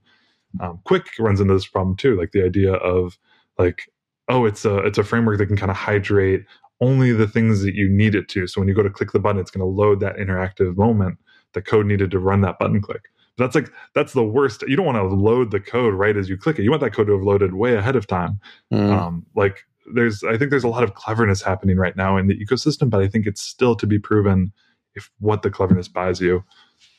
Um, 0.59 0.79
Qwik 0.85 1.07
runs 1.19 1.39
into 1.39 1.53
this 1.53 1.67
problem 1.67 1.95
too, 1.95 2.17
like 2.17 2.31
the 2.31 2.43
idea 2.43 2.73
of 2.73 3.17
like, 3.57 3.83
oh, 4.27 4.45
it's 4.45 4.65
a 4.65 4.77
it's 4.79 4.97
a 4.97 5.03
framework 5.03 5.37
that 5.37 5.47
can 5.47 5.57
kind 5.57 5.71
of 5.71 5.77
hydrate 5.77 6.45
only 6.81 7.11
the 7.11 7.27
things 7.27 7.61
that 7.63 7.75
you 7.75 7.89
need 7.89 8.15
it 8.15 8.29
to. 8.29 8.47
So 8.47 8.61
when 8.61 8.67
you 8.67 8.73
go 8.73 8.83
to 8.83 8.89
click 8.89 9.11
the 9.11 9.19
button, 9.19 9.39
it's 9.39 9.51
going 9.51 9.61
to 9.61 9.65
load 9.65 9.99
that 9.99 10.17
interactive 10.17 10.77
moment 10.77 11.17
the 11.53 11.61
code 11.61 11.85
needed 11.85 12.11
to 12.11 12.19
run 12.19 12.41
that 12.41 12.59
button 12.59 12.81
click. 12.81 13.09
That's 13.39 13.55
like 13.55 13.71
that's 13.95 14.13
the 14.13 14.23
worst. 14.23 14.63
You 14.67 14.75
don't 14.75 14.85
want 14.85 14.97
to 14.97 15.03
load 15.03 15.51
the 15.51 15.59
code 15.59 15.93
right 15.93 16.15
as 16.15 16.29
you 16.29 16.37
click 16.37 16.59
it. 16.59 16.63
You 16.63 16.69
want 16.69 16.81
that 16.81 16.93
code 16.93 17.07
to 17.07 17.13
have 17.13 17.23
loaded 17.23 17.53
way 17.55 17.75
ahead 17.75 17.95
of 17.95 18.05
time. 18.05 18.39
Mm. 18.71 18.91
Um, 18.91 19.25
like 19.35 19.65
there's, 19.93 20.23
I 20.23 20.37
think 20.37 20.51
there's 20.51 20.63
a 20.63 20.69
lot 20.69 20.83
of 20.83 20.93
cleverness 20.93 21.41
happening 21.41 21.77
right 21.77 21.95
now 21.95 22.17
in 22.17 22.27
the 22.27 22.37
ecosystem, 22.37 22.89
but 22.89 23.01
I 23.01 23.07
think 23.07 23.25
it's 23.25 23.41
still 23.41 23.75
to 23.75 23.87
be 23.87 23.99
proven 23.99 24.51
if 24.95 25.09
what 25.19 25.41
the 25.41 25.49
cleverness 25.49 25.87
buys 25.87 26.21
you. 26.21 26.43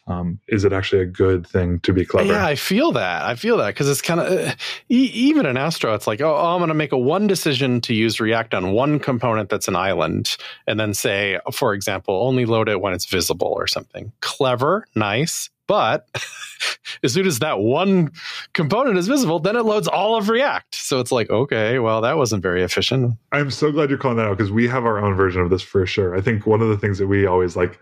Um, 0.06 0.40
is 0.48 0.64
it 0.64 0.72
actually 0.72 1.02
a 1.02 1.06
good 1.06 1.46
thing 1.46 1.78
to 1.80 1.92
be 1.92 2.04
clever? 2.04 2.32
Yeah, 2.32 2.44
I 2.44 2.56
feel 2.56 2.90
that. 2.92 3.22
I 3.22 3.36
feel 3.36 3.58
that 3.58 3.68
because 3.68 3.88
it's 3.88 4.02
kind 4.02 4.18
of 4.18 4.48
uh, 4.48 4.54
e- 4.88 5.10
even 5.14 5.46
in 5.46 5.56
Astro, 5.56 5.94
it's 5.94 6.06
like, 6.06 6.20
oh, 6.20 6.34
oh 6.34 6.54
I'm 6.54 6.58
going 6.58 6.68
to 6.68 6.74
make 6.74 6.90
a 6.90 6.98
one 6.98 7.28
decision 7.28 7.80
to 7.82 7.94
use 7.94 8.18
React 8.18 8.54
on 8.54 8.72
one 8.72 8.98
component 8.98 9.50
that's 9.50 9.68
an 9.68 9.76
island, 9.76 10.36
and 10.66 10.80
then 10.80 10.94
say, 10.94 11.38
for 11.52 11.74
example, 11.74 12.26
only 12.26 12.44
load 12.44 12.68
it 12.68 12.80
when 12.80 12.92
it's 12.92 13.04
visible 13.04 13.52
or 13.54 13.68
something. 13.68 14.10
Clever, 14.20 14.84
nice, 14.96 15.48
but 15.70 16.08
as 17.04 17.12
soon 17.12 17.28
as 17.28 17.38
that 17.38 17.60
one 17.60 18.10
component 18.54 18.98
is 18.98 19.06
visible, 19.06 19.38
then 19.38 19.54
it 19.54 19.62
loads 19.62 19.86
all 19.86 20.16
of 20.16 20.28
React. 20.28 20.74
So 20.74 20.98
it's 20.98 21.12
like, 21.12 21.30
okay, 21.30 21.78
well, 21.78 22.00
that 22.00 22.16
wasn't 22.16 22.42
very 22.42 22.64
efficient. 22.64 23.16
I'm 23.30 23.52
so 23.52 23.70
glad 23.70 23.88
you're 23.88 23.96
calling 23.96 24.16
that 24.16 24.26
out 24.26 24.36
because 24.36 24.50
we 24.50 24.66
have 24.66 24.84
our 24.84 24.98
own 24.98 25.14
version 25.14 25.42
of 25.42 25.48
this 25.48 25.62
for 25.62 25.86
sure. 25.86 26.16
I 26.16 26.22
think 26.22 26.44
one 26.44 26.60
of 26.60 26.70
the 26.70 26.76
things 26.76 26.98
that 26.98 27.06
we 27.06 27.24
always 27.24 27.54
like 27.54 27.78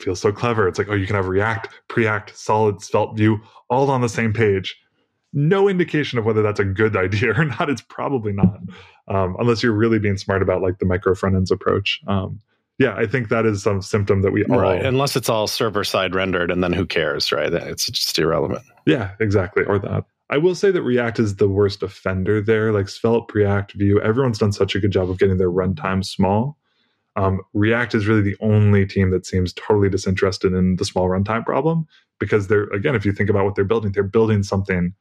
feels 0.00 0.20
so 0.20 0.30
clever. 0.30 0.68
It's 0.68 0.78
like, 0.78 0.86
oh, 0.88 0.94
you 0.94 1.04
can 1.04 1.16
have 1.16 1.26
React, 1.26 1.68
Preact, 1.88 2.36
Solid, 2.36 2.80
Svelte 2.80 3.16
Vue 3.16 3.40
all 3.68 3.90
on 3.90 4.02
the 4.02 4.08
same 4.08 4.32
page. 4.32 4.76
No 5.32 5.68
indication 5.68 6.20
of 6.20 6.24
whether 6.24 6.42
that's 6.42 6.60
a 6.60 6.64
good 6.64 6.96
idea 7.06 7.36
or 7.36 7.44
not. 7.44 7.68
It's 7.68 7.82
probably 7.82 8.32
not, 8.32 8.60
um, 9.08 9.34
unless 9.40 9.64
you're 9.64 9.72
really 9.72 9.98
being 9.98 10.16
smart 10.16 10.42
about 10.42 10.62
like 10.62 10.78
the 10.78 10.86
micro 10.86 11.16
front 11.16 11.34
ends 11.34 11.50
approach. 11.50 12.00
Um, 12.06 12.38
yeah, 12.78 12.94
I 12.96 13.06
think 13.06 13.28
that 13.28 13.46
is 13.46 13.62
some 13.62 13.82
symptom 13.82 14.22
that 14.22 14.32
we 14.32 14.44
all. 14.44 14.58
Right. 14.58 14.84
Unless 14.84 15.16
it's 15.16 15.28
all 15.28 15.46
server 15.46 15.84
side 15.84 16.14
rendered, 16.14 16.50
and 16.50 16.62
then 16.64 16.72
who 16.72 16.86
cares, 16.86 17.30
right? 17.32 17.52
It's 17.52 17.86
just 17.86 18.18
irrelevant. 18.18 18.62
Yeah, 18.86 19.12
exactly. 19.20 19.64
Or 19.64 19.78
that. 19.78 20.04
I 20.30 20.38
will 20.38 20.54
say 20.54 20.70
that 20.70 20.82
React 20.82 21.18
is 21.18 21.36
the 21.36 21.48
worst 21.48 21.82
offender 21.82 22.40
there. 22.40 22.72
Like 22.72 22.88
Svelte, 22.88 23.28
Preact, 23.28 23.72
Vue, 23.72 24.00
everyone's 24.00 24.38
done 24.38 24.52
such 24.52 24.74
a 24.74 24.80
good 24.80 24.90
job 24.90 25.10
of 25.10 25.18
getting 25.18 25.36
their 25.36 25.50
runtime 25.50 26.04
small. 26.04 26.56
Um, 27.14 27.42
React 27.52 27.94
is 27.94 28.06
really 28.06 28.22
the 28.22 28.36
only 28.40 28.86
team 28.86 29.10
that 29.10 29.26
seems 29.26 29.52
totally 29.52 29.90
disinterested 29.90 30.54
in 30.54 30.76
the 30.76 30.84
small 30.86 31.08
runtime 31.10 31.44
problem 31.44 31.86
because 32.18 32.48
they're 32.48 32.64
again, 32.68 32.94
if 32.94 33.04
you 33.04 33.12
think 33.12 33.28
about 33.28 33.44
what 33.44 33.54
they're 33.54 33.64
building, 33.66 33.92
they're 33.92 34.02
building 34.02 34.42
something. 34.42 34.94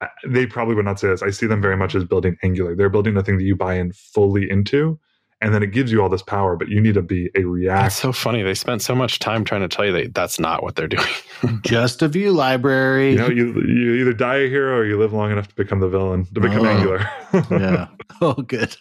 uh, 0.00 0.06
They 0.28 0.46
probably 0.46 0.76
would 0.76 0.84
not 0.84 1.00
say 1.00 1.08
this. 1.08 1.22
I 1.22 1.30
see 1.30 1.46
them 1.46 1.60
very 1.60 1.76
much 1.76 1.96
as 1.96 2.04
building 2.04 2.36
Angular. 2.44 2.76
They're 2.76 2.88
building 2.88 3.16
a 3.16 3.24
thing 3.24 3.38
that 3.38 3.44
you 3.44 3.56
buy 3.56 3.74
in 3.74 3.92
fully 3.92 4.48
into, 4.48 5.00
and 5.40 5.54
then 5.54 5.62
it 5.62 5.72
gives 5.72 5.92
you 5.92 6.02
all 6.02 6.08
this 6.08 6.22
power. 6.22 6.56
But 6.56 6.68
you 6.68 6.80
need 6.80 6.94
to 6.94 7.02
be 7.02 7.30
a 7.36 7.44
React 7.44 7.82
That's 7.82 7.96
so 7.96 8.12
funny. 8.12 8.42
They 8.42 8.54
spent 8.54 8.82
so 8.82 8.94
much 8.94 9.18
time 9.18 9.44
trying 9.44 9.60
to 9.62 9.68
tell 9.68 9.84
you 9.84 9.92
that 9.92 10.14
that's 10.14 10.40
not 10.40 10.62
what 10.62 10.76
they're 10.76 10.88
doing. 10.88 11.06
Just 11.62 12.02
a 12.02 12.08
view 12.08 12.32
library. 12.32 13.12
you 13.12 13.18
know 13.18 13.28
you 13.28 13.52
you 13.62 13.94
either 13.94 14.12
die 14.12 14.36
a 14.36 14.48
hero 14.48 14.76
or 14.78 14.84
you 14.86 14.98
live 14.98 15.12
long 15.12 15.30
enough 15.32 15.48
to 15.48 15.54
become 15.54 15.80
the 15.80 15.88
villain 15.88 16.24
to 16.34 16.40
become 16.40 16.60
Oh. 16.60 16.66
angular 16.66 17.10
yeah. 17.50 17.88
Oh, 18.22 18.32
good. 18.34 18.74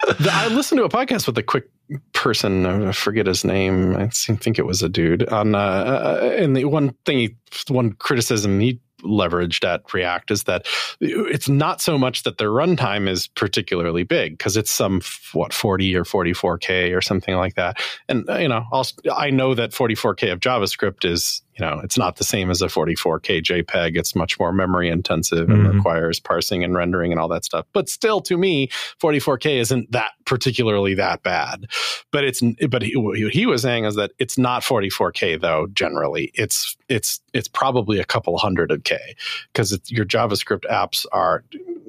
I 0.00 0.48
listened 0.48 0.78
to 0.78 0.84
a 0.84 0.88
podcast 0.88 1.26
with 1.26 1.36
a 1.38 1.42
Qwik 1.42 1.64
person. 2.12 2.66
I 2.66 2.92
forget 2.92 3.26
his 3.26 3.44
name. 3.44 3.96
I 3.96 4.08
think 4.08 4.58
it 4.58 4.66
was 4.66 4.82
a 4.82 4.88
dude. 4.88 5.28
On 5.28 5.54
uh, 5.54 5.58
uh, 5.58 6.30
and 6.38 6.56
the 6.56 6.64
one 6.64 6.94
thing, 7.04 7.18
he, 7.18 7.36
one 7.68 7.92
criticism 7.94 8.60
he 8.60 8.80
leveraged 9.02 9.64
at 9.64 9.92
React 9.92 10.30
is 10.30 10.44
that 10.44 10.66
it's 11.00 11.48
not 11.48 11.80
so 11.80 11.98
much 11.98 12.22
that 12.22 12.38
their 12.38 12.50
runtime 12.50 13.08
is 13.08 13.26
particularly 13.28 14.02
big 14.02 14.38
because 14.38 14.56
it's 14.56 14.70
some 14.70 15.00
what 15.32 15.52
40 15.52 15.96
or 15.96 16.04
44k 16.04 16.96
or 16.96 17.00
something 17.00 17.34
like 17.36 17.54
that. 17.54 17.78
And 18.08 18.28
uh, 18.28 18.38
you 18.38 18.48
know, 18.48 18.64
I'll, 18.72 18.86
I 19.14 19.30
know 19.30 19.54
that 19.54 19.70
44k 19.70 20.32
of 20.32 20.40
JavaScript 20.40 21.04
is 21.04 21.42
you 21.58 21.64
know 21.64 21.80
it's 21.82 21.96
not 21.98 22.16
the 22.16 22.24
same 22.24 22.50
as 22.50 22.62
a 22.62 22.66
44k 22.66 23.42
JPEG. 23.42 23.96
It's 23.96 24.14
much 24.14 24.38
more 24.38 24.52
memory 24.52 24.88
intensive 24.88 25.48
and 25.48 25.66
Mhm. 25.66 25.74
requires 25.74 26.20
parsing 26.20 26.62
and 26.64 26.74
rendering 26.74 27.12
and 27.12 27.20
all 27.20 27.28
that 27.28 27.44
stuff. 27.44 27.66
But 27.72 27.88
still, 27.88 28.20
to 28.22 28.36
me, 28.36 28.68
44k 29.00 29.58
isn't 29.58 29.92
that 29.92 30.12
particularly 30.24 30.94
that 30.94 31.22
bad. 31.22 31.66
But 32.12 32.24
it's 32.24 32.42
but 32.68 32.82
he, 32.82 32.96
what 32.96 33.18
he 33.18 33.46
was 33.46 33.62
saying 33.62 33.84
is 33.84 33.94
that 33.96 34.12
it's 34.18 34.36
not 34.38 34.62
44k 34.62 35.40
though. 35.40 35.66
Generally, 35.72 36.30
it's 36.34 36.76
it's 36.88 37.20
it's 37.32 37.48
probably 37.48 37.98
a 38.00 38.04
couple 38.04 38.36
hundred 38.38 38.70
of 38.70 38.84
k 38.84 38.98
because 39.52 39.78
your 39.90 40.04
JavaScript 40.04 40.64
apps 40.70 41.06
are 41.12 41.44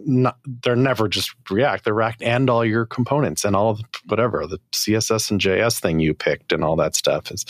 not 0.06 0.38
they're 0.64 0.76
never 0.76 1.08
just 1.10 1.32
React. 1.50 1.84
They're 1.86 1.94
React 1.94 2.22
and 2.24 2.50
all 2.50 2.64
your 2.64 2.86
components 2.86 3.44
and 3.44 3.56
all 3.56 3.72
of 3.72 3.82
whatever 4.08 4.48
the 4.48 4.60
CSS 4.72 5.32
and 5.32 5.42
JS 5.42 5.80
thing 5.80 6.00
you 6.00 6.14
picked 6.14 6.52
and 6.54 6.64
all 6.64 6.76
that 6.78 6.96
stuff 6.96 7.30
is 7.32 7.46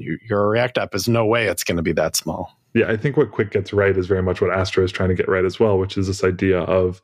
your, 0.00 0.48
React 0.48 0.78
app 0.78 0.94
is 0.94 1.08
no 1.08 1.24
way 1.26 1.46
it's 1.46 1.64
going 1.64 1.76
to 1.76 1.82
be 1.82 1.92
that 1.92 2.16
small. 2.16 2.56
yeah 2.74 2.88
i 2.88 2.96
think 2.96 3.16
what 3.16 3.30
Qwik 3.30 3.50
gets 3.50 3.72
right 3.72 3.96
is 3.96 4.06
very 4.06 4.22
much 4.22 4.40
what 4.40 4.50
astro 4.50 4.84
is 4.84 4.92
trying 4.92 5.08
to 5.10 5.14
get 5.14 5.28
right 5.28 5.44
as 5.44 5.60
well 5.60 5.78
which 5.78 5.96
is 5.96 6.06
this 6.06 6.24
idea 6.24 6.60
of 6.60 7.02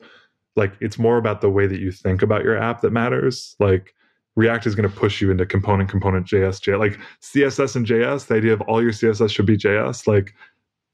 like 0.56 0.72
it's 0.80 0.98
more 0.98 1.18
about 1.18 1.40
the 1.40 1.50
way 1.50 1.66
that 1.66 1.80
you 1.80 1.92
think 1.92 2.22
about 2.22 2.42
your 2.42 2.56
app 2.56 2.80
that 2.80 2.92
matters 2.92 3.54
like 3.60 3.94
react 4.34 4.66
is 4.66 4.74
going 4.74 4.88
to 4.88 4.94
push 4.94 5.20
you 5.20 5.30
into 5.30 5.46
component 5.46 5.88
component 5.88 6.26
js 6.26 6.60
js 6.60 6.78
like 6.78 6.98
css 7.22 7.76
and 7.76 7.86
js 7.86 8.26
the 8.26 8.34
idea 8.34 8.52
of 8.52 8.60
all 8.62 8.82
your 8.82 8.92
css 8.92 9.30
should 9.30 9.46
be 9.46 9.56
js 9.56 10.06
like 10.06 10.34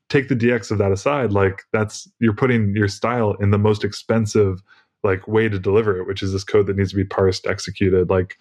take 0.09 0.29
the 0.29 0.37
dx 0.37 0.71
of 0.71 0.79
that 0.79 0.93
aside 0.93 1.33
like 1.33 1.63
that's 1.73 2.09
you're 2.19 2.35
putting 2.35 2.75
your 2.77 2.89
style 2.89 3.35
in 3.41 3.51
the 3.51 3.59
most 3.59 3.85
expensive 3.85 4.63
like 5.05 5.27
way 5.27 5.49
to 5.49 5.59
deliver 5.59 5.99
it 5.99 6.07
which 6.07 6.23
is 6.23 6.33
this 6.33 6.45
code 6.45 6.67
that 6.67 6.77
needs 6.77 6.91
to 6.91 6.97
be 6.97 7.05
parsed 7.05 7.47
executed 7.47 8.11
like 8.11 8.37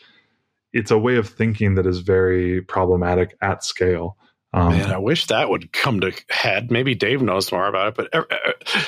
it's 0.74 0.92
a 0.92 0.98
way 0.98 1.18
of 1.18 1.28
thinking 1.28 1.76
that 1.76 1.86
is 1.86 2.00
very 2.00 2.62
problematic 2.62 3.36
at 3.42 3.64
scale 3.64 4.18
um, 4.54 4.70
Man, 4.70 4.92
I 4.92 4.98
wish 4.98 5.28
that 5.28 5.50
would 5.50 5.72
come 5.72 6.02
to 6.02 6.12
head. 6.30 6.72
Maybe 6.72 6.94
Dave 6.94 7.22
knows 7.22 7.52
more 7.52 7.68
about 7.68 7.88
it, 7.88 7.96
but 7.96 8.14
uh, 8.14 8.24
uh, 8.30 8.82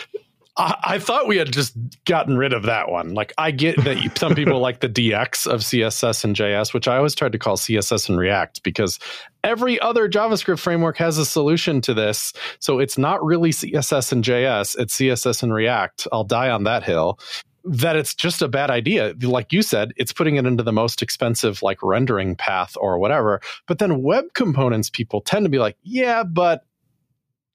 I, 0.57 0.75
I 0.83 0.99
thought 0.99 1.27
we 1.27 1.37
had 1.37 1.53
just 1.53 1.73
gotten 2.03 2.37
rid 2.37 2.51
of 2.51 2.63
that 2.63 2.89
one. 2.89 3.13
Like, 3.13 3.31
I 3.37 3.51
get 3.51 3.81
that 3.85 4.01
you, 4.01 4.11
some 4.15 4.35
people 4.35 4.59
like 4.59 4.81
the 4.81 4.89
DX 4.89 5.47
of 5.47 5.61
CSS 5.61 6.25
and 6.25 6.35
JS, 6.35 6.73
which 6.73 6.89
I 6.89 6.97
always 6.97 7.15
tried 7.15 7.31
to 7.31 7.39
call 7.39 7.55
CSS 7.55 8.09
and 8.09 8.19
React 8.19 8.61
because 8.63 8.99
every 9.43 9.79
other 9.79 10.09
JavaScript 10.09 10.59
framework 10.59 10.97
has 10.97 11.17
a 11.17 11.25
solution 11.25 11.79
to 11.81 11.93
this. 11.93 12.33
So 12.59 12.79
it's 12.79 12.97
not 12.97 13.23
really 13.23 13.51
CSS 13.51 14.11
and 14.11 14.23
JS, 14.23 14.77
it's 14.77 14.97
CSS 14.97 15.43
and 15.43 15.53
React. 15.53 16.09
I'll 16.11 16.25
die 16.25 16.49
on 16.49 16.65
that 16.65 16.83
hill 16.83 17.19
that 17.63 17.95
it's 17.95 18.13
just 18.13 18.41
a 18.41 18.47
bad 18.47 18.69
idea. 18.69 19.13
Like 19.21 19.53
you 19.53 19.61
said, 19.61 19.93
it's 19.95 20.13
putting 20.13 20.35
it 20.35 20.45
into 20.45 20.63
the 20.63 20.73
most 20.73 21.01
expensive 21.01 21.61
like 21.61 21.81
rendering 21.81 22.35
path 22.35 22.75
or 22.79 22.99
whatever. 22.99 23.41
But 23.67 23.79
then 23.79 24.01
web 24.01 24.25
components 24.33 24.89
people 24.89 25.21
tend 25.21 25.45
to 25.45 25.49
be 25.49 25.59
like, 25.59 25.77
yeah, 25.83 26.23
but 26.23 26.65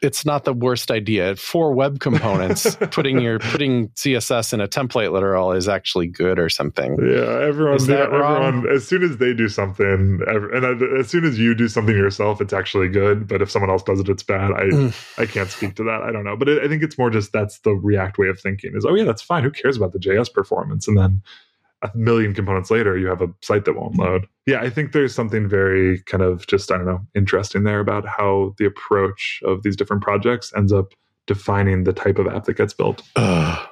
it's 0.00 0.24
not 0.24 0.44
the 0.44 0.52
worst 0.52 0.90
idea 0.90 1.36
Four 1.36 1.74
web 1.74 2.00
components. 2.00 2.76
putting 2.90 3.20
your 3.20 3.38
putting 3.38 3.88
CSS 3.88 4.52
in 4.52 4.60
a 4.60 4.68
template 4.68 5.12
literal 5.12 5.52
is 5.52 5.68
actually 5.68 6.06
good 6.06 6.38
or 6.38 6.48
something. 6.48 6.96
Yeah, 7.00 7.46
everyone. 7.46 7.76
Is 7.76 7.86
that 7.88 8.10
yeah, 8.10 8.16
wrong? 8.16 8.58
everyone. 8.58 8.76
As 8.76 8.86
soon 8.86 9.02
as 9.02 9.16
they 9.16 9.34
do 9.34 9.48
something, 9.48 10.20
and 10.26 10.82
as 10.98 11.08
soon 11.08 11.24
as 11.24 11.38
you 11.38 11.54
do 11.54 11.68
something 11.68 11.96
yourself, 11.96 12.40
it's 12.40 12.52
actually 12.52 12.88
good. 12.88 13.26
But 13.26 13.42
if 13.42 13.50
someone 13.50 13.70
else 13.70 13.82
does 13.82 14.00
it, 14.00 14.08
it's 14.08 14.22
bad. 14.22 14.52
I 14.52 14.68
Mm. 14.78 15.18
I 15.18 15.26
can't 15.26 15.50
speak 15.50 15.74
to 15.76 15.84
that. 15.84 16.02
I 16.02 16.12
don't 16.12 16.24
know. 16.24 16.36
But 16.36 16.48
I 16.48 16.68
think 16.68 16.82
it's 16.82 16.98
more 16.98 17.10
just 17.10 17.32
that's 17.32 17.60
the 17.60 17.72
React 17.72 18.18
way 18.18 18.28
of 18.28 18.38
thinking. 18.40 18.72
Is 18.74 18.84
oh 18.84 18.94
yeah, 18.94 19.04
that's 19.04 19.22
fine. 19.22 19.42
Who 19.42 19.50
cares 19.50 19.76
about 19.76 19.92
the 19.92 19.98
JS 19.98 20.32
performance? 20.32 20.86
And 20.86 20.96
then 20.96 21.22
a 21.82 21.90
million 21.94 22.34
components 22.34 22.70
later, 22.70 22.98
you 22.98 23.06
have 23.06 23.22
a 23.22 23.28
site 23.42 23.64
that 23.66 23.74
won't 23.76 23.96
load. 23.96 24.26
Yeah, 24.46 24.60
I 24.60 24.70
think 24.70 24.92
there's 24.92 25.14
something 25.14 25.48
very 25.48 26.02
kind 26.02 26.22
of 26.22 26.46
just 26.46 26.72
I 26.72 26.76
don't 26.76 26.86
know 26.86 27.00
interesting 27.14 27.64
there 27.64 27.80
about 27.80 28.06
how 28.06 28.54
the 28.58 28.66
approach 28.66 29.40
of 29.44 29.62
these 29.62 29.76
different 29.76 30.02
projects 30.02 30.52
ends 30.56 30.72
up 30.72 30.92
defining 31.26 31.84
the 31.84 31.92
type 31.92 32.18
of 32.18 32.26
app 32.26 32.44
that 32.44 32.54
gets 32.56 32.72
built. 32.72 33.02
Ugh. 33.16 33.68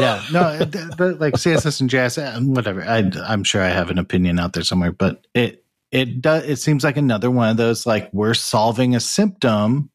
yeah 0.00 0.22
no 0.32 0.48
it- 0.60 0.96
but 0.96 1.20
like 1.20 1.34
css 1.34 1.80
and 1.80 1.90
js 1.90 2.16
eh, 2.20 2.38
whatever 2.40 2.82
I, 2.82 3.10
i'm 3.26 3.44
sure 3.44 3.60
i 3.62 3.68
have 3.68 3.90
an 3.90 3.98
opinion 3.98 4.38
out 4.38 4.54
there 4.54 4.62
somewhere 4.62 4.90
but 4.92 5.26
it 5.34 5.64
it 5.92 6.20
does 6.22 6.44
it 6.48 6.56
seems 6.56 6.82
like 6.82 6.96
another 6.96 7.30
one 7.30 7.50
of 7.50 7.56
those 7.58 7.84
like 7.86 8.08
we're 8.12 8.34
solving 8.34 8.94
a 8.96 9.00
symptom 9.00 9.90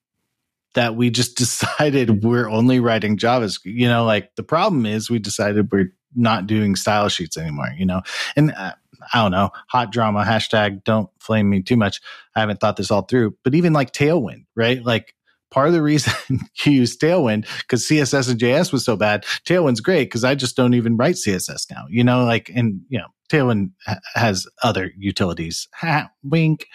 that 0.75 0.95
we 0.95 1.09
just 1.09 1.35
decided 1.43 2.23
we're 2.23 2.49
only 2.49 2.79
writing 2.79 3.17
javascript 3.17 3.61
you 3.65 3.87
know 3.87 4.05
like 4.05 4.33
the 4.35 4.43
problem 4.43 4.85
is 4.85 5.09
we 5.09 5.17
decided 5.19 5.71
we're 5.71 5.91
not 6.15 6.47
doing 6.47 6.75
style 6.75 7.09
sheets 7.09 7.37
anymore 7.37 7.69
you 7.77 7.85
know? 7.85 8.01
And 8.35 8.51
uh, 8.51 8.73
i 9.13 9.21
don't 9.21 9.31
know 9.31 9.51
hot 9.67 9.91
drama 9.91 10.23
hashtag 10.23 10.83
don't 10.83 11.09
flame 11.19 11.49
me 11.49 11.61
too 11.61 11.77
much. 11.77 12.01
I 12.35 12.39
haven't 12.39 12.59
thought 12.59 12.77
this 12.77 12.91
all 12.91 13.03
through 13.03 13.35
but 13.43 13.55
even 13.55 13.73
like 13.73 13.91
tailwind 13.91 14.45
right? 14.55 14.83
Like 14.83 15.13
part 15.49 15.67
of 15.67 15.73
the 15.73 15.81
reason 15.81 16.13
you 16.65 16.71
use 16.71 16.97
tailwind 16.97 17.45
because 17.59 17.85
css 17.85 18.29
and 18.29 18.39
js 18.39 18.71
was 18.71 18.85
so 18.85 18.95
bad 18.95 19.25
tailwind's 19.45 19.81
great 19.81 20.05
because 20.05 20.23
i 20.23 20.33
just 20.33 20.55
don't 20.55 20.73
even 20.73 20.95
write 20.95 21.15
css 21.15 21.69
now 21.69 21.85
you 21.89 22.03
know? 22.03 22.23
Like 22.23 22.49
and 22.55 22.81
you 22.89 22.99
know 22.99 23.07
tailwind 23.31 23.71
ha- 23.85 23.99
has 24.13 24.45
other 24.61 24.91
utilities. 24.97 25.67
Ha, 25.75 26.09
wink. 26.23 26.67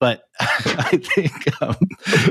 But 0.00 0.24
i 0.40 0.96
think 0.96 1.62
um, 1.62 1.76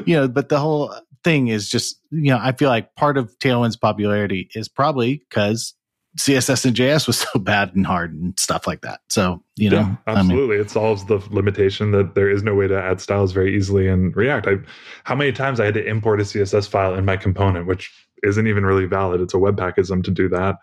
you 0.05 0.15
know 0.15 0.27
but 0.27 0.49
the 0.49 0.59
whole 0.59 0.93
thing 1.23 1.49
is 1.49 1.69
just 1.69 1.99
you 2.11 2.31
know 2.31 2.39
i 2.41 2.51
feel 2.51 2.69
like 2.69 2.95
part 2.95 3.17
of 3.17 3.37
tailwind's 3.39 3.75
popularity 3.75 4.49
is 4.55 4.67
probably 4.67 5.23
because 5.29 5.75
css 6.17 6.65
and 6.65 6.75
js 6.75 7.05
was 7.07 7.19
so 7.31 7.39
bad 7.39 7.75
and 7.75 7.85
hard 7.85 8.13
and 8.13 8.37
stuff 8.39 8.65
like 8.65 8.81
that 8.81 8.99
so 9.09 9.41
you 9.57 9.69
know 9.69 9.77
yeah, 9.77 9.95
I 10.07 10.15
mean, 10.15 10.31
absolutely. 10.31 10.57
it 10.57 10.69
solves 10.71 11.05
the 11.05 11.21
limitation 11.29 11.91
that 11.91 12.15
there 12.15 12.29
is 12.29 12.41
no 12.43 12.55
way 12.55 12.67
to 12.67 12.81
add 12.81 12.99
styles 12.99 13.31
very 13.31 13.55
easily 13.55 13.87
in 13.87 14.11
React. 14.11 14.47
I, 14.47 14.55
how 15.03 15.15
many 15.15 15.31
times 15.33 15.59
I 15.59 15.65
had 15.65 15.73
to 15.75 15.85
import 15.85 16.19
a 16.21 16.23
CSS 16.23 16.67
file 16.67 16.95
in 16.95 17.03
my 17.05 17.17
component, 17.17 17.67
which 17.67 17.91
isn't 18.23 18.47
even 18.47 18.65
really 18.65 18.85
valid. 18.85 19.19
It's 19.21 19.33
a 19.33 19.37
webpackism 19.37 20.03
to 20.05 20.11
do 20.11 20.29
that. 20.29 20.55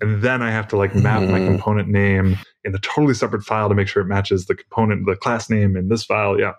And 0.00 0.22
then 0.22 0.40
I 0.42 0.50
have 0.52 0.68
to 0.68 0.76
like 0.76 0.94
map 0.94 1.22
my 1.28 1.40
Mhm. 1.40 1.46
component 1.48 1.88
name 1.88 2.36
in 2.64 2.74
a 2.74 2.78
totally 2.78 3.14
separate 3.14 3.42
file 3.42 3.68
to 3.68 3.74
make 3.74 3.88
sure 3.88 4.02
it 4.02 4.06
matches 4.06 4.46
the 4.46 4.54
component, 4.54 5.04
the 5.06 5.16
class 5.16 5.50
name 5.50 5.76
in 5.76 5.88
this 5.88 6.04
file. 6.04 6.38
Yeah. 6.38 6.52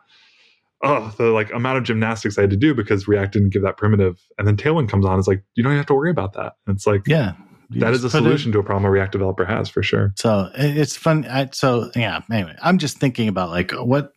Oh, 0.83 1.13
the 1.17 1.25
like 1.31 1.51
amount 1.53 1.77
of 1.77 1.83
gymnastics 1.85 2.37
I 2.37 2.41
had 2.41 2.49
to 2.51 2.57
do 2.57 2.75
because 2.75 3.07
React 3.07 3.33
didn't 3.33 3.49
give 3.51 3.61
that 3.63 3.77
primitive. 3.77 4.19
And 4.37 4.47
then 4.47 4.57
Tailwind 4.57 4.89
comes 4.89 5.05
on. 5.05 5.17
It's 5.17 5.27
like, 5.27 5.43
you 5.55 5.63
don't 5.63 5.71
even 5.71 5.77
have 5.79 5.87
to 5.87 5.93
worry 5.95 6.11
about 6.11 6.33
that. 6.33 6.53
And 6.67 6.75
it's 6.75 6.85
like, 6.85 7.03
yeah 7.07 7.33
You 7.37 7.44
that 7.71 7.93
is 7.93 8.03
a 8.03 8.09
put 8.09 8.17
it- 8.17 8.23
solution 8.23 8.51
to 8.53 8.59
a 8.59 8.63
problem 8.63 8.85
a 8.85 8.89
React 8.89 9.11
developer 9.13 9.45
has 9.45 9.69
for 9.69 9.83
sure. 9.83 10.13
So 10.17 10.49
it's 10.55 10.95
fun. 10.95 11.25
I, 11.25 11.49
so 11.51 11.89
yeah. 11.95 12.21
Anyway, 12.31 12.55
I'm 12.61 12.77
just 12.77 12.97
thinking 12.97 13.27
about 13.27 13.49
like 13.49 13.71
what 13.71 14.13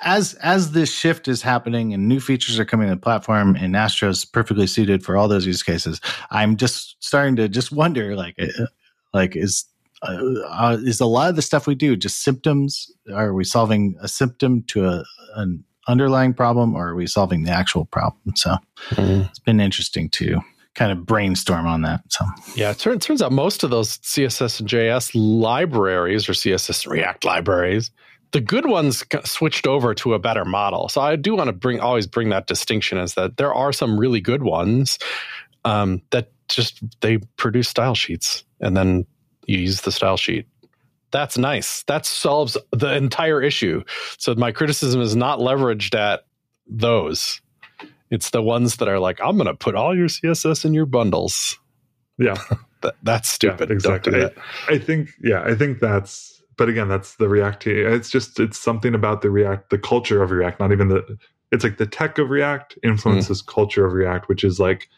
as 0.00 0.34
as 0.34 0.72
this 0.72 0.92
shift 0.92 1.28
is 1.28 1.42
happening 1.42 1.94
and 1.94 2.08
new 2.08 2.18
features 2.20 2.58
are 2.58 2.64
coming 2.64 2.88
to 2.88 2.94
the 2.94 3.00
platform 3.00 3.54
and 3.56 3.76
Astro 3.76 4.08
is 4.08 4.24
perfectly 4.24 4.66
suited 4.66 5.04
for 5.04 5.16
all 5.16 5.28
those 5.28 5.46
use 5.46 5.62
cases. 5.62 6.00
I'm 6.30 6.56
just 6.56 6.96
starting 7.02 7.36
to 7.36 7.48
just 7.48 7.70
wonder 7.72 8.16
like 8.16 8.34
uh, 8.40 8.66
like 9.14 9.36
is 9.36 9.64
uh, 10.02 10.18
uh, 10.48 10.76
is 10.82 11.00
a 11.00 11.06
lot 11.06 11.30
of 11.30 11.36
the 11.36 11.42
stuff 11.42 11.66
we 11.68 11.76
do 11.76 11.94
just 11.94 12.22
symptoms? 12.24 12.90
Are 13.14 13.32
we 13.32 13.44
solving 13.44 13.94
a 14.00 14.08
symptom 14.08 14.64
to 14.68 14.86
a 14.88 15.04
an 15.36 15.62
underlying 15.88 16.34
problem, 16.34 16.74
or 16.74 16.88
are 16.88 16.94
we 16.96 17.06
solving 17.06 17.44
the 17.44 17.52
actual 17.52 17.84
problem? 17.86 18.34
So 18.36 18.56
Mm. 18.90 19.28
it's 19.30 19.38
been 19.38 19.60
interesting 19.60 20.08
to 20.10 20.40
kind 20.74 20.92
of 20.92 21.04
brainstorm 21.04 21.66
on 21.66 21.82
that. 21.82 22.00
So 22.08 22.24
Yeah, 22.54 22.70
it 22.70 22.78
turns, 22.78 23.04
turns 23.04 23.22
out 23.22 23.32
most 23.32 23.62
of 23.62 23.70
those 23.70 23.98
CSS 23.98 24.60
and 24.60 24.68
JS 24.68 25.12
libraries 25.14 26.28
or 26.28 26.32
CSS 26.32 26.84
and 26.84 26.92
React 26.92 27.24
libraries, 27.24 27.90
the 28.32 28.40
good 28.40 28.66
ones 28.66 29.04
switched 29.24 29.66
over 29.66 29.94
to 29.94 30.14
a 30.14 30.18
better 30.18 30.44
model. 30.44 30.88
So 30.88 31.00
I 31.00 31.16
do 31.16 31.34
want 31.34 31.48
to 31.48 31.52
bring 31.52 31.80
always 31.80 32.06
bring 32.06 32.30
that 32.30 32.46
distinction 32.46 32.98
is 32.98 33.14
that 33.14 33.36
there 33.36 33.52
are 33.52 33.72
some 33.72 33.98
really 33.98 34.20
good 34.20 34.42
ones 34.42 34.98
um, 35.64 36.00
that 36.10 36.32
just 36.48 36.82
they 37.00 37.18
produce 37.36 37.68
style 37.68 37.94
sheets 37.94 38.44
and 38.60 38.76
then 38.76 39.06
you 39.46 39.58
use 39.58 39.82
the 39.82 39.92
style 39.92 40.16
sheet 40.16 40.46
That's 41.12 41.36
nice. 41.36 41.82
That 41.84 42.06
solves 42.06 42.56
the 42.72 42.94
entire 42.94 43.42
issue. 43.42 43.84
So 44.16 44.34
my 44.34 44.50
criticism 44.50 45.02
is 45.02 45.14
not 45.14 45.40
leveraged 45.40 45.94
at 45.94 46.24
those. 46.66 47.41
It's 48.12 48.28
the 48.28 48.42
ones 48.42 48.76
that 48.76 48.88
are 48.88 48.98
like, 48.98 49.18
I'm 49.24 49.36
going 49.36 49.46
to 49.46 49.54
put 49.54 49.74
all 49.74 49.96
your 49.96 50.06
CSS 50.06 50.66
in 50.66 50.74
your 50.74 50.84
bundles. 50.84 51.58
Yeah. 52.18 52.36
that, 52.82 52.94
that's 53.02 53.30
stupid. 53.30 53.70
Yeah, 53.70 53.74
exactly. 53.74 54.20
That. 54.20 54.34
I, 54.68 54.74
I, 54.74 54.78
think, 54.78 55.08
yeah, 55.24 55.42
I 55.42 55.54
think 55.54 55.80
that's, 55.80 56.42
but 56.58 56.68
again, 56.68 56.88
that's 56.88 57.16
the 57.16 57.26
React. 57.26 57.68
It's 57.68 58.10
just, 58.10 58.38
it's 58.38 58.58
something 58.58 58.94
about 58.94 59.22
the 59.22 59.30
React, 59.30 59.70
the 59.70 59.78
culture 59.78 60.22
of 60.22 60.30
React, 60.30 60.60
not 60.60 60.72
even 60.72 60.88
the, 60.88 61.16
it's 61.52 61.64
like 61.64 61.78
the 61.78 61.86
tech 61.86 62.18
of 62.18 62.28
React 62.28 62.78
influences 62.82 63.42
mm. 63.42 63.46
culture 63.46 63.86
of 63.86 63.94
React, 63.94 64.28
which 64.28 64.44
is 64.44 64.60
like, 64.60 64.90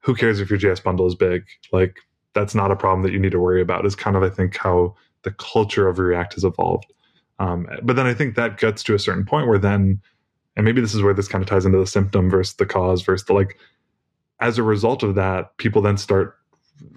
who 0.00 0.14
cares 0.14 0.38
if 0.38 0.50
your 0.50 0.58
JS 0.58 0.82
bundle 0.82 1.06
is 1.06 1.14
big? 1.14 1.44
Like, 1.72 1.96
that's 2.34 2.54
not 2.54 2.70
a 2.70 2.76
problem 2.76 3.02
that 3.04 3.12
you 3.12 3.18
need 3.18 3.32
to 3.32 3.40
worry 3.40 3.62
about, 3.62 3.86
is 3.86 3.96
kind 3.96 4.14
of, 4.14 4.22
I 4.22 4.28
think, 4.28 4.58
how 4.58 4.94
the 5.22 5.30
culture 5.32 5.88
of 5.88 5.98
React 5.98 6.34
has 6.34 6.44
evolved. 6.44 6.92
Um, 7.38 7.66
but 7.82 7.96
then 7.96 8.06
I 8.06 8.12
think 8.12 8.34
that 8.34 8.58
gets 8.58 8.82
to 8.84 8.94
a 8.94 8.98
certain 8.98 9.24
point 9.24 9.48
where 9.48 9.58
then, 9.58 10.02
and 10.56 10.64
maybe 10.64 10.80
this 10.80 10.94
is 10.94 11.02
where 11.02 11.14
this 11.14 11.28
kind 11.28 11.42
of 11.42 11.48
ties 11.48 11.64
into 11.64 11.78
the 11.78 11.86
symptom 11.86 12.28
versus 12.30 12.54
the 12.54 12.66
cause 12.66 13.02
versus 13.02 13.26
the 13.26 13.32
like, 13.32 13.58
as 14.40 14.58
a 14.58 14.62
result 14.62 15.02
of 15.02 15.14
that, 15.14 15.56
people 15.56 15.80
then 15.80 15.96
start, 15.96 16.36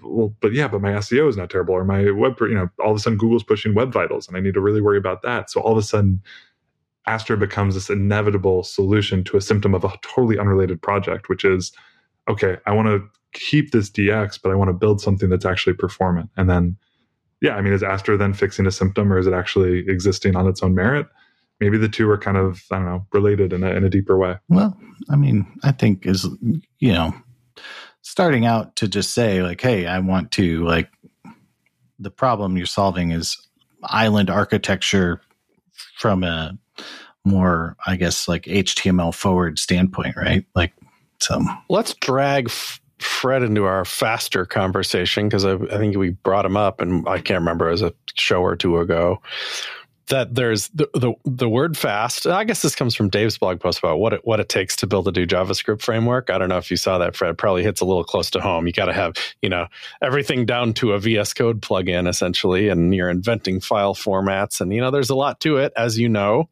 well, 0.02 0.34
but 0.40 0.52
yeah, 0.52 0.68
but 0.68 0.80
my 0.80 0.90
SEO 0.92 1.28
is 1.28 1.36
not 1.36 1.48
terrible, 1.48 1.74
or 1.74 1.84
my 1.84 2.10
web, 2.10 2.36
you 2.40 2.54
know, 2.54 2.68
all 2.82 2.90
of 2.90 2.96
a 2.96 3.00
sudden 3.00 3.18
Google's 3.18 3.44
pushing 3.44 3.74
web 3.74 3.92
vitals, 3.92 4.26
and 4.26 4.36
I 4.36 4.40
need 4.40 4.54
to 4.54 4.60
really 4.60 4.80
worry 4.80 4.98
about 4.98 5.22
that. 5.22 5.50
So 5.50 5.60
all 5.60 5.72
of 5.72 5.78
a 5.78 5.82
sudden, 5.82 6.20
Astro 7.06 7.36
becomes 7.36 7.74
this 7.74 7.88
inevitable 7.88 8.64
solution 8.64 9.22
to 9.24 9.36
a 9.36 9.40
symptom 9.40 9.74
of 9.74 9.84
a 9.84 9.92
totally 10.02 10.38
unrelated 10.38 10.82
project, 10.82 11.28
which 11.28 11.44
is, 11.44 11.72
okay, 12.28 12.56
I 12.66 12.72
want 12.72 12.88
to 12.88 13.06
keep 13.32 13.70
this 13.70 13.90
DX, 13.90 14.40
but 14.42 14.50
I 14.50 14.56
want 14.56 14.70
to 14.70 14.72
build 14.72 15.00
something 15.00 15.28
that's 15.28 15.44
actually 15.44 15.74
performant. 15.74 16.30
And 16.36 16.50
then, 16.50 16.76
yeah, 17.40 17.54
I 17.54 17.60
mean, 17.60 17.72
is 17.72 17.82
Astro 17.82 18.16
then 18.16 18.32
fixing 18.32 18.66
a 18.66 18.72
symptom 18.72 19.12
or 19.12 19.18
is 19.18 19.26
it 19.26 19.34
actually 19.34 19.88
existing 19.88 20.34
on 20.34 20.48
its 20.48 20.62
own 20.62 20.74
merit? 20.74 21.06
Maybe 21.60 21.78
the 21.78 21.88
two 21.88 22.08
are 22.10 22.18
kind 22.18 22.36
of, 22.36 22.62
I 22.70 22.76
don't 22.76 22.84
know, 22.84 23.06
related 23.12 23.52
in 23.52 23.64
a, 23.64 23.70
in 23.70 23.84
a 23.84 23.90
deeper 23.90 24.18
way. 24.18 24.36
Well, 24.48 24.76
I 25.10 25.16
mean, 25.16 25.46
I 25.62 25.72
think 25.72 26.06
is, 26.06 26.26
you 26.78 26.92
know, 26.92 27.14
starting 28.02 28.44
out 28.44 28.76
to 28.76 28.88
just 28.88 29.14
say, 29.14 29.42
like, 29.42 29.60
hey, 29.60 29.86
I 29.86 29.98
want 30.00 30.32
to, 30.32 30.64
like, 30.64 30.90
the 31.98 32.10
problem 32.10 32.56
you're 32.56 32.66
solving 32.66 33.10
is 33.10 33.38
island 33.84 34.28
architecture 34.28 35.20
from 35.98 36.22
a 36.24 36.58
more, 37.24 37.76
I 37.86 37.96
guess, 37.96 38.28
like 38.28 38.44
HTML 38.44 39.14
forward 39.14 39.58
standpoint, 39.58 40.16
right? 40.16 40.44
Like, 40.54 40.72
so 41.20 41.42
let's 41.68 41.94
drag 41.94 42.50
Fred 42.98 43.42
into 43.42 43.64
our 43.64 43.84
faster 43.84 44.46
conversation 44.46 45.28
because 45.28 45.44
I, 45.44 45.54
I, 45.54 45.78
think 45.78 45.96
we 45.96 46.10
brought 46.10 46.46
him 46.46 46.56
up, 46.56 46.80
and 46.80 47.06
I 47.08 47.18
can't 47.18 47.40
remember 47.40 47.68
as 47.68 47.82
a 47.82 47.92
show 48.14 48.42
or 48.42 48.56
two 48.56 48.78
ago 48.78 49.20
that 50.08 50.34
there's 50.34 50.68
the, 50.68 50.88
the, 50.94 51.14
the 51.24 51.48
word 51.48 51.76
fast. 51.76 52.26
I 52.26 52.44
guess 52.44 52.62
this 52.62 52.74
comes 52.74 52.94
from 52.94 53.08
Dave's 53.08 53.38
blog 53.38 53.60
post 53.60 53.78
about 53.78 53.98
what 53.98 54.12
it, 54.12 54.20
what 54.24 54.40
it 54.40 54.48
takes 54.48 54.76
to 54.76 54.86
build 54.86 55.08
a 55.08 55.12
new 55.12 55.26
JavaScript 55.26 55.82
framework. 55.82 56.30
I 56.30 56.38
don't 56.38 56.48
know 56.48 56.58
if 56.58 56.70
you 56.70 56.76
saw 56.76 56.98
that, 56.98 57.16
Fred. 57.16 57.36
Probably 57.36 57.62
hits 57.62 57.80
a 57.80 57.84
little 57.84 58.04
close 58.04 58.30
to 58.30 58.40
home. 58.40 58.66
You 58.66 58.72
got 58.72 58.86
to 58.86 58.92
have 58.92 59.14
you 59.42 59.48
know 59.48 59.66
everything 60.02 60.46
down 60.46 60.74
to 60.74 60.92
a 60.92 60.98
VS 60.98 61.34
Code 61.34 61.60
plugin 61.60 62.08
essentially, 62.08 62.68
and 62.68 62.94
you're 62.94 63.10
inventing 63.10 63.60
file 63.60 63.94
formats, 63.94 64.60
and 64.60 64.72
you 64.72 64.80
know 64.80 64.90
there's 64.90 65.10
a 65.10 65.16
lot 65.16 65.40
to 65.40 65.58
it, 65.58 65.72
as 65.76 65.98
you 65.98 66.08
know. 66.08 66.48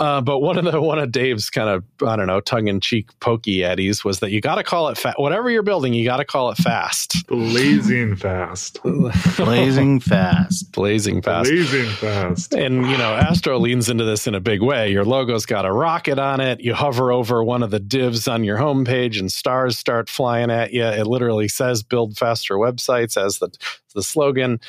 Uh, 0.00 0.18
but 0.22 0.38
one 0.38 0.56
of 0.56 0.64
the 0.64 0.80
one 0.80 0.98
of 0.98 1.12
Dave's 1.12 1.50
kind 1.50 1.68
of 1.68 1.84
I 2.08 2.16
don't 2.16 2.26
know 2.26 2.40
tongue 2.40 2.68
in 2.68 2.80
cheek 2.80 3.10
pokey 3.20 3.62
eddies 3.62 4.02
was 4.02 4.20
that 4.20 4.30
you 4.30 4.40
got 4.40 4.54
to 4.54 4.62
call 4.62 4.88
it 4.88 4.96
fast. 4.96 5.18
Whatever 5.18 5.50
you're 5.50 5.62
building, 5.62 5.92
you 5.92 6.06
got 6.06 6.16
to 6.16 6.24
call 6.24 6.50
it 6.50 6.56
fast. 6.56 7.26
Blazing 7.26 8.16
fast. 8.16 8.82
Blazing 8.82 10.00
fast. 10.00 10.72
Blazing 10.72 11.20
fast. 11.20 11.50
Blazing 11.50 11.90
fast. 11.90 12.54
And 12.54 12.76
you 12.90 12.96
know, 12.96 13.14
Astro 13.14 13.58
leans 13.58 13.90
into 13.90 14.04
this 14.04 14.26
in 14.26 14.34
a 14.34 14.40
big 14.40 14.62
way. 14.62 14.90
Your 14.90 15.04
logo's 15.04 15.44
got 15.44 15.66
a 15.66 15.72
rocket 15.72 16.18
on 16.18 16.40
it. 16.40 16.60
You 16.60 16.72
hover 16.72 17.12
over 17.12 17.44
one 17.44 17.62
of 17.62 17.70
the 17.70 17.80
divs 17.80 18.26
on 18.26 18.42
your 18.42 18.56
homepage, 18.56 19.20
and 19.20 19.30
stars 19.30 19.78
start 19.78 20.08
flying 20.08 20.50
at 20.50 20.72
you. 20.72 20.82
It 20.82 21.06
literally 21.06 21.48
says 21.48 21.82
"Build 21.82 22.16
faster 22.16 22.54
websites" 22.54 23.22
as 23.22 23.38
the 23.38 23.50
the 23.94 24.02
slogan. 24.02 24.60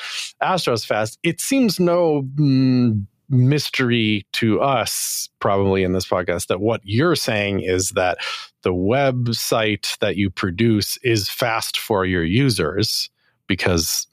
Astro's 0.42 0.84
fast. 0.84 1.18
It 1.22 1.40
seems 1.40 1.80
no. 1.80 2.22
Mm, 2.34 3.06
mystery 3.32 4.26
to 4.32 4.60
us, 4.60 5.28
probably 5.40 5.82
in 5.82 5.92
this 5.92 6.06
podcast, 6.06 6.48
that 6.48 6.60
what 6.60 6.80
you're 6.84 7.16
saying 7.16 7.60
is 7.60 7.90
that 7.90 8.18
the 8.62 8.72
website 8.72 9.98
that 9.98 10.16
you 10.16 10.30
produce 10.30 10.98
is 10.98 11.28
fast 11.28 11.78
for 11.78 12.04
your 12.04 12.22
users 12.22 13.10
because 13.46 14.06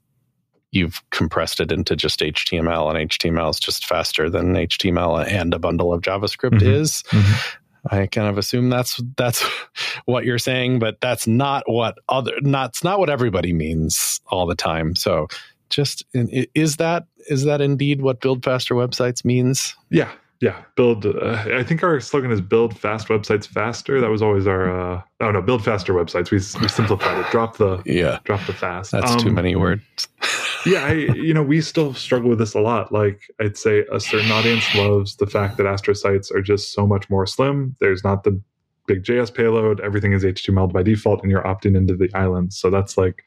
you've 0.71 1.03
compressed 1.11 1.59
it 1.59 1.71
into 1.71 1.95
just 1.95 2.21
HTML, 2.21 2.89
and 2.95 3.09
HTML 3.09 3.49
is 3.49 3.59
just 3.59 3.85
faster 3.85 4.29
than 4.29 4.53
HTML 4.53 5.27
and 5.27 5.53
a 5.53 5.59
bundle 5.59 5.93
of 5.93 6.01
JavaScript 6.01 6.59
mm-hmm. 6.59 6.67
is. 6.67 7.03
Mm-hmm. 7.09 7.57
I 7.91 8.07
kind 8.07 8.27
of 8.27 8.37
assume 8.37 8.69
that's 8.69 9.01
that's 9.15 9.41
what 10.05 10.25
you're 10.25 10.37
saying, 10.37 10.79
but 10.79 10.99
that's 11.01 11.27
not 11.27 11.63
what 11.67 11.97
other 12.07 12.33
not 12.41 12.83
not 12.83 12.99
what 12.99 13.09
everybody 13.09 13.53
means 13.53 14.19
all 14.27 14.45
the 14.45 14.55
time. 14.55 14.95
So 14.95 15.27
just 15.69 16.05
is 16.13 16.77
that 16.77 17.05
is 17.29 17.43
that 17.45 17.61
indeed 17.61 18.01
what 18.01 18.21
build 18.21 18.43
faster 18.43 18.75
websites 18.75 19.23
means? 19.23 19.75
Yeah, 19.89 20.11
yeah. 20.41 20.61
Build. 20.75 21.05
Uh, 21.05 21.43
I 21.53 21.63
think 21.63 21.83
our 21.83 21.99
slogan 21.99 22.31
is 22.31 22.41
build 22.41 22.77
fast 22.77 23.07
websites 23.07 23.45
faster. 23.45 23.99
That 23.99 24.09
was 24.09 24.21
always 24.21 24.47
our. 24.47 24.69
Uh, 24.69 25.01
oh 25.21 25.31
no, 25.31 25.41
build 25.41 25.63
faster 25.63 25.93
websites. 25.93 26.31
We 26.31 26.37
we 26.61 26.67
simplified 26.69 27.17
it. 27.17 27.29
Drop 27.31 27.57
the 27.57 27.81
yeah. 27.85 28.19
Drop 28.23 28.45
the 28.45 28.53
fast. 28.53 28.91
That's 28.91 29.11
um, 29.11 29.19
too 29.19 29.31
many 29.31 29.55
words. 29.55 29.83
yeah, 30.65 30.85
I, 30.85 30.93
you 30.93 31.33
know, 31.33 31.43
we 31.43 31.61
still 31.61 31.93
struggle 31.93 32.29
with 32.29 32.39
this 32.39 32.53
a 32.53 32.61
lot. 32.61 32.91
Like 32.91 33.21
I'd 33.39 33.57
say, 33.57 33.85
a 33.91 33.99
certain 33.99 34.31
audience 34.31 34.63
loves 34.75 35.17
the 35.17 35.27
fact 35.27 35.57
that 35.57 35.65
Astro 35.65 35.93
sites 35.93 36.31
are 36.31 36.41
just 36.41 36.73
so 36.73 36.87
much 36.87 37.09
more 37.09 37.25
slim. 37.25 37.75
There's 37.79 38.03
not 38.03 38.23
the 38.23 38.39
big 38.87 39.03
JS 39.03 39.33
payload. 39.33 39.81
Everything 39.81 40.13
is 40.13 40.23
HTML 40.23 40.71
by 40.71 40.83
default, 40.83 41.21
and 41.21 41.29
you're 41.29 41.43
opting 41.43 41.75
into 41.75 41.95
the 41.95 42.09
islands. 42.13 42.57
So 42.57 42.69
that's 42.69 42.97
like 42.97 43.23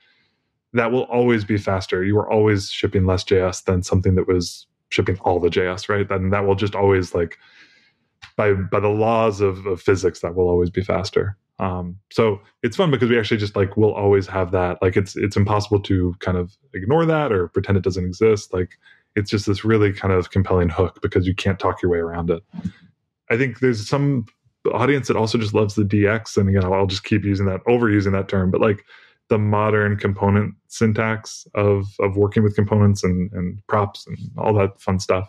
that 0.73 0.91
will 0.91 1.05
always 1.05 1.45
be 1.45 1.59
faster. 1.59 2.05
You 2.05 2.19
are 2.19 2.31
always 2.31 2.71
shipping 2.71 3.07
less 3.07 3.25
JS 3.25 3.65
than 3.65 3.83
something 3.83 4.15
that 4.15 4.27
was 4.27 4.67
shipping 4.89 5.19
all 5.21 5.41
the 5.41 5.49
JS, 5.49 5.89
right? 5.89 6.09
Then 6.09 6.31
that 6.31 6.47
will 6.47 6.55
just 6.55 6.75
always 6.75 7.15
like 7.15 7.39
by 8.37 8.53
by 8.55 8.81
the 8.81 8.89
laws 8.89 9.41
of, 9.41 9.67
of 9.67 9.81
physics 9.81 10.21
that 10.21 10.35
will 10.35 10.49
always 10.49 10.71
be 10.71 10.83
faster. 10.83 11.37
Um, 11.59 11.99
so 12.11 12.41
it's 12.63 12.77
fun 12.77 12.91
because 12.91 13.11
we 13.11 13.19
actually 13.19 13.37
just 13.37 13.57
like 13.57 13.77
will 13.77 13.93
always 13.95 14.27
have 14.27 14.51
that. 14.53 14.81
Like 14.83 14.97
it's 14.97 15.17
it's 15.17 15.37
impossible 15.37 15.81
to 15.81 16.15
kind 16.21 16.39
of 16.39 16.57
ignore 16.75 17.07
that 17.07 17.33
or 17.33 17.49
pretend 17.49 17.79
it 17.79 17.85
doesn't 17.85 18.05
exist. 18.05 18.53
Like 18.53 18.79
it's 19.15 19.31
just 19.31 19.47
this 19.47 19.65
really 19.65 19.93
kind 19.93 20.13
of 20.13 20.31
compelling 20.31 20.71
hook 20.71 21.01
because 21.03 21.27
you 21.27 21.35
can't 21.35 21.59
talk 21.59 21.83
your 21.83 21.91
way 21.91 21.99
around 21.99 22.31
it. 22.31 22.43
I 23.31 23.37
think 23.37 23.61
there's 23.61 23.89
some 23.89 24.27
audience 24.73 25.09
that 25.09 25.17
also 25.17 25.39
just 25.39 25.55
loves 25.55 25.75
the 25.75 25.85
DX, 25.85 26.37
and 26.37 26.49
again, 26.49 26.65
I'll 26.65 26.87
just 26.87 27.05
keep 27.05 27.25
using 27.25 27.47
that, 27.47 27.65
overusing 27.65 28.13
that 28.13 28.29
term, 28.29 28.51
but 28.51 28.61
like 28.61 28.85
the 29.33 29.39
modern 29.39 29.97
component 29.97 30.55
syntax 30.69 31.47
of 31.55 31.87
of 32.01 32.19
working 32.19 32.43
with 32.43 32.55
components 32.55 33.03
and, 33.03 33.33
and 33.33 33.67
props 33.67 34.07
and 34.07 34.19
all 34.37 34.53
that 34.53 34.79
fun 34.79 35.01
stuff. 35.01 35.27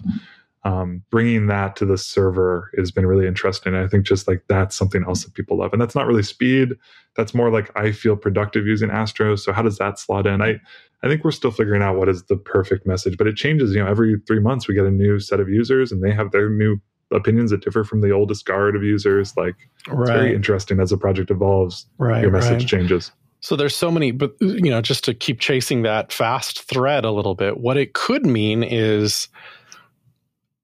Um, 0.66 1.04
bringing 1.10 1.48
that 1.48 1.78
to 1.78 1.86
the 1.86 1.98
server 1.98 2.70
has 2.78 2.92
been 2.92 3.06
really 3.06 3.28
interesting. 3.28 3.76
I 3.76 3.88
think 3.88 4.06
just 4.06 4.28
like 4.28 4.44
that's 4.50 4.76
something 4.76 5.06
else 5.08 5.24
that 5.24 5.36
people 5.36 5.58
love, 5.58 5.72
and 5.72 5.82
that's 5.82 5.96
not 5.96 6.06
really 6.06 6.22
speed. 6.22 6.74
That's 7.16 7.34
more 7.34 7.50
like 7.50 7.72
I 7.78 7.94
feel 7.94 8.18
productive 8.18 8.68
using 8.68 8.92
Astro. 8.92 9.38
So 9.38 9.54
how 9.54 9.62
does 9.62 9.78
that 9.78 10.00
slot 10.00 10.28
in? 10.28 10.42
I 10.42 10.60
I 11.02 11.08
think 11.08 11.24
we're 11.24 11.32
still 11.32 11.52
figuring 11.52 11.82
out 11.82 11.96
what 11.96 12.10
is 12.10 12.24
the 12.24 12.36
perfect 12.36 12.86
message, 12.86 13.18
but 13.18 13.28
it 13.28 13.38
changes. 13.38 13.74
You 13.74 13.86
know, 13.86 13.90
every 13.90 14.18
three 14.28 14.42
months 14.42 14.68
we 14.68 14.76
get 14.76 14.86
a 14.86 14.92
new 14.92 15.18
set 15.18 15.40
of 15.40 15.48
users, 15.48 15.94
and 15.94 16.04
they 16.04 16.12
have 16.12 16.32
their 16.32 16.50
new 16.50 16.78
opinions 17.12 17.52
that 17.52 17.64
differ 17.64 17.86
from 17.86 18.02
the 18.02 18.12
oldest 18.12 18.46
guard 18.46 18.76
of 18.76 18.84
users. 18.84 19.34
Like 19.38 19.56
right. 19.88 20.02
it's 20.02 20.10
very 20.10 20.36
interesting 20.36 20.82
as 20.82 20.90
the 20.90 20.98
project 20.98 21.32
evolves. 21.32 21.86
Right, 21.98 22.22
your 22.22 22.32
message 22.32 22.64
right. 22.64 22.68
changes. 22.68 23.14
So 23.44 23.58
there's 23.58 23.76
so 23.76 23.92
many, 23.92 24.12
but 24.12 24.36
you 24.40 24.72
know, 24.72 24.80
just 24.80 25.04
to 25.04 25.14
keep 25.14 25.42
chasing 25.42 25.82
that 25.82 26.14
fast 26.14 26.62
thread 26.62 27.04
a 27.04 27.12
little 27.12 27.36
bit, 27.36 27.58
what 27.58 27.76
it 27.76 27.94
could 27.94 28.26
mean 28.26 28.64
is 28.64 29.28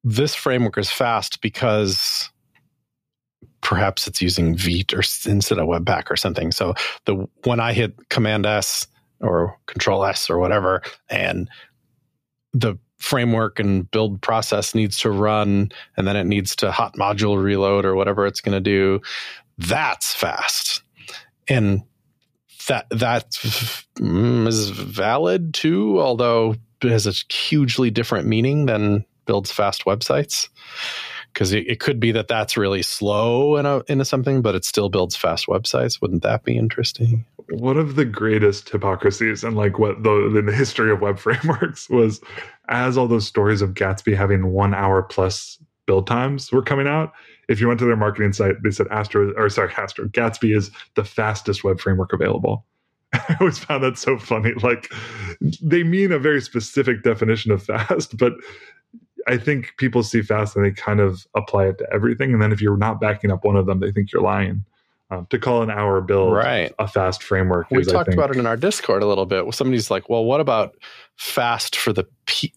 this 0.05 0.34
framework 0.34 0.77
is 0.77 0.89
fast 0.89 1.41
because 1.41 2.30
perhaps 3.59 4.07
it's 4.07 4.21
using 4.21 4.55
Vite 4.55 4.93
or 4.93 5.03
instead 5.30 5.59
of 5.59 5.67
Webpack 5.67 6.09
or 6.09 6.15
something. 6.15 6.53
So 6.53 6.73
the 7.03 7.27
when 7.43 7.59
I 7.59 7.73
hit 7.73 7.95
Command 8.07 8.45
S 8.45 8.88
or 9.19 9.59
Control 9.65 10.05
S 10.05 10.30
or 10.30 10.39
whatever, 10.39 10.82
and 11.09 11.49
the 12.53 12.77
framework 12.97 13.59
and 13.59 13.91
build 13.91 14.21
process 14.21 14.73
needs 14.73 14.97
to 15.01 15.11
run, 15.11 15.69
and 15.97 16.07
then 16.07 16.15
it 16.15 16.27
needs 16.27 16.55
to 16.55 16.71
hot 16.71 16.95
module 16.95 17.43
reload 17.43 17.84
or 17.84 17.95
whatever 17.95 18.25
it's 18.25 18.39
going 18.39 18.55
to 18.55 18.61
do, 18.61 19.01
that's 19.57 20.13
fast. 20.13 20.82
And 21.49 21.84
that 22.70 22.88
that 22.91 23.32
mm, 23.99 24.72
valid 24.72 25.53
too, 25.53 25.99
although 25.99 26.55
it 26.82 26.89
has 26.89 27.05
a 27.05 27.34
hugely 27.34 27.91
different 27.91 28.28
meaning 28.28 28.65
than 28.65 29.05
builds 29.26 29.51
fast 29.51 29.86
websites. 29.86 30.47
because 31.34 31.51
it, 31.53 31.67
it, 31.67 31.80
could 31.80 31.99
be 31.99 32.11
that 32.11 32.28
that's 32.28 32.57
really 32.57 32.82
slow 32.82 33.57
in 33.57 33.65
a, 33.65 33.84
into 33.88 34.05
something, 34.05 34.41
but 34.41 34.55
it 34.55 34.65
still 34.65 34.89
builds 34.89 35.15
fast 35.15 35.45
websites. 35.47 36.01
Wouldn't 36.01 36.24
that 36.24 36.43
be 36.43 36.57
interesting? 36.57 37.26
One 37.51 37.78
of 37.78 37.95
the 37.95 38.05
greatest 38.05 38.70
hypocrisies 38.70 39.43
and 39.43 39.55
like 39.55 39.78
what 39.78 40.01
the 40.03 40.38
in 40.38 40.45
the 40.45 40.55
history 40.55 40.91
of 40.91 41.01
web 41.01 41.20
frameworks 41.26 41.89
was 41.89 42.22
as 42.70 42.97
all 42.97 43.07
those 43.07 43.28
stories 43.28 43.61
of 43.61 43.74
Gatsby 43.74 44.15
having 44.15 44.51
one 44.51 44.74
hour 44.74 45.03
plus 45.03 45.57
build 45.86 46.07
times 46.07 46.51
were 46.51 46.61
coming 46.61 46.88
out. 46.88 47.11
If 47.49 47.59
you 47.59 47.67
went 47.67 47.79
to 47.79 47.85
their 47.85 47.97
marketing 47.97 48.31
site, 48.31 48.55
they 48.63 48.71
said 48.71 48.87
Astro 48.89 49.33
or 49.35 49.49
sorry, 49.49 49.73
Astro 49.75 50.07
Gatsby 50.07 50.55
is 50.55 50.71
the 50.95 51.03
fastest 51.03 51.63
web 51.63 51.79
framework 51.79 52.13
available. 52.13 52.65
I 53.13 53.35
always 53.39 53.57
found 53.57 53.83
that 53.83 53.97
so 53.97 54.17
funny. 54.17 54.53
Like 54.61 54.91
they 55.61 55.83
mean 55.83 56.11
a 56.11 56.19
very 56.19 56.41
specific 56.41 57.03
definition 57.03 57.51
of 57.51 57.63
fast, 57.65 58.17
but 58.17 58.33
I 59.27 59.37
think 59.37 59.73
people 59.77 60.03
see 60.03 60.21
fast 60.21 60.55
and 60.55 60.63
they 60.63 60.71
kind 60.71 60.99
of 60.99 61.25
apply 61.35 61.67
it 61.67 61.79
to 61.79 61.87
everything. 61.91 62.33
And 62.33 62.41
then 62.41 62.51
if 62.51 62.61
you're 62.61 62.77
not 62.77 63.01
backing 63.01 63.31
up 63.31 63.43
one 63.43 63.55
of 63.55 63.65
them, 63.65 63.79
they 63.79 63.91
think 63.91 64.13
you're 64.13 64.21
lying. 64.21 64.63
Um, 65.11 65.25
to 65.31 65.39
call 65.39 65.63
an 65.63 65.71
hour 65.71 66.01
build 66.01 66.33
right. 66.33 66.71
a 66.77 66.87
fast 66.87 67.23
framework. 67.23 67.71
We 67.71 67.79
is, 67.79 67.87
talked 67.87 68.13
about 68.13 68.29
it 68.29 68.37
in 68.37 68.45
our 68.45 68.55
Discord 68.55 69.01
a 69.01 69.07
little 69.07 69.25
bit. 69.25 69.51
Somebody's 69.55 69.89
like, 69.89 70.07
"Well, 70.07 70.23
what 70.23 70.39
about 70.39 70.75
fast 71.15 71.75
for 71.75 71.91
the 71.91 72.05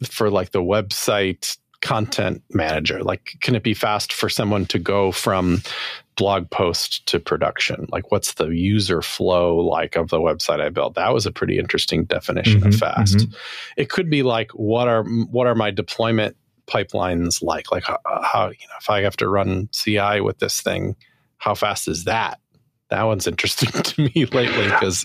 for 0.04 0.28
like 0.28 0.50
the 0.50 0.60
website 0.60 1.56
content 1.82 2.42
manager? 2.50 3.02
Like, 3.02 3.36
can 3.40 3.54
it 3.54 3.62
be 3.62 3.74
fast 3.74 4.12
for 4.12 4.28
someone 4.28 4.64
to 4.66 4.78
go 4.78 5.12
from 5.12 5.62
blog 6.16 6.48
post 6.50 7.04
to 7.06 7.20
production? 7.20 7.86
Like, 7.90 8.10
what's 8.10 8.34
the 8.34 8.48
user 8.48 9.02
flow 9.02 9.56
like 9.56 9.96
of 9.96 10.08
the 10.08 10.18
website 10.18 10.60
I 10.60 10.70
built? 10.70 10.94
That 10.94 11.12
was 11.12 11.26
a 11.26 11.32
pretty 11.32 11.58
interesting 11.58 12.04
definition 12.04 12.60
mm-hmm, 12.60 12.68
of 12.68 12.76
fast. 12.76 13.18
Mm-hmm. 13.18 13.34
It 13.76 13.90
could 13.90 14.08
be 14.08 14.22
like, 14.22 14.50
what 14.52 14.88
are 14.88 15.04
what 15.04 15.46
are 15.46 15.54
my 15.54 15.70
deployment 15.70 16.36
pipelines 16.66 17.42
like? 17.42 17.70
Like 17.70 17.84
how, 17.84 17.98
how, 18.06 18.46
you 18.46 18.66
know 18.68 18.76
if 18.80 18.88
I 18.88 19.02
have 19.02 19.16
to 19.18 19.28
run 19.28 19.68
CI 19.72 20.20
with 20.20 20.38
this 20.38 20.60
thing, 20.60 20.96
how 21.38 21.54
fast 21.54 21.88
is 21.88 22.04
that? 22.04 22.40
That 22.90 23.02
one's 23.02 23.26
interesting 23.32 23.70
to 23.70 24.02
me 24.02 24.26
lately 24.26 24.64
because 24.64 25.04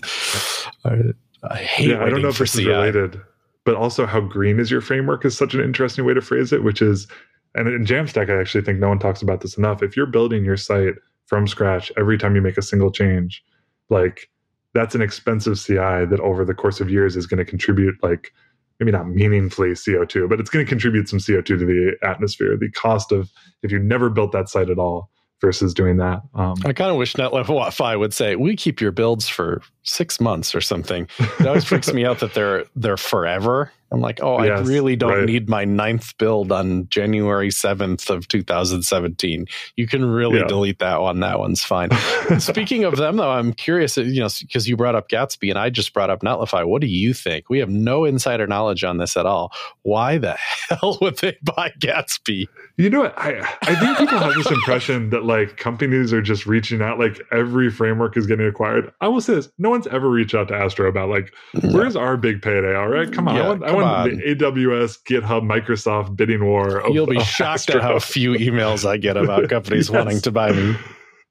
I, 0.84 1.00
I, 1.42 1.56
hate. 1.56 1.90
Yeah, 1.90 2.04
I 2.04 2.08
don't 2.08 2.22
know 2.22 2.28
if 2.28 2.38
this 2.38 2.52
CI. 2.52 2.62
is 2.62 2.66
related, 2.66 3.20
but 3.68 3.76
also 3.76 4.06
how 4.06 4.18
green 4.18 4.58
is 4.58 4.70
your 4.70 4.80
framework 4.80 5.26
is 5.26 5.36
such 5.36 5.52
an 5.52 5.60
interesting 5.60 6.06
way 6.06 6.14
to 6.14 6.22
phrase 6.22 6.54
it. 6.54 6.64
Which 6.64 6.80
is, 6.80 7.06
and 7.54 7.68
in 7.68 7.84
Jamstack, 7.84 8.30
I 8.30 8.40
actually 8.40 8.64
think 8.64 8.78
no 8.78 8.88
one 8.88 8.98
talks 8.98 9.20
about 9.20 9.42
this 9.42 9.58
enough. 9.58 9.82
If 9.82 9.94
you're 9.94 10.06
building 10.06 10.42
your 10.42 10.56
site 10.56 10.94
from 11.26 11.46
scratch 11.46 11.92
every 11.98 12.16
time 12.16 12.34
you 12.34 12.40
make 12.40 12.56
a 12.56 12.62
single 12.62 12.90
change, 12.90 13.44
like 13.90 14.30
that's 14.72 14.94
an 14.94 15.02
expensive 15.02 15.60
CI 15.60 16.06
that 16.06 16.18
over 16.22 16.46
the 16.46 16.54
course 16.54 16.80
of 16.80 16.88
years 16.88 17.14
is 17.14 17.26
going 17.26 17.36
to 17.36 17.44
contribute 17.44 17.94
like 18.02 18.32
maybe 18.80 18.90
not 18.90 19.06
meaningfully 19.06 19.72
CO2, 19.72 20.30
but 20.30 20.40
it's 20.40 20.48
going 20.48 20.64
to 20.64 20.68
contribute 20.68 21.06
some 21.06 21.18
CO2 21.18 21.44
to 21.44 21.56
the 21.58 21.92
atmosphere. 22.02 22.56
The 22.56 22.70
cost 22.70 23.12
of 23.12 23.30
if 23.62 23.70
you 23.70 23.78
never 23.78 24.08
built 24.08 24.32
that 24.32 24.48
site 24.48 24.70
at 24.70 24.78
all 24.78 25.10
versus 25.40 25.74
doing 25.74 25.98
that. 25.98 26.22
Um, 26.34 26.56
I 26.64 26.72
kind 26.72 26.90
of 26.90 26.96
wish 26.96 27.14
Netlify 27.14 27.98
would 27.98 28.14
say 28.14 28.36
we 28.36 28.56
keep 28.56 28.80
your 28.80 28.92
builds 28.92 29.28
for 29.28 29.62
six 29.82 30.20
months 30.20 30.54
or 30.54 30.60
something. 30.60 31.08
It 31.18 31.46
always 31.46 31.64
freaks 31.64 31.92
me 31.92 32.04
out 32.04 32.20
that 32.20 32.34
they're 32.34 32.64
they're 32.76 32.96
forever. 32.96 33.72
I'm 33.90 34.00
like, 34.00 34.22
oh, 34.22 34.42
yes, 34.42 34.58
I 34.58 34.62
really 34.62 34.96
don't 34.96 35.10
right. 35.10 35.24
need 35.24 35.48
my 35.48 35.64
ninth 35.64 36.16
build 36.18 36.52
on 36.52 36.86
January 36.90 37.48
7th 37.48 38.10
of 38.10 38.28
2017. 38.28 39.46
You 39.76 39.86
can 39.86 40.04
really 40.04 40.40
yeah. 40.40 40.46
delete 40.46 40.78
that 40.80 41.00
one. 41.00 41.20
That 41.20 41.38
one's 41.38 41.64
fine. 41.64 41.88
Speaking 42.38 42.84
of 42.84 42.96
them, 42.96 43.16
though, 43.16 43.30
I'm 43.30 43.54
curious, 43.54 43.96
you 43.96 44.20
know, 44.20 44.28
because 44.42 44.68
you 44.68 44.76
brought 44.76 44.94
up 44.94 45.08
Gatsby 45.08 45.48
and 45.48 45.58
I 45.58 45.70
just 45.70 45.94
brought 45.94 46.10
up 46.10 46.20
Netlify. 46.20 46.66
What 46.66 46.82
do 46.82 46.86
you 46.86 47.14
think? 47.14 47.48
We 47.48 47.60
have 47.60 47.70
no 47.70 48.04
insider 48.04 48.46
knowledge 48.46 48.84
on 48.84 48.98
this 48.98 49.16
at 49.16 49.24
all. 49.24 49.52
Why 49.82 50.18
the 50.18 50.36
hell 50.68 50.98
would 51.00 51.18
they 51.18 51.38
buy 51.42 51.72
Gatsby? 51.80 52.46
You 52.78 52.88
know 52.90 53.00
what? 53.00 53.18
I, 53.18 53.40
I 53.62 53.74
think 53.74 53.98
people 53.98 54.18
have 54.18 54.34
this 54.34 54.48
impression 54.52 55.10
that 55.10 55.24
like 55.24 55.56
companies 55.56 56.12
are 56.12 56.22
just 56.22 56.46
reaching 56.46 56.80
out, 56.80 56.96
like 56.96 57.20
every 57.32 57.70
framework 57.70 58.16
is 58.16 58.28
getting 58.28 58.46
acquired. 58.46 58.92
I 59.00 59.08
will 59.08 59.20
say 59.20 59.34
this 59.34 59.50
no 59.58 59.68
one's 59.68 59.88
ever 59.88 60.08
reached 60.08 60.32
out 60.32 60.46
to 60.48 60.54
Astro 60.54 60.88
about 60.88 61.08
like, 61.08 61.34
where's 61.72 61.96
our 61.96 62.16
big 62.16 62.40
payday? 62.40 62.76
All 62.76 62.86
right, 62.86 63.12
come 63.12 63.26
on. 63.26 63.34
Yeah, 63.34 63.42
I 63.42 63.48
want, 63.48 63.64
I 63.64 63.72
want 63.72 64.10
the 64.16 64.36
AWS, 64.36 65.02
GitHub, 65.02 65.42
Microsoft 65.42 66.14
bidding 66.14 66.44
war. 66.44 66.84
You'll 66.88 67.08
be 67.08 67.18
shocked 67.18 67.68
Astro. 67.68 67.80
at 67.80 67.82
how 67.82 67.98
few 67.98 68.34
emails 68.34 68.88
I 68.88 68.96
get 68.96 69.16
about 69.16 69.48
companies 69.50 69.88
yes. 69.88 69.98
wanting 69.98 70.20
to 70.20 70.30
buy 70.30 70.52
me. 70.52 70.76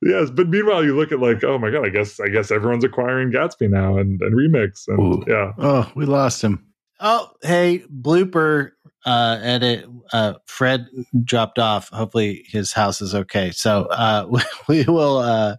Yes, 0.01 0.29
but 0.29 0.49
meanwhile, 0.49 0.83
you 0.83 0.97
look 0.97 1.13
at 1.13 1.21
like, 1.21 1.45
oh 1.45 1.57
my 1.57 1.71
god, 1.71 1.85
I 1.85 1.89
guess 1.89 2.19
I 2.19 2.27
guess 2.27 2.51
everyone's 2.51 2.83
acquiring 2.83 3.31
Gatsby 3.31 3.69
now 3.69 3.97
and, 3.97 4.21
and 4.21 4.35
Remix, 4.35 4.83
and 4.89 4.99
Ooh. 4.99 5.23
yeah. 5.25 5.53
Oh, 5.57 5.89
we 5.95 6.05
lost 6.05 6.41
him. 6.41 6.67
Oh, 6.99 7.29
hey, 7.43 7.83
blooper 7.93 8.71
uh, 9.07 9.39
edit. 9.41 9.85
Uh, 10.11 10.33
Fred 10.45 10.87
dropped 11.23 11.57
off. 11.57 11.89
Hopefully, 11.89 12.43
his 12.47 12.73
house 12.73 13.01
is 13.01 13.15
okay. 13.15 13.51
So 13.51 13.85
uh, 13.85 14.27
we, 14.29 14.41
we 14.67 14.83
will. 14.83 15.17
Uh, 15.17 15.55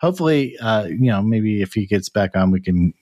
hopefully, 0.00 0.56
uh, 0.58 0.84
you 0.86 1.10
know, 1.10 1.20
maybe 1.20 1.60
if 1.62 1.74
he 1.74 1.84
gets 1.86 2.08
back 2.08 2.36
on, 2.36 2.52
we 2.52 2.60
can 2.60 2.94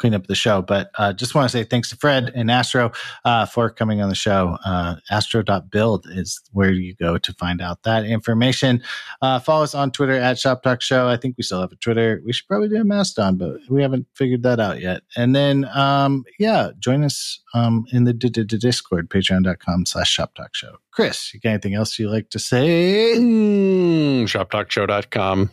clean 0.00 0.14
up 0.14 0.26
the 0.26 0.34
show. 0.34 0.62
But 0.62 0.90
uh, 0.98 1.12
just 1.12 1.34
want 1.34 1.48
to 1.48 1.52
say 1.56 1.62
thanks 1.62 1.90
to 1.90 1.96
Fred 1.96 2.32
and 2.34 2.50
Astro 2.50 2.90
uh, 3.24 3.46
for 3.46 3.68
coming 3.70 4.00
on 4.00 4.08
the 4.08 4.14
show. 4.14 4.56
Uh, 4.64 4.96
astro.build 5.10 6.06
is 6.10 6.40
where 6.52 6.72
you 6.72 6.94
go 6.94 7.18
to 7.18 7.32
find 7.34 7.60
out 7.60 7.82
that 7.82 8.04
information. 8.04 8.82
Uh, 9.20 9.38
follow 9.38 9.62
us 9.62 9.74
on 9.74 9.90
Twitter 9.90 10.14
at 10.14 10.38
Shop 10.38 10.62
Talk 10.62 10.80
Show. 10.80 11.06
I 11.06 11.16
think 11.16 11.36
we 11.36 11.44
still 11.44 11.60
have 11.60 11.70
a 11.70 11.76
Twitter. 11.76 12.22
We 12.24 12.32
should 12.32 12.48
probably 12.48 12.70
do 12.70 12.80
a 12.80 12.84
Mastodon, 12.84 13.36
but 13.36 13.60
we 13.68 13.82
haven't 13.82 14.06
figured 14.14 14.42
that 14.42 14.58
out 14.58 14.80
yet. 14.80 15.02
And 15.16 15.36
then, 15.36 15.66
um, 15.74 16.24
yeah, 16.38 16.70
join 16.78 17.04
us 17.04 17.40
um, 17.52 17.84
in 17.92 18.04
the 18.04 18.14
Discord, 18.14 19.10
patreon.com 19.10 19.86
slash 19.86 20.10
Shop 20.10 20.34
Talk 20.34 20.54
Show. 20.54 20.76
Chris, 20.92 21.32
you 21.34 21.40
got 21.40 21.50
anything 21.50 21.74
else 21.74 21.98
you 21.98 22.08
like 22.08 22.30
to 22.30 22.38
say? 22.38 23.14
Mm, 23.16 24.22
ShopTalkShow.com 24.24 25.50